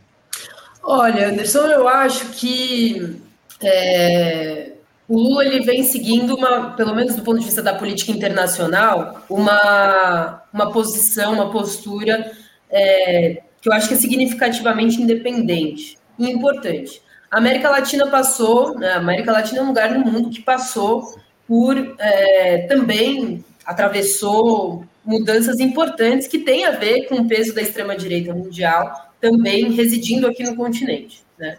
Olha, 0.83 1.29
Anderson, 1.29 1.67
eu 1.67 1.87
acho 1.87 2.29
que 2.31 3.21
é, 3.61 4.73
o 5.07 5.17
Lula 5.17 5.45
ele 5.45 5.63
vem 5.63 5.83
seguindo 5.83 6.35
uma, 6.35 6.71
pelo 6.71 6.95
menos 6.95 7.15
do 7.15 7.21
ponto 7.21 7.39
de 7.39 7.45
vista 7.45 7.61
da 7.61 7.75
política 7.75 8.11
internacional, 8.11 9.21
uma, 9.29 10.41
uma 10.53 10.71
posição, 10.71 11.33
uma 11.33 11.51
postura 11.51 12.31
é, 12.69 13.43
que 13.67 13.69
eu 13.69 13.73
acho 13.73 13.89
que 13.89 13.95
é 13.95 13.97
significativamente 13.97 15.01
independente 15.01 15.97
e 16.17 16.31
importante. 16.31 17.01
A 17.29 17.37
América 17.37 17.69
Latina 17.69 18.07
passou, 18.07 18.79
né, 18.79 18.93
a 18.93 18.97
América 18.97 19.33
Latina 19.33 19.59
é 19.59 19.63
um 19.63 19.67
lugar 19.67 19.91
no 19.91 20.09
mundo 20.09 20.29
que 20.29 20.41
passou 20.41 21.19
por 21.45 21.75
é, 21.99 22.65
também 22.69 23.43
atravessou 23.65 24.85
mudanças 25.03 25.59
importantes 25.59 26.27
que 26.27 26.39
têm 26.39 26.65
a 26.65 26.71
ver 26.71 27.07
com 27.07 27.15
o 27.15 27.27
peso 27.27 27.53
da 27.53 27.61
extrema 27.61 27.95
direita 27.95 28.33
mundial 28.33 29.11
também 29.19 29.71
residindo 29.71 30.27
aqui 30.27 30.43
no 30.43 30.55
continente. 30.55 31.23
Né? 31.37 31.57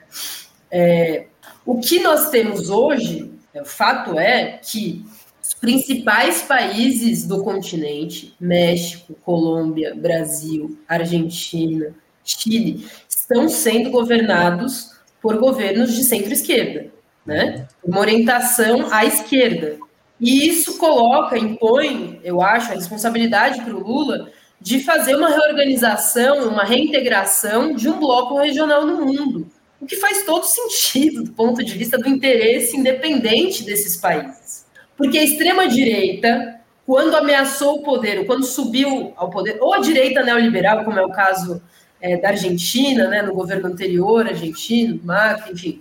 É, 0.71 1.27
o 1.67 1.79
que 1.79 2.01
nós 2.01 2.31
temos 2.31 2.71
hoje 2.71 3.31
o 3.55 3.65
fato 3.65 4.19
é 4.19 4.59
que 4.63 5.05
principais 5.61 6.43
países 6.43 7.27
do 7.27 7.43
continente, 7.43 8.35
México, 8.41 9.15
Colômbia, 9.25 9.95
Brasil, 9.95 10.79
Argentina, 10.89 11.95
Chile, 12.25 12.87
estão 13.09 13.49
sendo 13.49 13.91
governados 13.91 14.93
por 15.21 15.39
governos 15.39 15.95
de 15.95 16.05
centro-esquerda, 16.05 16.91
né? 17.27 17.67
Uma 17.85 18.01
orientação 18.01 18.93
à 18.93 19.05
esquerda. 19.05 19.77
E 20.21 20.49
isso 20.49 20.79
coloca, 20.79 21.39
impõe, 21.39 22.21
eu 22.25 22.41
acho, 22.41 22.73
a 22.73 22.75
responsabilidade 22.75 23.61
para 23.63 23.75
o 23.75 23.87
Lula 23.87 24.31
de 24.61 24.81
fazer 24.81 25.15
uma 25.15 25.29
reorganização, 25.29 26.49
uma 26.49 26.65
reintegração 26.65 27.75
de 27.75 27.89
um 27.89 27.99
bloco 27.99 28.39
regional 28.39 28.87
no 28.87 29.05
mundo 29.05 29.51
o 29.81 29.87
que 29.87 29.97
faz 29.97 30.25
todo 30.25 30.45
sentido 30.45 31.23
do 31.23 31.33
ponto 31.33 31.63
de 31.65 31.77
vista 31.77 31.97
do 31.99 32.09
interesse 32.09 32.77
independente 32.77 33.65
desses 33.65 33.97
países. 33.97 34.67
Porque 34.99 35.17
a 35.17 35.23
extrema-direita, 35.23 36.61
quando 36.85 37.17
ameaçou 37.17 37.77
o 37.77 37.83
poder, 37.85 38.19
ou 38.19 38.25
quando 38.27 38.45
subiu 38.45 39.13
ao 39.17 39.31
poder, 39.31 39.57
ou 39.61 39.73
a 39.73 39.79
direita 39.79 40.25
neoliberal, 40.25 40.85
como 40.85 40.99
é 40.99 41.05
o 41.05 41.13
caso 41.13 41.63
é, 42.01 42.17
da 42.17 42.31
Argentina, 42.31 43.07
né, 43.07 43.23
no 43.23 43.33
governo 43.33 43.69
anterior 43.69 44.27
argentino, 44.27 45.01
Macri, 45.05 45.53
enfim. 45.53 45.81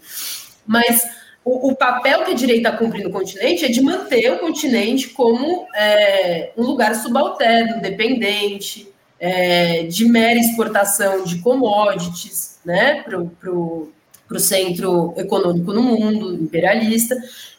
Mas 0.66 1.04
o, 1.44 1.72
o, 1.72 1.76
papel 1.76 2.26
que 2.26 2.32
a 2.32 2.36
direita 2.36 2.72
cumpre 2.72 3.04
no 3.04 3.10
continente 3.10 3.66
é 3.66 3.70
de 3.70 3.82
manter 3.82 4.32
o 4.34 4.40
continente 4.40 5.10
como 5.10 5.68
é, 5.74 6.52
um 6.56 6.64
lugar 6.64 6.94
subalterno, 6.94 7.82
dependente, 7.82 8.88
é, 9.20 9.84
de 9.84 10.06
mera 10.06 10.40
exportação 10.40 11.24
de 11.24 11.40
commodities, 11.40 12.60
né, 12.64 13.04
para 13.04 13.52
o 13.52 14.40
centro 14.40 15.14
econômico 15.18 15.74
no 15.74 15.82
mundo, 15.82 16.36
imperialista. 16.36 17.16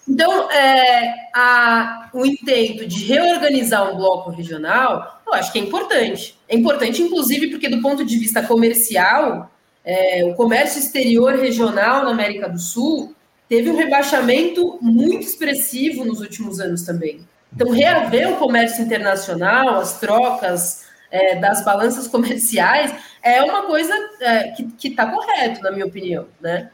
Então, 0.08 0.50
é, 0.50 1.28
a, 1.34 2.08
o 2.14 2.24
intento 2.24 2.86
de 2.86 3.04
reorganizar 3.04 3.92
um 3.92 3.96
bloco 3.96 4.30
regional, 4.30 5.20
eu 5.26 5.34
acho 5.34 5.52
que 5.52 5.58
é 5.58 5.62
importante. 5.62 6.34
É 6.48 6.56
importante, 6.56 7.02
inclusive, 7.02 7.48
porque 7.48 7.68
do 7.68 7.82
ponto 7.82 8.04
de 8.04 8.16
vista 8.16 8.42
comercial, 8.42 9.50
é, 9.84 10.24
o 10.24 10.34
comércio 10.34 10.80
exterior 10.80 11.34
regional 11.34 12.04
na 12.04 12.10
América 12.10 12.48
do 12.48 12.58
Sul 12.58 13.14
teve 13.48 13.70
um 13.70 13.76
rebaixamento 13.76 14.78
muito 14.80 15.26
expressivo 15.26 16.04
nos 16.04 16.20
últimos 16.20 16.58
anos 16.58 16.82
também. 16.82 17.20
Então, 17.54 17.70
reaver 17.70 18.32
o 18.32 18.36
comércio 18.36 18.82
internacional, 18.82 19.76
as 19.76 20.00
trocas 20.00 20.86
é, 21.10 21.36
das 21.36 21.62
balanças 21.64 22.08
comerciais, 22.08 22.94
é 23.22 23.42
uma 23.42 23.62
coisa 23.66 23.92
é, 24.20 24.52
que 24.78 24.88
está 24.88 25.06
correto, 25.06 25.62
na 25.62 25.70
minha 25.70 25.86
opinião. 25.86 26.26
Né? 26.40 26.70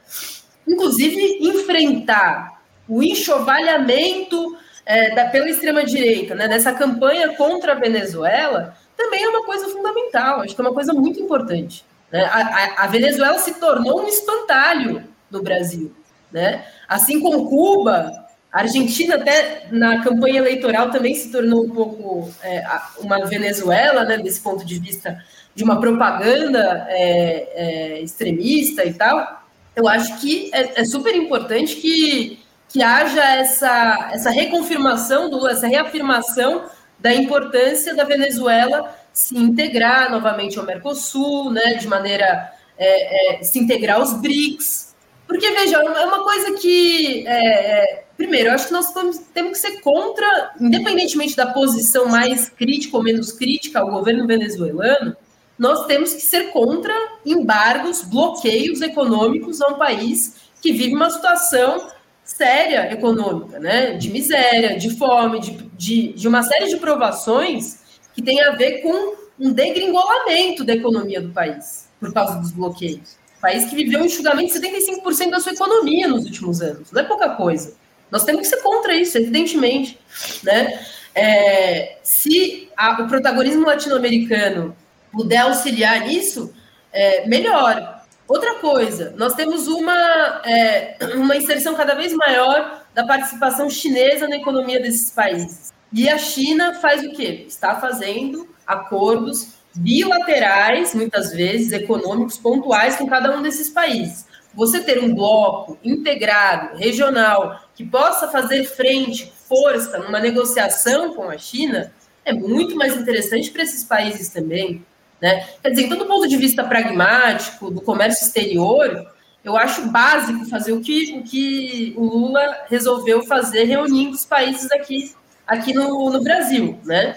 Inclusive, 0.66 1.38
enfrentar 1.40 2.53
o 2.88 3.02
enxovalhamento 3.02 4.56
é, 4.84 5.14
da, 5.14 5.26
pela 5.26 5.48
extrema-direita, 5.48 6.34
né, 6.34 6.46
nessa 6.46 6.72
campanha 6.72 7.34
contra 7.36 7.72
a 7.72 7.76
Venezuela, 7.76 8.76
também 8.96 9.24
é 9.24 9.28
uma 9.28 9.44
coisa 9.44 9.68
fundamental, 9.68 10.40
acho 10.40 10.54
que 10.54 10.60
é 10.60 10.64
uma 10.64 10.74
coisa 10.74 10.92
muito 10.92 11.20
importante. 11.20 11.84
Né? 12.12 12.22
A, 12.24 12.38
a, 12.38 12.84
a 12.84 12.86
Venezuela 12.86 13.38
se 13.38 13.54
tornou 13.54 14.02
um 14.02 14.08
espantalho 14.08 15.04
no 15.30 15.42
Brasil. 15.42 15.92
Né? 16.30 16.64
Assim 16.88 17.20
como 17.20 17.48
Cuba, 17.48 18.12
a 18.52 18.60
Argentina, 18.60 19.16
até 19.16 19.66
na 19.72 20.02
campanha 20.02 20.38
eleitoral, 20.38 20.90
também 20.90 21.14
se 21.14 21.32
tornou 21.32 21.64
um 21.64 21.70
pouco 21.70 22.30
é, 22.40 22.64
uma 23.00 23.26
Venezuela, 23.26 24.04
né, 24.04 24.18
desse 24.18 24.40
ponto 24.40 24.64
de 24.64 24.78
vista 24.78 25.20
de 25.54 25.64
uma 25.64 25.80
propaganda 25.80 26.86
é, 26.88 27.48
é, 27.54 28.00
extremista 28.00 28.84
e 28.84 28.94
tal. 28.94 29.42
Eu 29.74 29.88
acho 29.88 30.20
que 30.20 30.50
é, 30.52 30.80
é, 30.80 30.84
super 30.84 31.16
importante 31.16 31.76
que, 31.76 32.43
que 32.74 32.82
haja 32.82 33.22
essa, 33.36 34.10
essa 34.12 34.30
reconfirmação, 34.30 35.30
do, 35.30 35.48
essa 35.48 35.68
reafirmação 35.68 36.64
da 36.98 37.14
importância 37.14 37.94
da 37.94 38.02
Venezuela 38.02 38.92
se 39.12 39.38
integrar 39.38 40.10
novamente 40.10 40.58
ao 40.58 40.66
Mercosul, 40.66 41.52
né, 41.52 41.74
de 41.74 41.86
maneira 41.86 42.52
é, 42.76 43.36
é, 43.38 43.42
se 43.44 43.60
integrar 43.60 44.00
aos 44.00 44.14
BRICS, 44.14 44.92
porque, 45.24 45.48
veja, 45.52 45.76
é 45.76 46.04
uma 46.04 46.24
coisa 46.24 46.52
que. 46.58 47.24
É, 47.26 47.92
é, 47.92 48.04
primeiro, 48.16 48.48
eu 48.48 48.54
acho 48.54 48.66
que 48.66 48.72
nós 48.72 48.92
temos 49.32 49.52
que 49.52 49.58
ser 49.58 49.80
contra, 49.80 50.52
independentemente 50.60 51.36
da 51.36 51.46
posição 51.46 52.06
mais 52.06 52.48
crítica 52.48 52.96
ou 52.96 53.04
menos 53.04 53.30
crítica 53.30 53.78
ao 53.78 53.90
governo 53.90 54.26
venezuelano, 54.26 55.16
nós 55.56 55.86
temos 55.86 56.12
que 56.12 56.20
ser 56.20 56.50
contra 56.50 56.92
embargos, 57.24 58.02
bloqueios 58.02 58.82
econômicos 58.82 59.62
a 59.62 59.68
um 59.68 59.78
país 59.78 60.34
que 60.60 60.72
vive 60.72 60.94
uma 60.94 61.08
situação 61.08 61.93
séria 62.24 62.92
econômica, 62.92 63.58
né? 63.60 63.92
De 63.92 64.10
miséria, 64.10 64.78
de 64.78 64.96
fome, 64.96 65.40
de, 65.40 65.50
de, 65.76 66.12
de 66.14 66.28
uma 66.28 66.42
série 66.42 66.68
de 66.68 66.76
provações 66.78 67.78
que 68.14 68.22
tem 68.22 68.40
a 68.40 68.52
ver 68.52 68.80
com 68.82 69.14
um 69.38 69.52
degringolamento 69.52 70.64
da 70.64 70.74
economia 70.74 71.20
do 71.20 71.30
país 71.30 71.88
por 72.00 72.12
causa 72.12 72.38
dos 72.38 72.52
bloqueios 72.52 73.16
país 73.44 73.66
que 73.66 73.76
viveu 73.76 74.00
um 74.00 74.06
enxugamento 74.06 74.58
de 74.58 74.66
75% 74.66 75.30
da 75.30 75.38
sua 75.38 75.52
economia 75.52 76.08
nos 76.08 76.24
últimos 76.24 76.62
anos. 76.62 76.90
Não 76.90 77.02
é 77.02 77.04
pouca 77.04 77.28
coisa. 77.28 77.74
Nós 78.10 78.24
temos 78.24 78.40
que 78.40 78.46
ser 78.48 78.62
contra 78.62 78.94
isso, 78.94 79.18
evidentemente. 79.18 79.98
Né? 80.42 80.80
É, 81.14 81.98
se 82.02 82.70
a, 82.74 83.02
o 83.02 83.06
protagonismo 83.06 83.66
latino-americano 83.66 84.74
puder 85.12 85.40
auxiliar 85.40 86.06
nisso, 86.06 86.54
é, 86.90 87.28
melhor. 87.28 87.93
Outra 88.26 88.54
coisa, 88.54 89.14
nós 89.18 89.34
temos 89.34 89.68
uma, 89.68 90.42
é, 90.46 90.96
uma 91.14 91.36
inserção 91.36 91.74
cada 91.74 91.94
vez 91.94 92.14
maior 92.14 92.82
da 92.94 93.04
participação 93.04 93.68
chinesa 93.68 94.26
na 94.26 94.36
economia 94.36 94.80
desses 94.80 95.10
países. 95.10 95.72
E 95.92 96.08
a 96.08 96.16
China 96.16 96.74
faz 96.80 97.04
o 97.04 97.12
quê? 97.12 97.44
Está 97.46 97.76
fazendo 97.76 98.48
acordos 98.66 99.54
bilaterais, 99.74 100.94
muitas 100.94 101.32
vezes, 101.32 101.72
econômicos 101.72 102.38
pontuais 102.38 102.96
com 102.96 103.06
cada 103.06 103.36
um 103.36 103.42
desses 103.42 103.68
países. 103.68 104.26
Você 104.54 104.80
ter 104.80 105.02
um 105.02 105.14
bloco 105.14 105.78
integrado, 105.84 106.76
regional, 106.76 107.60
que 107.74 107.84
possa 107.84 108.28
fazer 108.28 108.64
frente, 108.64 109.32
força, 109.48 109.98
numa 109.98 110.20
negociação 110.20 111.14
com 111.14 111.28
a 111.28 111.36
China, 111.36 111.92
é 112.24 112.32
muito 112.32 112.74
mais 112.76 112.96
interessante 112.96 113.50
para 113.50 113.62
esses 113.62 113.84
países 113.84 114.30
também. 114.30 114.84
Né? 115.20 115.46
Quer 115.62 115.70
dizer, 115.70 115.82
então, 115.84 115.98
do 115.98 116.06
ponto 116.06 116.28
de 116.28 116.36
vista 116.36 116.64
pragmático, 116.64 117.70
do 117.70 117.80
comércio 117.80 118.26
exterior, 118.26 119.06
eu 119.44 119.56
acho 119.56 119.88
básico 119.88 120.46
fazer 120.46 120.72
o 120.72 120.80
que 120.80 121.18
o, 121.18 121.22
que 121.22 121.94
o 121.96 122.04
Lula 122.04 122.64
resolveu 122.68 123.24
fazer 123.24 123.64
reunindo 123.64 124.14
os 124.14 124.24
países 124.24 124.70
aqui, 124.72 125.12
aqui 125.46 125.72
no, 125.72 126.10
no 126.10 126.22
Brasil. 126.22 126.78
Né? 126.84 127.14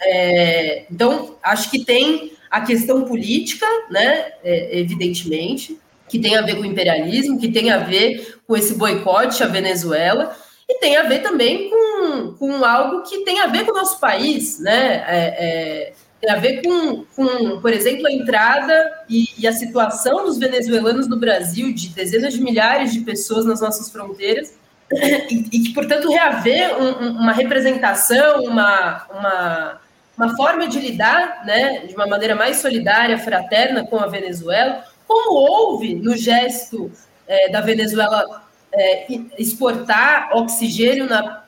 É, 0.00 0.86
então, 0.90 1.36
acho 1.42 1.70
que 1.70 1.84
tem 1.84 2.32
a 2.50 2.60
questão 2.60 3.04
política, 3.04 3.66
né, 3.90 4.32
é, 4.42 4.78
evidentemente, 4.78 5.78
que 6.08 6.18
tem 6.18 6.36
a 6.36 6.42
ver 6.42 6.54
com 6.54 6.62
o 6.62 6.66
imperialismo, 6.66 7.38
que 7.38 7.50
tem 7.50 7.70
a 7.70 7.78
ver 7.78 8.38
com 8.46 8.56
esse 8.56 8.74
boicote 8.74 9.42
à 9.42 9.46
Venezuela, 9.46 10.36
e 10.68 10.78
tem 10.78 10.96
a 10.96 11.02
ver 11.02 11.20
também 11.22 11.70
com, 11.70 12.34
com 12.38 12.64
algo 12.64 13.02
que 13.02 13.24
tem 13.24 13.40
a 13.40 13.46
ver 13.46 13.64
com 13.64 13.72
o 13.72 13.74
nosso 13.74 14.00
país, 14.00 14.58
né? 14.58 15.04
É, 15.06 15.36
é, 15.38 15.92
tem 16.26 16.32
a 16.32 16.40
ver 16.40 16.60
com, 16.62 17.04
com, 17.14 17.60
por 17.60 17.72
exemplo, 17.72 18.04
a 18.08 18.12
entrada 18.12 19.04
e, 19.08 19.28
e, 19.38 19.46
a 19.46 19.52
situação 19.52 20.24
dos 20.24 20.38
venezuelanos 20.38 21.06
no 21.06 21.16
Brasil, 21.16 21.72
de 21.72 21.90
dezenas 21.90 22.34
de 22.34 22.42
milhares 22.42 22.92
de 22.92 23.00
pessoas 23.02 23.44
nas 23.44 23.60
nossas 23.60 23.90
fronteiras, 23.92 24.52
e, 24.92 25.60
que, 25.60 25.72
portanto, 25.72 26.08
reaver 26.08 26.76
um, 26.82 27.10
uma 27.10 27.32
representação, 27.32 28.42
uma, 28.42 29.06
uma 29.08 29.80
uma 30.16 30.34
forma 30.34 30.66
de 30.66 30.80
lidar, 30.80 31.44
né, 31.44 31.80
de 31.80 31.94
uma 31.94 32.06
maneira 32.06 32.34
mais 32.34 32.56
solidária, 32.56 33.18
fraterna 33.18 33.86
com 33.86 33.98
a 33.98 34.06
Venezuela, 34.06 34.82
como 35.06 35.34
houve 35.34 35.94
no 35.94 36.16
gesto 36.16 36.90
é, 37.28 37.50
da 37.50 37.60
Venezuela 37.60 38.42
é, 38.72 39.06
exportar 39.38 40.30
oxigênio 40.32 41.06
na 41.06 41.44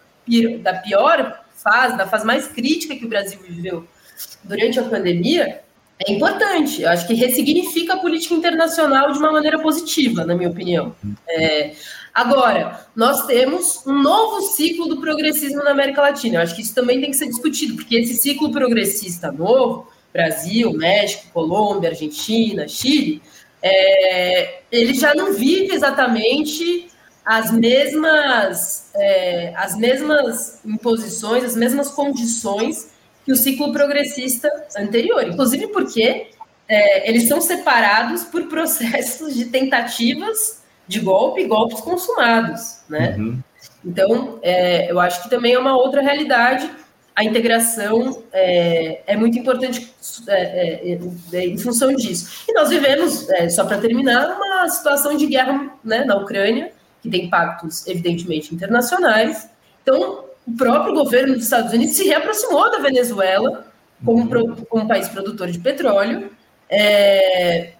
da 0.60 0.74
pior 0.74 1.42
fase, 1.54 1.96
da 1.96 2.06
fase 2.06 2.26
mais 2.26 2.46
crítica 2.46 2.94
que 2.94 3.06
o 3.06 3.08
Brasil 3.08 3.40
viveu 3.40 3.88
durante 4.44 4.78
a 4.78 4.84
pandemia, 4.84 5.60
é 6.06 6.12
importante. 6.12 6.82
Eu 6.82 6.90
acho 6.90 7.06
que 7.06 7.14
ressignifica 7.14 7.94
a 7.94 7.98
política 7.98 8.34
internacional 8.34 9.12
de 9.12 9.18
uma 9.18 9.32
maneira 9.32 9.58
positiva, 9.58 10.24
na 10.24 10.34
minha 10.34 10.48
opinião. 10.48 10.94
É, 11.28 11.72
Agora, 12.18 12.84
nós 12.96 13.26
temos 13.26 13.86
um 13.86 14.02
novo 14.02 14.40
ciclo 14.40 14.88
do 14.88 15.00
progressismo 15.00 15.62
na 15.62 15.70
América 15.70 16.02
Latina. 16.02 16.38
Eu 16.38 16.42
acho 16.42 16.56
que 16.56 16.62
isso 16.62 16.74
também 16.74 17.00
tem 17.00 17.12
que 17.12 17.16
ser 17.16 17.28
discutido, 17.28 17.76
porque 17.76 17.94
esse 17.94 18.16
ciclo 18.16 18.50
progressista 18.50 19.30
novo, 19.30 19.86
Brasil, 20.12 20.72
México, 20.72 21.32
Colômbia, 21.32 21.90
Argentina, 21.90 22.66
Chile, 22.66 23.22
é, 23.62 24.62
ele 24.72 24.94
já 24.94 25.14
não 25.14 25.32
vive 25.32 25.72
exatamente 25.72 26.88
as 27.24 27.52
mesmas, 27.52 28.90
é, 28.96 29.52
as 29.54 29.76
mesmas 29.76 30.60
imposições, 30.64 31.44
as 31.44 31.54
mesmas 31.54 31.88
condições 31.88 32.88
que 33.28 33.32
o 33.32 33.36
ciclo 33.36 33.70
progressista 33.70 34.50
anterior. 34.74 35.22
Inclusive 35.22 35.66
porque 35.66 36.28
é, 36.66 37.06
eles 37.06 37.28
são 37.28 37.42
separados 37.42 38.24
por 38.24 38.44
processos 38.48 39.34
de 39.34 39.44
tentativas 39.44 40.62
de 40.86 40.98
golpe 40.98 41.42
e 41.42 41.46
golpes 41.46 41.78
consumados, 41.82 42.78
né? 42.88 43.16
Uhum. 43.18 43.38
Então, 43.84 44.38
é, 44.40 44.90
eu 44.90 44.98
acho 44.98 45.22
que 45.22 45.28
também 45.28 45.52
é 45.52 45.58
uma 45.58 45.76
outra 45.76 46.00
realidade. 46.00 46.70
A 47.14 47.22
integração 47.22 48.22
é, 48.32 49.02
é 49.06 49.14
muito 49.14 49.38
importante 49.38 49.92
é, 50.26 50.94
é, 50.94 50.98
é 51.34 51.46
em 51.46 51.58
função 51.58 51.94
disso. 51.94 52.44
E 52.48 52.54
nós 52.54 52.70
vivemos, 52.70 53.26
só 53.50 53.66
para 53.66 53.76
terminar, 53.76 54.36
uma 54.36 54.66
situação 54.70 55.18
de 55.18 55.26
guerra 55.26 55.70
né, 55.84 56.02
na 56.02 56.16
Ucrânia, 56.16 56.72
que 57.02 57.10
tem 57.10 57.26
impactos, 57.26 57.86
evidentemente, 57.86 58.54
internacionais. 58.54 59.50
Então, 59.82 60.27
o 60.48 60.56
próprio 60.56 60.94
governo 60.94 61.34
dos 61.34 61.44
Estados 61.44 61.72
Unidos 61.72 61.96
se 61.96 62.04
reaproximou 62.04 62.70
da 62.70 62.78
Venezuela 62.78 63.66
como, 64.04 64.22
uhum. 64.22 64.56
como 64.68 64.84
um 64.84 64.88
país 64.88 65.08
produtor 65.08 65.50
de 65.50 65.58
petróleo, 65.58 66.30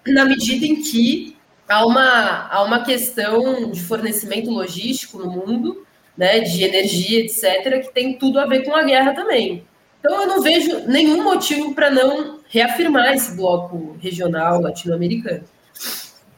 na 0.07 0.25
medida 0.25 0.65
em 0.65 0.81
que 0.81 1.35
há 1.67 1.85
uma, 1.85 2.47
há 2.49 2.63
uma 2.63 2.83
questão 2.83 3.71
de 3.71 3.81
fornecimento 3.81 4.49
logístico 4.49 5.17
no 5.17 5.31
mundo, 5.31 5.85
né, 6.17 6.41
de 6.41 6.63
energia, 6.63 7.21
etc., 7.21 7.81
que 7.85 7.93
tem 7.93 8.17
tudo 8.17 8.39
a 8.39 8.45
ver 8.45 8.63
com 8.63 8.75
a 8.75 8.83
guerra 8.83 9.13
também. 9.13 9.63
Então, 9.99 10.21
eu 10.21 10.27
não 10.27 10.41
vejo 10.41 10.87
nenhum 10.87 11.23
motivo 11.23 11.73
para 11.73 11.89
não 11.89 12.39
reafirmar 12.47 13.13
esse 13.13 13.35
bloco 13.35 13.97
regional 14.01 14.61
latino-americano. 14.61 15.43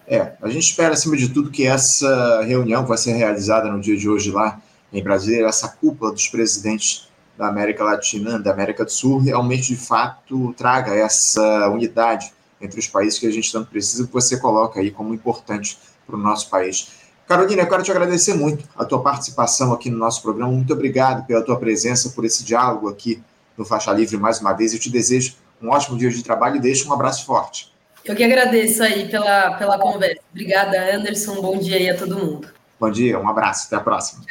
É, 0.08 0.34
a 0.42 0.50
gente 0.50 0.64
espera, 0.64 0.94
acima 0.94 1.16
de 1.16 1.30
tudo, 1.30 1.52
que 1.52 1.66
essa 1.66 2.42
reunião 2.44 2.84
que 2.84 2.90
vai 2.90 2.98
ser 2.98 3.14
realizada 3.14 3.72
no 3.72 3.80
dia 3.80 3.96
de 3.96 4.10
hoje 4.10 4.30
lá 4.32 4.62
em 4.92 5.04
Brasília, 5.04 5.48
essa 5.48 5.70
cúpula 5.70 6.12
dos 6.12 6.28
presidentes 6.28 7.08
da 7.38 7.48
América 7.48 7.84
Latina, 7.84 8.38
da 8.38 8.52
América 8.52 8.86
do 8.86 8.92
Sul, 8.92 9.20
realmente, 9.20 9.70
de 9.70 9.76
fato, 9.76 10.54
traga 10.58 10.94
essa 10.94 11.70
unidade 11.70 12.32
entre 12.60 12.80
os 12.80 12.88
países 12.88 13.18
que 13.18 13.26
a 13.26 13.32
gente 13.32 13.52
tanto 13.52 13.70
precisa, 13.70 14.06
que 14.06 14.14
você 14.14 14.38
coloca 14.38 14.80
aí 14.80 14.92
como 14.92 15.14
importante 15.14 15.78
para 16.06 16.16
o 16.16 16.20
nosso 16.20 16.50
país. 16.50 16.90
Carolina, 17.28 17.62
eu 17.62 17.68
quero 17.68 17.82
te 17.82 17.90
agradecer 17.90 18.34
muito 18.34 18.68
a 18.76 18.84
tua 18.84 19.02
participação 19.02 19.72
aqui 19.72 19.90
no 19.90 19.98
nosso 19.98 20.22
programa. 20.22 20.52
Muito 20.52 20.74
obrigado 20.74 21.26
pela 21.26 21.42
tua 21.42 21.58
presença, 21.58 22.10
por 22.10 22.26
esse 22.26 22.44
diálogo 22.44 22.90
aqui 22.90 23.24
no 23.58 23.66
Faixa 23.66 23.92
Livre 23.94 24.18
mais 24.18 24.42
uma 24.42 24.54
vez. 24.54 24.74
Eu 24.74 24.80
te 24.80 24.90
desejo 24.90 25.36
um 25.62 25.70
ótimo 25.70 25.98
dia 25.98 26.10
de 26.10 26.24
trabalho 26.24 26.58
e 26.58 26.60
deixo 26.60 26.90
um 26.90 26.94
abraço 26.94 27.26
forte. 27.26 27.72
Eu 28.04 28.16
que 28.16 28.24
agradeço 28.24 28.84
aí 28.84 29.08
pela, 29.10 29.54
pela 29.54 29.80
conversa. 29.80 30.22
Obrigada, 30.32 30.96
Anderson. 30.96 31.42
Bom 31.42 31.58
dia 31.58 31.78
aí 31.78 31.90
a 31.90 31.98
todo 31.98 32.18
mundo. 32.18 32.48
Bom 32.80 32.92
dia, 32.92 33.18
um 33.20 33.30
abraço. 33.30 33.68
Até 33.68 33.76
a 33.78 33.80
próxima. 33.80 34.24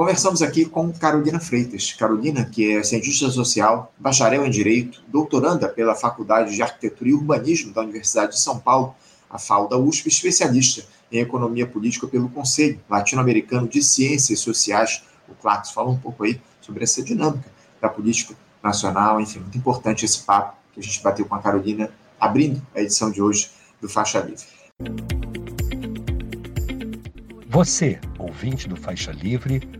Conversamos 0.00 0.40
aqui 0.40 0.64
com 0.64 0.90
Carolina 0.90 1.38
Freitas. 1.38 1.92
Carolina, 1.92 2.46
que 2.46 2.74
é 2.74 2.82
cientista 2.82 3.28
social, 3.28 3.92
bacharel 3.98 4.46
em 4.46 4.50
Direito, 4.50 5.04
doutoranda 5.06 5.68
pela 5.68 5.94
Faculdade 5.94 6.54
de 6.54 6.62
Arquitetura 6.62 7.10
e 7.10 7.12
Urbanismo 7.12 7.70
da 7.74 7.82
Universidade 7.82 8.32
de 8.32 8.40
São 8.40 8.58
Paulo, 8.58 8.94
a 9.28 9.38
FAO 9.38 9.68
USP, 9.86 10.08
especialista 10.08 10.86
em 11.12 11.18
Economia 11.18 11.66
Política 11.66 12.06
pelo 12.06 12.30
Conselho 12.30 12.80
Latino-Americano 12.88 13.68
de 13.68 13.82
Ciências 13.82 14.40
Sociais, 14.40 15.04
o 15.28 15.34
CLACS. 15.34 15.72
Fala 15.72 15.90
um 15.90 15.98
pouco 15.98 16.24
aí 16.24 16.40
sobre 16.62 16.82
essa 16.82 17.02
dinâmica 17.02 17.52
da 17.78 17.90
política 17.90 18.34
nacional, 18.62 19.20
enfim, 19.20 19.40
muito 19.40 19.58
importante 19.58 20.06
esse 20.06 20.20
papo 20.20 20.56
que 20.72 20.80
a 20.80 20.82
gente 20.82 21.02
bateu 21.02 21.26
com 21.26 21.34
a 21.34 21.40
Carolina, 21.40 21.90
abrindo 22.18 22.66
a 22.74 22.80
edição 22.80 23.10
de 23.10 23.20
hoje 23.20 23.50
do 23.78 23.86
Faixa 23.86 24.20
Livre. 24.20 24.46
Você, 27.50 28.00
ouvinte 28.18 28.66
do 28.66 28.76
Faixa 28.76 29.12
Livre, 29.12 29.79